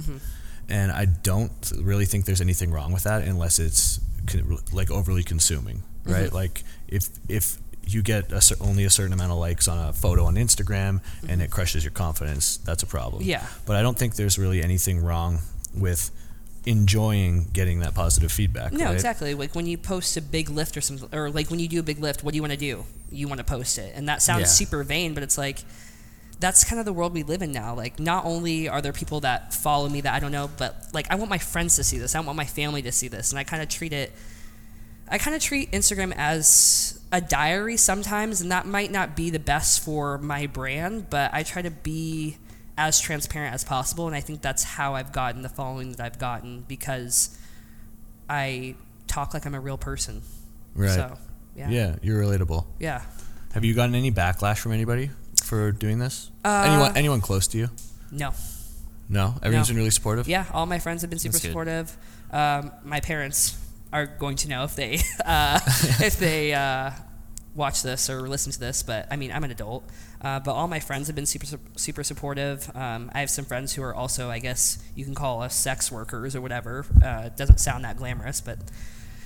and 0.69 0.91
I 0.91 1.05
don't 1.05 1.73
really 1.81 2.05
think 2.05 2.25
there's 2.25 2.41
anything 2.41 2.71
wrong 2.71 2.93
with 2.93 3.03
that 3.03 3.23
unless 3.23 3.59
it's 3.59 3.99
like 4.71 4.91
overly 4.91 5.23
consuming, 5.23 5.77
mm-hmm. 5.77 6.11
right? 6.11 6.33
Like 6.33 6.63
if 6.87 7.09
if 7.27 7.57
you 7.87 8.01
get 8.01 8.31
a 8.31 8.41
cer- 8.41 8.55
only 8.61 8.83
a 8.83 8.89
certain 8.89 9.13
amount 9.13 9.31
of 9.31 9.37
likes 9.37 9.67
on 9.67 9.89
a 9.89 9.93
photo 9.93 10.25
on 10.25 10.35
Instagram 10.35 11.01
and 11.21 11.29
mm-hmm. 11.29 11.41
it 11.41 11.51
crushes 11.51 11.83
your 11.83 11.91
confidence, 11.91 12.57
that's 12.57 12.83
a 12.83 12.87
problem. 12.87 13.23
Yeah. 13.23 13.45
But 13.65 13.75
I 13.75 13.81
don't 13.81 13.97
think 13.97 14.15
there's 14.15 14.37
really 14.37 14.61
anything 14.61 15.03
wrong 15.03 15.39
with 15.75 16.11
enjoying 16.65 17.47
getting 17.53 17.79
that 17.79 17.95
positive 17.95 18.31
feedback. 18.31 18.73
no, 18.73 18.85
right? 18.85 18.93
exactly. 18.93 19.33
Like 19.33 19.55
when 19.55 19.65
you 19.65 19.77
post 19.77 20.17
a 20.17 20.21
big 20.21 20.49
lift 20.49 20.77
or 20.77 20.81
something, 20.81 21.09
or 21.17 21.31
like 21.31 21.49
when 21.49 21.59
you 21.59 21.67
do 21.67 21.79
a 21.79 21.83
big 21.83 21.99
lift, 21.99 22.23
what 22.23 22.31
do 22.31 22.35
you 22.35 22.41
want 22.41 22.53
to 22.53 22.59
do? 22.59 22.85
You 23.11 23.27
want 23.27 23.39
to 23.39 23.45
post 23.45 23.77
it. 23.77 23.93
And 23.95 24.07
that 24.07 24.21
sounds 24.21 24.41
Yeah. 24.41 24.45
super 24.47 24.83
vain, 24.83 25.13
but 25.13 25.23
it's 25.23 25.37
like, 25.37 25.59
that's 26.39 26.63
kind 26.63 26.79
of 26.79 26.85
the 26.85 26.93
world 26.93 27.13
we 27.13 27.23
live 27.23 27.41
in 27.41 27.51
now. 27.51 27.75
Like, 27.75 27.99
not 27.99 28.25
only 28.25 28.69
are 28.69 28.81
there 28.81 28.93
people 28.93 29.19
that 29.21 29.53
follow 29.53 29.89
me 29.89 30.01
that 30.01 30.13
I 30.13 30.19
don't 30.19 30.31
know, 30.31 30.49
but 30.57 30.87
like, 30.93 31.11
I 31.11 31.15
want 31.15 31.29
my 31.29 31.37
friends 31.37 31.75
to 31.75 31.83
see 31.83 31.97
this. 31.97 32.15
I 32.15 32.19
want 32.21 32.37
my 32.37 32.45
family 32.45 32.81
to 32.83 32.91
see 32.91 33.09
this. 33.09 33.31
And 33.31 33.39
I 33.39 33.43
kind 33.43 33.61
of 33.61 33.67
treat 33.67 33.91
it, 33.91 34.13
I 35.09 35.17
kind 35.17 35.35
of 35.35 35.41
treat 35.41 35.71
Instagram 35.71 36.13
as 36.15 36.99
a 37.11 37.19
diary 37.19 37.75
sometimes, 37.75 38.39
and 38.39 38.51
that 38.51 38.65
might 38.65 38.91
not 38.91 39.15
be 39.15 39.29
the 39.29 39.39
best 39.39 39.83
for 39.83 40.17
my 40.17 40.47
brand, 40.47 41.09
but 41.09 41.33
I 41.33 41.43
try 41.43 41.61
to 41.61 41.71
be 41.71 42.37
as 42.77 43.01
transparent 43.01 43.53
as 43.53 43.65
possible. 43.65 44.07
And 44.07 44.15
I 44.15 44.21
think 44.21 44.41
that's 44.41 44.63
how 44.63 44.95
I've 44.95 45.11
gotten 45.11 45.41
the 45.41 45.49
following 45.49 45.91
that 45.93 46.05
I've 46.05 46.19
gotten 46.19 46.63
because 46.67 47.37
I 48.29 48.75
talk 49.07 49.33
like 49.33 49.45
I'm 49.45 49.55
a 49.55 49.59
real 49.59 49.77
person. 49.77 50.21
Right. 50.73 50.91
So, 50.91 51.17
yeah. 51.55 51.69
yeah, 51.69 51.95
you're 52.01 52.21
relatable. 52.21 52.65
Yeah. 52.79 53.01
Have 53.53 53.65
you 53.65 53.73
gotten 53.73 53.95
any 53.95 54.11
backlash 54.11 54.59
from 54.59 54.71
anybody 54.71 55.09
for 55.49 55.71
doing 55.71 55.99
this? 55.99 56.31
Uh, 56.45 56.63
anyone 56.67 56.97
anyone 56.97 57.21
close 57.21 57.47
to 57.47 57.57
you? 57.57 57.69
No. 58.11 58.31
No, 59.09 59.33
everyone's 59.41 59.67
No. 59.67 59.73
been 59.73 59.77
really 59.77 59.89
supportive. 59.89 60.27
Yeah, 60.27 60.45
all 60.53 60.67
my 60.67 60.77
friends 60.79 61.01
have 61.01 61.09
been 61.09 61.19
super 61.19 61.39
supportive. 61.39 61.97
Um, 62.31 62.71
my 62.83 62.99
parents 62.99 63.57
are 63.91 64.05
going 64.05 64.35
to 64.37 64.47
know 64.49 64.63
if 64.63 64.75
they 64.75 64.99
uh, 65.25 65.59
if 65.99 66.17
they 66.19 66.53
uh, 66.53 66.91
watch 67.55 67.81
this 67.81 68.07
or 68.09 68.27
listen 68.29 68.51
to 68.51 68.59
this. 68.59 68.83
But 68.83 69.07
I 69.11 69.15
mean, 69.15 69.31
I'm 69.31 69.43
an 69.43 69.51
adult. 69.51 69.83
Uh, 70.21 70.39
but 70.39 70.51
all 70.53 70.67
my 70.67 70.79
friends 70.79 71.07
have 71.07 71.15
been 71.15 71.25
super 71.25 71.47
super 71.75 72.03
supportive. 72.03 72.69
Um, 72.75 73.09
I 73.15 73.21
have 73.21 73.29
some 73.31 73.45
friends 73.45 73.73
who 73.73 73.81
are 73.81 73.95
also, 73.95 74.29
I 74.29 74.37
guess, 74.39 74.77
you 74.95 75.05
can 75.05 75.15
call 75.15 75.41
us 75.41 75.55
sex 75.55 75.91
workers 75.91 76.35
or 76.35 76.41
whatever. 76.41 76.85
Uh, 77.03 77.23
it 77.27 77.37
doesn't 77.37 77.59
sound 77.59 77.83
that 77.85 77.97
glamorous, 77.97 78.41
but 78.41 78.59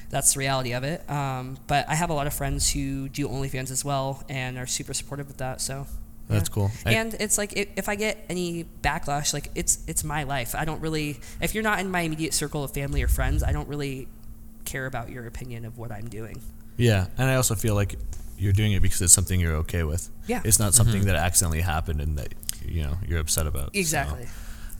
that's 0.09 0.33
the 0.33 0.39
reality 0.39 0.73
of 0.73 0.83
it. 0.83 1.07
Um, 1.09 1.57
but 1.67 1.89
I 1.89 1.95
have 1.95 2.09
a 2.09 2.13
lot 2.13 2.27
of 2.27 2.33
friends 2.33 2.71
who 2.71 3.09
do 3.09 3.27
OnlyFans 3.27 3.71
as 3.71 3.83
well 3.83 4.23
and 4.29 4.57
are 4.57 4.67
super 4.67 4.93
supportive 4.93 5.27
with 5.27 5.37
that. 5.37 5.59
So 5.59 5.87
That's 6.29 6.49
yeah. 6.49 6.53
cool. 6.53 6.71
I- 6.85 6.93
And 6.93 7.13
it's 7.15 7.37
like 7.37 7.53
if, 7.57 7.67
if 7.75 7.89
I 7.89 7.95
get 7.95 8.25
any 8.29 8.65
backlash, 8.81 9.33
like 9.33 9.49
it's 9.55 9.79
it's 9.87 10.03
my 10.03 10.23
life. 10.23 10.55
I 10.55 10.65
don't 10.65 10.81
really. 10.81 11.19
If 11.41 11.53
you're 11.53 11.63
not 11.63 11.79
in 11.79 11.89
my 11.91 12.01
immediate 12.01 12.33
circle 12.33 12.63
of 12.63 12.71
family 12.71 13.01
or 13.03 13.07
friends, 13.07 13.43
I 13.43 13.51
don't 13.51 13.67
really 13.67 14.07
care 14.65 14.85
about 14.85 15.09
your 15.09 15.27
opinion 15.27 15.65
of 15.65 15.77
what 15.77 15.91
I'm 15.91 16.07
doing. 16.07 16.41
Yeah, 16.77 17.07
and 17.17 17.29
I 17.29 17.35
also 17.35 17.55
feel 17.55 17.75
like 17.75 17.95
you're 18.37 18.53
doing 18.53 18.71
it 18.71 18.81
because 18.81 19.01
it's 19.01 19.13
something 19.13 19.39
you're 19.39 19.55
okay 19.57 19.83
with. 19.83 20.09
Yeah. 20.27 20.41
It's 20.43 20.57
not 20.59 20.73
something 20.73 21.05
that 21.05 21.15
accidentally 21.15 21.61
happened 21.61 22.01
and 22.01 22.17
that 22.17 22.33
you 22.65 22.83
know 22.83 22.97
you're 23.07 23.19
upset 23.19 23.45
about. 23.45 23.73
So 23.75 23.79
Exactly. 23.79 24.27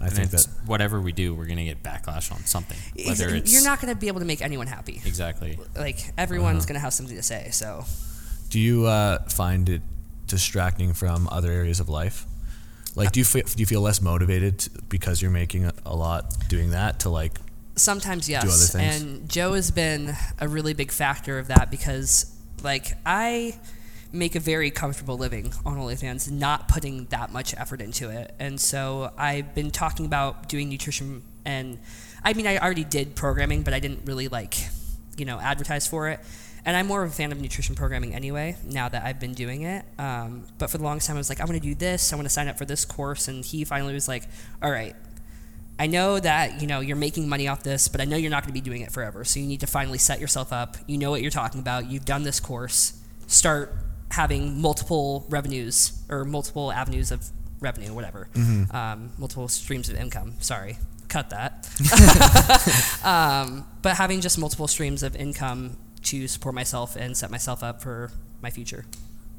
I 0.02 0.06
And 0.08 0.14
think 0.16 0.32
that 0.32 0.48
whatever 0.66 1.00
we 1.00 1.12
do, 1.12 1.36
we're 1.36 1.46
gonna 1.46 1.64
get 1.66 1.84
backlash 1.84 2.32
on 2.32 2.44
something. 2.46 2.78
Whether 3.06 3.30
it's 3.36 3.54
you're 3.54 3.64
not 3.64 3.80
going 3.80 3.94
to 3.94 4.00
be 4.00 4.08
able 4.08 4.20
to 4.22 4.26
make 4.26 4.42
anyone 4.42 4.68
happy. 4.68 5.02
exactly. 5.06 5.60
Like 5.78 6.12
everyone's 6.18 6.58
Uh-huh. 6.64 6.68
going 6.70 6.74
to 6.76 6.80
have 6.82 6.94
something 6.94 7.16
to 7.16 7.24
say. 7.24 7.50
So 7.52 7.86
Do 8.50 8.60
you 8.60 8.86
uh, 8.88 9.20
find 9.30 9.70
it 9.70 9.82
distracting 10.34 10.94
from 10.94 11.30
other 11.32 11.52
areas 11.52 11.80
of 11.80 11.90
life? 11.90 12.26
Like, 12.96 13.12
do 13.12 13.20
you 13.20 13.24
feel, 13.24 13.44
do 13.44 13.60
you 13.60 13.66
feel 13.66 13.82
less 13.82 14.02
motivated 14.02 14.68
because 14.90 15.22
you're 15.22 15.32
making 15.32 15.72
a, 15.86 15.96
lot 15.96 16.36
doing 16.48 16.72
that 16.72 17.00
to 17.02 17.10
like? 17.10 17.38
Sometimes 17.76 18.28
yes. 18.30 18.44
other 18.44 18.80
things. 18.80 19.02
And 19.02 19.30
Joe 19.30 19.54
has 19.54 19.72
been 19.72 20.16
a 20.40 20.48
really 20.48 20.74
big 20.74 20.92
factor 20.92 21.40
of 21.40 21.48
that 21.48 21.72
because 21.72 22.36
like 22.64 22.94
I 23.06 23.60
make 24.12 24.36
a 24.36 24.40
very 24.40 24.70
comfortable 24.70 25.18
living 25.18 25.52
on 25.66 25.78
OnlyFans, 25.78 26.30
not 26.30 26.68
putting 26.68 27.06
that 27.06 27.32
much 27.32 27.56
effort 27.56 27.82
into 27.82 28.10
it. 28.10 28.34
And 28.40 28.62
so 28.62 29.12
I've 29.18 29.56
been 29.56 29.72
talking 29.72 30.06
about 30.06 30.48
doing 30.50 30.70
nutrition 30.70 31.24
and 31.46 31.80
I 32.24 32.34
mean 32.34 32.48
I 32.48 32.58
already 32.60 32.84
did 32.84 33.16
programming, 33.16 33.64
but 33.64 33.74
I 33.74 33.80
didn't 33.80 34.06
really 34.06 34.28
like, 34.28 34.56
you 35.18 35.26
know, 35.26 35.40
advertise 35.40 35.88
for 35.88 36.10
it. 36.10 36.20
And 36.66 36.78
I'm 36.78 36.88
more 36.88 37.04
of 37.04 37.12
a 37.12 37.14
fan 37.14 37.32
of 37.32 37.42
nutrition 37.42 37.76
programming 37.76 38.16
anyway, 38.16 38.56
now 38.64 38.88
that 38.88 39.04
I've 39.04 39.20
been 39.20 39.34
doing 39.34 39.64
it. 39.64 39.84
Um, 40.00 40.46
but 40.58 40.70
for 40.70 40.78
the 40.78 40.84
longest 40.84 41.08
time, 41.08 41.18
I 41.18 41.20
was 41.20 41.30
like, 41.30 41.42
I 41.42 41.46
want 41.46 41.56
to 41.56 41.60
do 41.60 41.76
this. 41.76 42.14
I 42.14 42.16
want 42.16 42.26
to 42.26 42.30
sign 42.30 42.48
up 42.48 42.58
for 42.58 42.66
this 42.66 42.86
course. 42.86 43.28
And 43.28 43.44
he 43.44 43.66
finally 43.66 43.94
was 43.94 44.08
like, 44.08 44.24
all 44.62 44.72
right, 44.72 44.96
I 45.78 45.88
know 45.88 46.20
that 46.20 46.62
you 46.62 46.68
know 46.68 46.80
you're 46.80 46.96
making 46.96 47.28
money 47.28 47.48
off 47.48 47.64
this, 47.64 47.88
but 47.88 48.00
I 48.00 48.06
know 48.06 48.16
you're 48.16 48.32
not 48.32 48.44
going 48.44 48.54
to 48.54 48.54
be 48.54 48.62
doing 48.62 48.82
it 48.82 48.92
forever. 48.92 49.26
So 49.26 49.40
you 49.40 49.48
need 49.48 49.60
to 49.62 49.68
finally 49.68 49.98
set 49.98 50.20
yourself 50.20 50.54
up. 50.54 50.78
You 50.88 50.98
know 50.98 51.10
what 51.10 51.22
you're 51.22 51.32
talking 51.32 51.60
about. 51.60 51.90
You've 51.90 52.06
done 52.06 52.24
this 52.24 52.40
course. 52.40 53.02
Start 53.28 53.76
having 54.12 54.62
multiple 54.62 55.26
revenues 55.30 56.04
or 56.10 56.24
multiple 56.24 56.72
avenues 56.72 57.12
of 57.12 57.26
revenue, 57.60 57.94
whatever, 57.94 58.28
um, 58.72 59.12
multiple 59.18 59.48
streams 59.48 59.90
of 59.90 59.96
income. 59.96 60.36
Sorry, 60.40 60.78
cut 61.08 61.32
that. 61.32 61.68
um, 63.04 63.66
but 63.82 63.96
having 63.96 64.22
just 64.22 64.38
multiple 64.38 64.68
streams 64.68 65.02
of 65.02 65.16
income 65.16 65.78
to 66.04 66.28
support 66.28 66.56
myself 66.56 66.96
and 66.96 67.16
set 67.18 67.32
myself 67.32 67.64
up 67.64 67.82
for 67.82 68.12
my 68.42 68.50
future. 68.50 68.86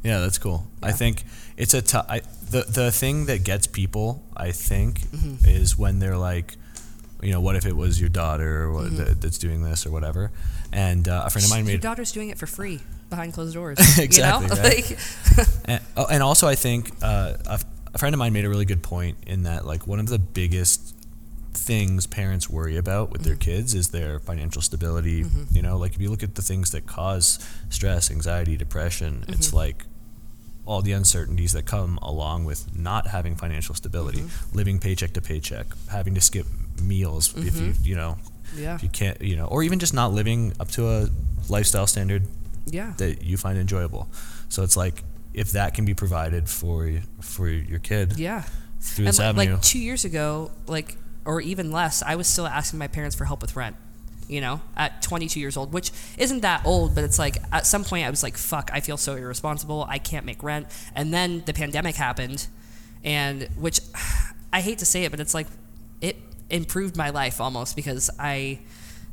Yeah, 0.03 0.19
that's 0.21 0.37
cool. 0.39 0.67
I 0.83 0.93
think 0.93 1.25
it's 1.57 1.73
a 1.73 1.81
the 1.81 2.65
the 2.69 2.91
thing 2.93 3.27
that 3.27 3.43
gets 3.45 3.67
people, 3.67 4.23
I 4.37 4.53
think, 4.53 5.01
Mm-hmm. 5.01 5.47
is 5.49 5.79
when 5.79 5.99
they're 5.99 6.19
like, 6.19 6.57
you 7.23 7.33
know, 7.33 7.41
what 7.41 7.57
if 7.57 7.65
it 7.65 7.75
was 7.75 7.99
your 7.99 8.11
daughter 8.11 8.65
or 8.65 8.73
what, 8.73 8.85
Mm-hmm. 8.87 8.97
that, 8.97 9.21
that's 9.23 9.39
doing 9.39 9.63
this 9.63 9.87
or 9.87 9.91
whatever? 9.91 10.31
And 10.73 11.09
uh, 11.09 11.23
a 11.27 11.31
friend 11.31 11.45
of 11.45 11.51
mine 11.51 11.65
Your 11.65 11.75
made 11.75 11.81
daughter's 11.81 12.13
doing 12.13 12.29
it 12.29 12.37
for 12.39 12.47
free 12.47 12.81
behind 13.09 13.33
closed 13.33 13.55
doors. 13.55 13.79
Exactly, 13.99 14.49
You 14.49 14.55
know? 14.57 14.63
right? 14.63 15.59
And, 15.67 15.81
oh, 15.97 16.07
and 16.11 16.23
also, 16.23 16.49
I 16.49 16.55
think 16.55 16.91
uh, 17.01 17.35
a, 17.47 17.61
a 17.95 17.99
friend 17.99 18.15
of 18.15 18.19
mine 18.19 18.33
made 18.35 18.45
a 18.45 18.49
really 18.51 18.65
good 18.67 18.83
point 18.83 19.17
in 19.27 19.45
that, 19.45 19.65
like, 19.65 19.87
one 19.87 20.01
of 20.01 20.09
the 20.09 20.19
biggest 20.19 20.95
things 21.57 22.07
parents 22.07 22.51
worry 22.51 22.77
about 22.77 23.11
with 23.11 23.23
their 23.23 23.35
mm-hmm. 23.35 23.51
kids 23.51 23.75
is 23.75 23.91
their 23.91 24.19
financial 24.19 24.63
stability. 24.63 25.25
Mm-hmm. 25.25 25.57
You 25.57 25.63
know, 25.63 25.77
like 25.77 25.95
if 25.95 26.01
you 26.01 26.11
look 26.11 26.23
at 26.23 26.35
the 26.35 26.43
things 26.43 26.71
that 26.73 26.87
cause 26.87 27.45
stress, 27.71 28.11
anxiety, 28.11 28.57
depression, 28.57 29.25
it's 29.29 29.49
mm-hmm. 29.49 29.57
like 29.57 29.85
all 30.67 30.83
the 30.83 30.93
uncertainties 30.93 31.53
that 31.53 31.67
come 31.67 31.99
along 32.01 32.45
with 32.45 32.77
not 32.77 33.09
having 33.09 33.37
financial 33.37 33.75
stability, 33.75 34.25
living 34.53 34.79
paycheck 34.79 35.13
to 35.13 35.21
paycheck, 35.21 35.67
having 35.91 36.15
to 36.15 36.21
skip 36.21 36.47
meals 36.83 37.35
if 37.37 37.61
you, 37.61 37.75
you 37.83 37.95
know, 37.95 38.17
yeah. 38.57 38.75
if 38.75 38.83
you 38.83 38.89
can't, 38.89 39.21
you 39.21 39.37
know, 39.37 39.45
or 39.47 39.63
even 39.63 39.79
just 39.79 39.93
not 39.93 40.13
living 40.13 40.53
up 40.59 40.71
to 40.71 40.89
a 40.89 41.09
lifestyle 41.49 41.87
standard 41.87 42.27
Yeah. 42.67 42.95
that 42.97 43.23
you 43.23 43.37
find 43.37 43.59
enjoyable. 43.59 44.09
So 44.49 44.63
it's 44.63 44.77
like 44.77 45.03
if 45.35 45.53
that 45.53 45.75
can 45.75 45.85
be 45.85 45.95
provided 45.95 46.49
for 46.49 46.91
for 47.21 47.49
your 47.49 47.81
kid 47.81 48.19
Yeah. 48.19 48.45
through 48.81 49.05
And 49.05 49.09
this 49.09 49.19
li- 49.19 49.25
avenue, 49.27 49.53
like 49.55 49.63
two 49.63 49.79
years 49.79 50.05
ago, 50.05 50.51
like 50.67 50.97
or 51.25 51.41
even 51.41 51.73
less, 51.73 52.03
I 52.03 52.17
was 52.17 52.27
still 52.27 52.47
asking 52.47 52.79
my 52.79 52.89
parents 52.89 53.17
for 53.17 53.25
help 53.25 53.43
with 53.43 53.57
rent. 53.57 53.77
You 54.27 54.41
know, 54.41 54.63
at 54.75 55.03
22 55.03 55.39
years 55.39 55.55
old, 55.55 55.75
which 55.75 55.93
isn't 56.17 56.41
that 56.41 56.65
old, 56.65 56.95
but 56.95 57.05
it's 57.05 57.19
like 57.19 57.37
at 57.53 57.67
some 57.67 57.85
point 57.85 58.07
I 58.07 58.11
was 58.11 58.23
like, 58.23 58.39
"Fuck, 58.39 58.71
I 58.73 58.81
feel 58.81 58.97
so 58.97 59.17
irresponsible. 59.17 59.85
I 59.87 59.99
can't 59.99 60.25
make 60.25 60.43
rent." 60.43 60.67
And 60.95 61.13
then 61.13 61.43
the 61.45 61.53
pandemic 61.53 61.95
happened, 61.97 62.47
and 63.05 63.49
which 63.59 63.81
I 64.53 64.63
hate 64.63 64.79
to 64.79 64.87
say 64.87 65.05
it, 65.05 65.11
but 65.11 65.21
it's 65.21 65.35
like 65.35 65.47
it 66.01 66.17
improved 66.49 66.97
my 66.97 67.11
life 67.11 67.39
almost 67.39 67.77
because 67.77 68.09
I 68.19 68.61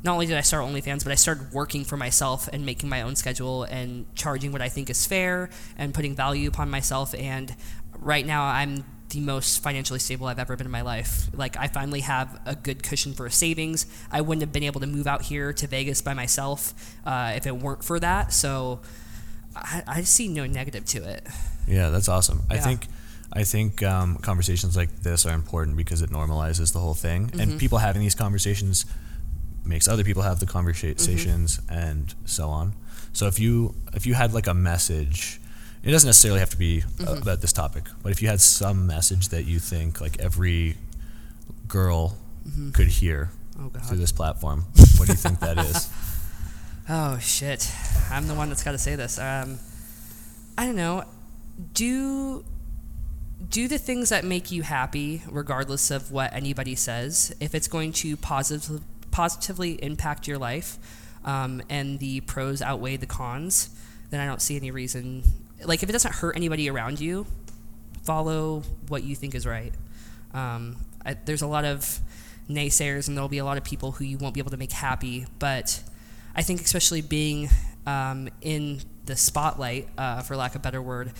not 0.02 0.14
only 0.14 0.26
did 0.26 0.36
I 0.36 0.40
start 0.40 0.64
OnlyFans, 0.64 1.04
but 1.04 1.12
I 1.12 1.14
started 1.14 1.52
working 1.52 1.84
for 1.84 1.96
myself 1.96 2.48
and 2.52 2.66
making 2.66 2.88
my 2.88 3.02
own 3.02 3.14
schedule 3.14 3.64
and 3.64 4.06
charging 4.14 4.50
what 4.50 4.60
I 4.60 4.68
think 4.68 4.90
is 4.90 5.06
fair 5.06 5.48
and 5.78 5.94
putting 5.94 6.16
value 6.16 6.48
upon 6.48 6.70
myself. 6.70 7.14
And 7.14 7.54
right 7.98 8.26
now, 8.26 8.44
I'm 8.44 8.84
the 9.12 9.20
most 9.20 9.62
financially 9.62 9.98
stable 10.00 10.26
I've 10.26 10.38
ever 10.38 10.56
been 10.56 10.66
in 10.66 10.70
my 10.72 10.82
life. 10.82 11.28
Like, 11.32 11.56
I 11.56 11.68
finally 11.68 12.00
have 12.00 12.40
a 12.44 12.54
good 12.56 12.82
cushion 12.82 13.12
for 13.14 13.30
savings. 13.30 13.86
I 14.10 14.20
wouldn't 14.20 14.42
have 14.42 14.52
been 14.52 14.64
able 14.64 14.80
to 14.80 14.86
move 14.86 15.06
out 15.06 15.22
here 15.22 15.52
to 15.52 15.66
Vegas 15.66 16.02
by 16.02 16.14
myself 16.14 16.74
uh, 17.06 17.32
if 17.36 17.46
it 17.46 17.56
weren't 17.56 17.84
for 17.84 18.00
that. 18.00 18.32
So 18.32 18.80
I, 19.54 19.82
I 19.86 20.02
see 20.02 20.28
no 20.28 20.46
negative 20.46 20.84
to 20.86 21.04
it. 21.08 21.26
yeah, 21.68 21.90
that's 21.90 22.08
awesome. 22.08 22.42
I 22.50 22.56
think 22.58 22.86
I 23.34 23.44
think 23.44 23.82
um, 23.82 24.16
conversations 24.16 24.76
like 24.76 24.90
this 25.02 25.24
are 25.26 25.34
important 25.34 25.76
because 25.76 26.02
it 26.02 26.10
normalizes 26.10 26.72
the 26.72 26.80
whole 26.80 26.94
thing, 26.94 27.28
Mm-hmm. 27.28 27.40
and 27.40 27.60
people 27.60 27.78
having 27.78 28.02
these 28.02 28.14
conversations 28.14 28.84
makes 29.64 29.86
other 29.88 30.04
people 30.04 30.22
have 30.22 30.38
the 30.40 30.46
conversations 30.46 31.58
Mm-hmm. 31.58 31.72
and 31.78 32.14
so 32.24 32.48
on. 32.48 32.74
So 33.12 33.26
if 33.26 33.38
you 33.38 33.74
if 33.94 34.06
you 34.06 34.14
had 34.14 34.32
like 34.34 34.46
a 34.48 34.54
message. 34.54 35.38
It 35.82 35.90
doesn't 35.90 36.06
necessarily 36.08 36.40
have 36.40 36.50
to 36.50 36.56
be 36.56 36.82
uh, 36.82 36.86
Mm-hmm. 37.02 37.22
about 37.22 37.40
this 37.40 37.52
topic, 37.52 37.84
but 38.02 38.12
if 38.12 38.22
you 38.22 38.28
had 38.28 38.40
some 38.40 38.86
message 38.86 39.28
that 39.30 39.44
you 39.46 39.58
think 39.58 40.00
like 40.00 40.18
every 40.20 40.76
girl 41.68 42.16
could 42.72 42.88
hear 42.88 43.30
Oh, 43.58 43.68
through 43.68 43.98
this 43.98 44.12
platform, 44.12 44.60
what 44.96 45.06
do 45.06 45.12
you 45.12 45.16
think 45.18 45.40
that 45.40 45.58
is? 45.58 45.90
Oh 46.88 47.16
shit! 47.18 47.70
I'm 48.10 48.26
the 48.26 48.34
one 48.34 48.48
that's 48.48 48.64
got 48.64 48.72
to 48.72 48.78
say 48.78 48.96
this. 48.96 49.16
Um, 49.16 49.60
I 50.58 50.66
don't 50.66 50.74
know. 50.74 51.04
Do 51.74 52.44
do 53.48 53.68
the 53.68 53.78
things 53.78 54.08
that 54.08 54.24
make 54.24 54.50
you 54.50 54.62
happy, 54.62 55.22
regardless 55.30 55.92
of 55.92 56.10
what 56.10 56.32
anybody 56.34 56.74
says. 56.74 57.32
If 57.38 57.54
it's 57.54 57.68
going 57.68 57.92
to 58.02 58.16
positive, 58.16 58.80
positively 59.12 59.74
impact 59.82 60.26
your 60.26 60.38
life, 60.38 60.76
um, 61.24 61.62
and 61.70 62.00
the 62.00 62.20
pros 62.22 62.60
outweigh 62.60 62.96
the 62.96 63.06
cons, 63.06 63.70
then 64.10 64.18
I 64.20 64.26
don't 64.26 64.42
see 64.42 64.56
any 64.56 64.72
reason. 64.72 65.22
Like 65.64 65.82
if 65.82 65.88
it 65.88 65.92
doesn't 65.92 66.14
hurt 66.14 66.36
anybody 66.36 66.68
around 66.70 67.00
you, 67.00 67.26
follow 68.02 68.62
what 68.88 69.02
you 69.02 69.14
think 69.14 69.34
is 69.34 69.46
right. 69.46 69.72
Um, 70.34 70.76
I, 71.04 71.14
there's 71.14 71.42
a 71.42 71.46
lot 71.46 71.64
of 71.64 72.00
naysayers, 72.48 73.08
and 73.08 73.16
there'll 73.16 73.28
be 73.28 73.38
a 73.38 73.44
lot 73.44 73.56
of 73.56 73.64
people 73.64 73.92
who 73.92 74.04
you 74.04 74.18
won't 74.18 74.34
be 74.34 74.40
able 74.40 74.50
to 74.50 74.56
make 74.56 74.72
happy. 74.72 75.26
But 75.38 75.82
I 76.34 76.42
think, 76.42 76.60
especially 76.60 77.00
being 77.00 77.48
um, 77.86 78.28
in 78.40 78.80
the 79.06 79.16
spotlight, 79.16 79.88
uh, 79.98 80.22
for 80.22 80.36
lack 80.36 80.52
of 80.52 80.56
a 80.56 80.62
better 80.62 80.82
word, 80.82 81.12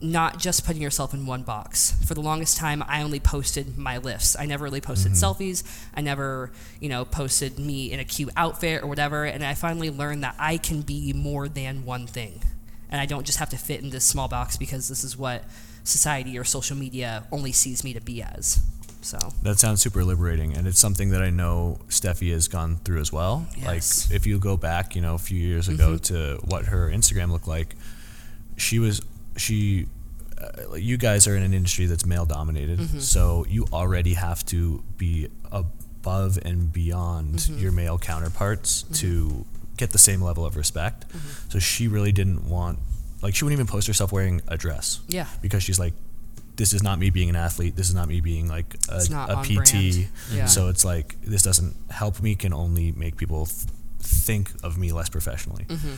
not 0.00 0.38
just 0.38 0.66
putting 0.66 0.82
yourself 0.82 1.14
in 1.14 1.24
one 1.24 1.42
box. 1.42 1.92
For 2.04 2.14
the 2.14 2.20
longest 2.20 2.58
time, 2.58 2.84
I 2.86 3.02
only 3.02 3.20
posted 3.20 3.78
my 3.78 3.96
lifts. 3.98 4.36
I 4.38 4.44
never 4.44 4.64
really 4.64 4.80
posted 4.82 5.12
selfies. 5.12 5.64
I 5.94 6.02
never, 6.02 6.52
you 6.80 6.88
know, 6.88 7.04
posted 7.04 7.58
me 7.58 7.92
in 7.92 8.00
a 8.00 8.04
cute 8.04 8.30
outfit 8.36 8.82
or 8.82 8.86
whatever. 8.88 9.24
And 9.24 9.44
I 9.44 9.54
finally 9.54 9.90
learned 9.90 10.22
that 10.22 10.34
I 10.38 10.58
can 10.58 10.82
be 10.82 11.12
more 11.14 11.48
than 11.48 11.84
one 11.84 12.06
thing. 12.06 12.42
And 12.90 13.00
I 13.00 13.06
don't 13.06 13.26
just 13.26 13.38
have 13.38 13.50
to 13.50 13.56
fit 13.56 13.82
in 13.82 13.90
this 13.90 14.04
small 14.04 14.28
box 14.28 14.56
because 14.56 14.88
this 14.88 15.02
is 15.04 15.16
what 15.16 15.44
society 15.84 16.38
or 16.38 16.44
social 16.44 16.76
media 16.76 17.24
only 17.32 17.52
sees 17.52 17.84
me 17.84 17.92
to 17.94 18.00
be 18.00 18.22
as. 18.22 18.60
So, 19.02 19.18
That 19.44 19.60
sounds 19.60 19.80
super 19.80 20.02
liberating, 20.02 20.56
and 20.56 20.66
it's 20.66 20.80
something 20.80 21.10
that 21.10 21.22
I 21.22 21.30
know 21.30 21.78
Stefi 21.88 22.32
has 22.32 22.48
gone 22.48 22.78
through 22.78 23.00
as 23.00 23.12
well. 23.12 23.46
Yes. 23.56 24.08
Like, 24.10 24.16
if 24.16 24.26
you 24.26 24.40
go 24.40 24.56
back, 24.56 24.96
you 24.96 25.00
know, 25.00 25.14
a 25.14 25.18
few 25.18 25.38
years 25.38 25.68
ago 25.68 25.90
mm-hmm. 25.90 26.14
to 26.14 26.40
what 26.44 26.64
her 26.66 26.90
Instagram 26.90 27.30
looked 27.30 27.46
like, 27.46 27.76
she 28.56 28.80
was 28.80 29.00
she. 29.36 29.86
Uh, 30.38 30.74
you 30.74 30.96
guys 30.98 31.26
are 31.26 31.36
in 31.36 31.42
an 31.42 31.54
industry 31.54 31.86
that's 31.86 32.04
male 32.04 32.26
dominated, 32.26 32.78
mm-hmm. 32.78 32.98
so 32.98 33.46
you 33.48 33.64
already 33.72 34.14
have 34.14 34.44
to 34.46 34.82
be 34.98 35.28
above 35.52 36.38
and 36.44 36.72
beyond 36.72 37.36
mm-hmm. 37.36 37.58
your 37.58 37.72
male 37.72 37.98
counterparts 37.98 38.82
to 38.92 39.46
get 39.76 39.90
the 39.90 39.98
same 39.98 40.22
level 40.22 40.44
of 40.44 40.56
respect. 40.56 41.04
So 41.48 41.58
she 41.58 41.88
really 41.88 42.12
didn't 42.12 42.48
want, 42.48 42.78
like, 43.22 43.34
she 43.34 43.44
wouldn't 43.44 43.58
even 43.58 43.66
post 43.66 43.86
herself 43.86 44.12
wearing 44.12 44.42
a 44.48 44.56
dress 44.56 45.00
yeah. 45.08 45.26
because 45.40 45.62
she's 45.62 45.78
like, 45.78 45.94
this 46.56 46.72
is 46.72 46.82
not 46.82 46.98
me 46.98 47.10
being 47.10 47.28
an 47.28 47.36
athlete. 47.36 47.76
This 47.76 47.88
is 47.88 47.94
not 47.94 48.08
me 48.08 48.20
being 48.20 48.48
like 48.48 48.76
a, 48.88 49.02
a 49.28 49.42
PT. 49.42 50.08
Yeah. 50.32 50.46
So 50.46 50.68
it's 50.68 50.84
like 50.84 51.20
this 51.20 51.42
doesn't 51.42 51.76
help 51.90 52.22
me. 52.22 52.34
Can 52.34 52.52
only 52.52 52.92
make 52.92 53.16
people 53.16 53.46
th- 53.46 53.68
think 54.00 54.52
of 54.62 54.78
me 54.78 54.92
less 54.92 55.08
professionally. 55.08 55.66
Mm-hmm. 55.68 55.94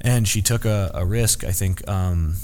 And 0.00 0.28
she 0.28 0.42
took 0.42 0.64
a, 0.64 0.90
a 0.94 1.04
risk. 1.04 1.44
I 1.44 1.52
think 1.52 1.86
um, 1.88 2.36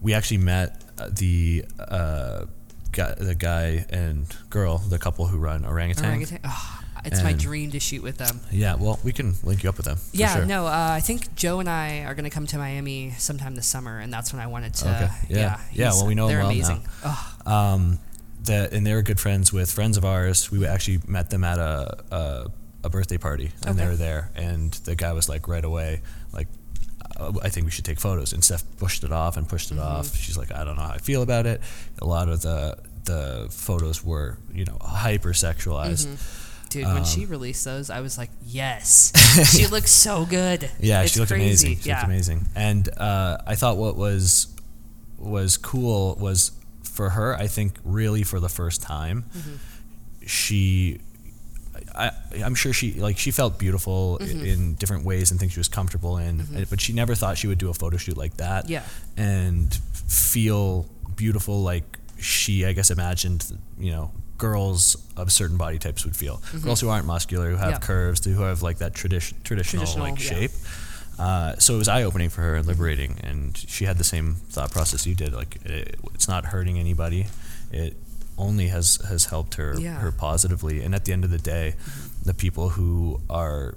we 0.00 0.14
actually 0.14 0.38
met 0.38 0.82
uh, 0.98 1.08
the 1.10 1.64
uh, 1.78 2.44
guy, 2.92 3.14
the 3.14 3.34
guy 3.34 3.86
and 3.90 4.26
girl, 4.50 4.78
the 4.78 4.98
couple 4.98 5.26
who 5.26 5.38
run 5.38 5.64
orangutan. 5.64 6.06
Orangutan. 6.06 6.40
Oh, 6.44 6.80
it's 7.04 7.22
my 7.22 7.32
dream 7.32 7.70
to 7.72 7.80
shoot 7.80 8.02
with 8.02 8.16
them. 8.18 8.40
Yeah, 8.50 8.74
well, 8.76 8.98
we 9.04 9.12
can 9.12 9.34
link 9.42 9.62
you 9.62 9.68
up 9.68 9.76
with 9.76 9.86
them. 9.86 9.96
for 9.96 10.16
Yeah, 10.16 10.36
sure. 10.36 10.46
no, 10.46 10.66
uh, 10.66 10.88
I 10.92 11.00
think 11.00 11.34
Joe 11.34 11.60
and 11.60 11.68
I 11.68 12.00
are 12.04 12.14
going 12.14 12.24
to 12.24 12.30
come 12.30 12.46
to 12.48 12.58
Miami 12.58 13.12
sometime 13.18 13.54
this 13.54 13.66
summer, 13.66 13.98
and 13.98 14.12
that's 14.12 14.32
when 14.32 14.40
I 14.42 14.46
wanted 14.46 14.74
to. 14.74 14.88
Okay. 14.88 15.10
Yeah. 15.28 15.38
Yeah, 15.38 15.58
he's- 15.70 15.94
well, 15.96 16.06
we 16.06 16.14
know 16.14 16.28
they're 16.28 16.38
well 16.40 16.50
amazing. 16.50 16.82
Oh, 17.04 17.34
um, 17.46 17.98
that 18.44 18.72
and 18.72 18.86
they 18.86 18.94
were 18.94 19.02
good 19.02 19.20
friends 19.20 19.52
with 19.52 19.70
friends 19.70 19.96
of 19.96 20.04
ours. 20.04 20.50
We 20.50 20.66
actually 20.66 21.00
met 21.06 21.28
them 21.30 21.44
at 21.44 21.58
a 21.58 21.98
a, 22.10 22.46
a 22.84 22.88
birthday 22.88 23.18
party, 23.18 23.52
and 23.66 23.78
they 23.78 23.86
were 23.86 23.96
there. 23.96 24.30
And 24.34 24.72
the 24.84 24.94
guy 24.94 25.12
was 25.12 25.28
like 25.28 25.46
right 25.46 25.64
away, 25.64 26.00
like, 26.32 26.48
uh, 27.18 27.32
I 27.42 27.50
think 27.50 27.66
we 27.66 27.70
should 27.70 27.84
take 27.84 28.00
photos. 28.00 28.32
And 28.32 28.42
Steph 28.42 28.64
pushed 28.78 29.04
it 29.04 29.12
off 29.12 29.36
and 29.36 29.46
pushed 29.48 29.70
it 29.70 29.74
Mm-hmm. 29.74 29.82
off. 29.98 30.16
She's 30.16 30.38
like, 30.38 30.52
I 30.52 30.64
don't 30.64 30.76
know 30.76 30.82
how 30.82 30.92
I 30.94 30.98
feel 30.98 31.20
about 31.22 31.46
it. 31.46 31.60
A 32.00 32.06
lot 32.06 32.28
of 32.30 32.40
the 32.40 32.78
the 33.04 33.48
photos 33.50 34.02
were, 34.04 34.38
you 34.54 34.64
know, 34.64 34.76
hyper 34.80 35.30
sexualized. 35.34 36.06
Mm-hmm. 36.06 36.39
Dude, 36.70 36.86
when 36.86 37.04
she 37.04 37.26
released 37.26 37.64
those, 37.64 37.90
I 37.90 38.00
was 38.00 38.16
like, 38.16 38.30
yes. 38.44 39.12
she 39.56 39.66
looks 39.66 39.90
so 39.90 40.24
good. 40.24 40.70
Yeah, 40.80 41.02
It's 41.02 41.12
she 41.12 41.18
looked 41.20 41.32
crazy. 41.32 41.44
amazing. 41.66 41.76
She 41.82 41.88
yeah. 41.88 41.96
looked 41.96 42.06
amazing. 42.06 42.46
And 42.54 42.88
uh, 42.96 43.38
I 43.46 43.54
thought 43.56 43.76
what 43.76 43.96
was 43.96 44.46
was 45.18 45.56
cool 45.58 46.16
was 46.18 46.52
for 46.82 47.10
her. 47.10 47.34
I 47.36 47.46
think 47.48 47.74
really 47.84 48.22
for 48.22 48.40
the 48.40 48.48
first 48.48 48.82
time, 48.82 49.24
Mm-hmm. 49.36 50.26
she. 50.26 51.00
I, 51.94 52.10
I'm 52.44 52.54
sure 52.54 52.72
she 52.72 52.92
like 52.92 53.18
she 53.18 53.30
felt 53.30 53.58
beautiful 53.58 54.18
Mm-hmm. 54.20 54.44
in 54.44 54.74
different 54.74 55.04
ways 55.04 55.30
and 55.30 55.40
things 55.40 55.52
she 55.52 55.60
was 55.60 55.68
comfortable 55.68 56.18
in, 56.18 56.40
and- 56.54 56.68
but 56.70 56.80
she 56.80 56.92
never 56.92 57.14
thought 57.14 57.36
she 57.38 57.46
would 57.48 57.58
do 57.58 57.68
a 57.70 57.74
photo 57.74 57.96
shoot 57.96 58.16
like 58.16 58.36
that. 58.36 58.68
Yeah. 58.68 58.82
and 59.16 59.74
feel 60.06 60.86
beautiful 61.16 61.62
like 61.62 61.98
she, 62.18 62.64
I 62.66 62.72
guess, 62.72 62.90
imagined 62.90 63.44
you 63.78 63.92
know 63.92 64.12
girls 64.40 64.96
of 65.16 65.30
certain 65.30 65.56
body 65.56 65.78
types 65.78 66.04
would 66.04 66.16
feel. 66.16 66.42
Girls 66.64 66.80
who 66.80 66.88
aren't 66.88 67.06
muscular, 67.06 67.50
who 67.50 67.56
have 67.56 67.74
Mm-hmm. 67.74 67.82
Curves, 67.84 68.24
who 68.24 68.42
have 68.42 68.62
like 68.62 68.78
that 68.78 68.94
tradition 68.94 69.38
traditional, 69.44 69.82
Traditional, 69.84 70.10
like 70.10 70.18
yeah. 70.24 70.30
shape. 70.38 70.50
Uh, 71.18 71.54
so 71.58 71.74
it 71.74 71.78
was 71.78 71.88
eye 71.88 72.02
opening 72.02 72.30
for 72.30 72.40
her 72.40 72.54
and 72.56 72.66
liberating, 72.66 73.16
and 73.22 73.56
she 73.56 73.84
had 73.84 73.98
the 73.98 74.04
same 74.04 74.36
thought 74.54 74.70
process 74.72 75.06
you 75.06 75.14
did. 75.14 75.32
Like 75.34 75.58
it, 75.64 75.96
it's 76.14 76.26
not 76.28 76.46
hurting 76.46 76.78
anybody; 76.78 77.26
it 77.70 77.94
only 78.38 78.68
has 78.68 78.96
has 79.08 79.26
helped 79.26 79.54
her 79.56 79.78
Yeah. 79.78 79.98
her 80.00 80.10
positively. 80.12 80.82
And 80.82 80.94
at 80.94 81.04
the 81.04 81.12
end 81.12 81.24
of 81.24 81.30
the 81.30 81.38
day, 81.56 81.74
the 82.24 82.32
people 82.34 82.70
who 82.70 83.20
are 83.28 83.74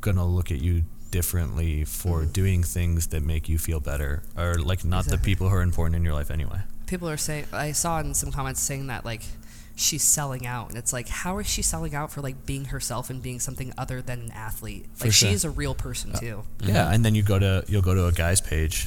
gonna 0.00 0.24
look 0.26 0.50
at 0.52 0.60
you 0.60 0.84
differently 1.10 1.84
for 1.84 2.24
doing 2.24 2.62
things 2.62 3.08
that 3.08 3.22
make 3.22 3.48
you 3.48 3.58
feel 3.58 3.80
better 3.80 4.22
are 4.36 4.54
like 4.54 4.84
not 4.84 5.04
the 5.06 5.18
people 5.18 5.48
who 5.48 5.54
are 5.56 5.62
important 5.62 5.96
in 5.96 6.04
your 6.04 6.12
life 6.14 6.30
anyway. 6.30 6.60
People 6.86 7.08
are 7.08 7.16
saying, 7.16 7.46
I 7.52 7.72
saw 7.72 7.98
in 8.00 8.14
some 8.14 8.30
comments 8.30 8.60
saying 8.60 8.88
that, 8.88 9.04
like, 9.06 9.22
she's 9.76 10.02
selling 10.02 10.46
out. 10.46 10.68
And 10.68 10.78
it's 10.78 10.92
like, 10.92 11.08
how 11.08 11.38
is 11.38 11.46
she 11.48 11.62
selling 11.62 11.94
out 11.94 12.12
for, 12.12 12.20
like, 12.20 12.46
being 12.46 12.66
herself 12.66 13.10
and 13.10 13.22
being 13.22 13.40
something 13.40 13.72
other 13.76 14.00
than 14.02 14.20
an 14.22 14.30
athlete? 14.32 14.86
Like, 15.00 15.12
sure. 15.12 15.28
she 15.28 15.34
is 15.34 15.44
a 15.44 15.50
real 15.50 15.74
person, 15.74 16.12
too. 16.12 16.44
Yeah, 16.60 16.92
and 16.92 17.04
then 17.04 17.14
you 17.14 17.22
go 17.22 17.38
to 17.38 17.64
you'll 17.68 17.82
go 17.82 17.94
to 17.94 18.06
a 18.06 18.12
guy's 18.12 18.40
page, 18.40 18.86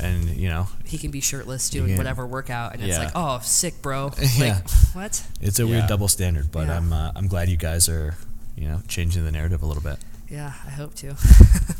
and 0.00 0.24
you 0.30 0.48
know 0.48 0.66
He 0.84 0.98
can 0.98 1.10
be 1.10 1.20
shirtless 1.20 1.70
doing 1.70 1.88
can- 1.88 1.96
whatever 1.98 2.26
workout. 2.26 2.74
And 2.74 2.82
it's 2.82 2.98
like, 2.98 3.12
oh, 3.14 3.38
sick, 3.42 3.80
bro. 3.82 4.12
Yeah. 4.38 4.60
Like, 4.62 4.70
what? 4.94 5.26
it's 5.40 5.58
a 5.58 5.66
weird 5.66 5.86
double 5.86 6.08
standard. 6.08 6.50
But 6.50 6.66
Yeah. 6.68 6.76
I'm 6.78 6.92
uh, 6.92 7.12
I'm 7.14 7.28
glad 7.28 7.48
you 7.48 7.56
guys 7.56 7.88
are 7.88 8.14
you 8.56 8.66
know 8.68 8.80
changing 8.88 9.24
the 9.24 9.32
narrative 9.32 9.62
a 9.62 9.66
little 9.66 9.82
bit. 9.82 9.98
Yeah, 10.28 10.52
I 10.66 10.70
hope 10.70 10.94
to. 10.96 11.16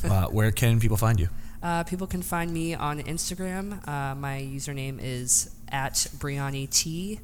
Uh, 0.05 0.27
where 0.27 0.51
can 0.53 0.81
people 0.81 0.99
find 0.99 1.19
you? 1.19 1.29
Uh, 1.63 1.83
people 1.83 2.07
can 2.07 2.21
find 2.21 2.53
me 2.53 2.75
on 2.75 3.01
Instagram. 3.03 3.81
Uh, 3.89 4.15
my 4.15 4.39
username 4.39 4.99
is 5.03 5.49
at 5.73 5.95
Brianny 6.19 6.69
T. 6.69 7.21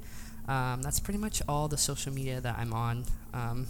Um, 0.49 0.83
that's 0.83 1.01
pretty 1.01 1.19
much 1.19 1.43
all 1.49 1.69
the 1.69 1.77
social 1.77 2.13
media 2.13 2.41
that 2.41 2.59
I'm 2.59 2.73
on. 2.73 3.05
Um, 3.33 3.67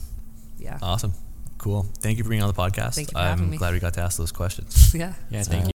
yeah. 0.58 0.78
Awesome, 0.82 1.12
cool. 1.58 1.86
Thank 2.00 2.18
you 2.18 2.24
for 2.24 2.30
being 2.30 2.42
on 2.42 2.48
the 2.48 2.54
podcast. 2.54 2.94
Thank 2.94 3.08
you 3.10 3.12
for 3.12 3.18
I'm 3.18 3.30
having 3.38 3.50
me. 3.50 3.56
glad 3.58 3.74
we 3.74 3.80
got 3.80 3.94
to 3.94 4.00
ask 4.02 4.16
those 4.18 4.32
questions. 4.32 4.94
yeah. 4.94 5.14
Yeah, 5.30 5.40
it's 5.40 5.48
thank 5.48 5.62
fun. 5.62 5.68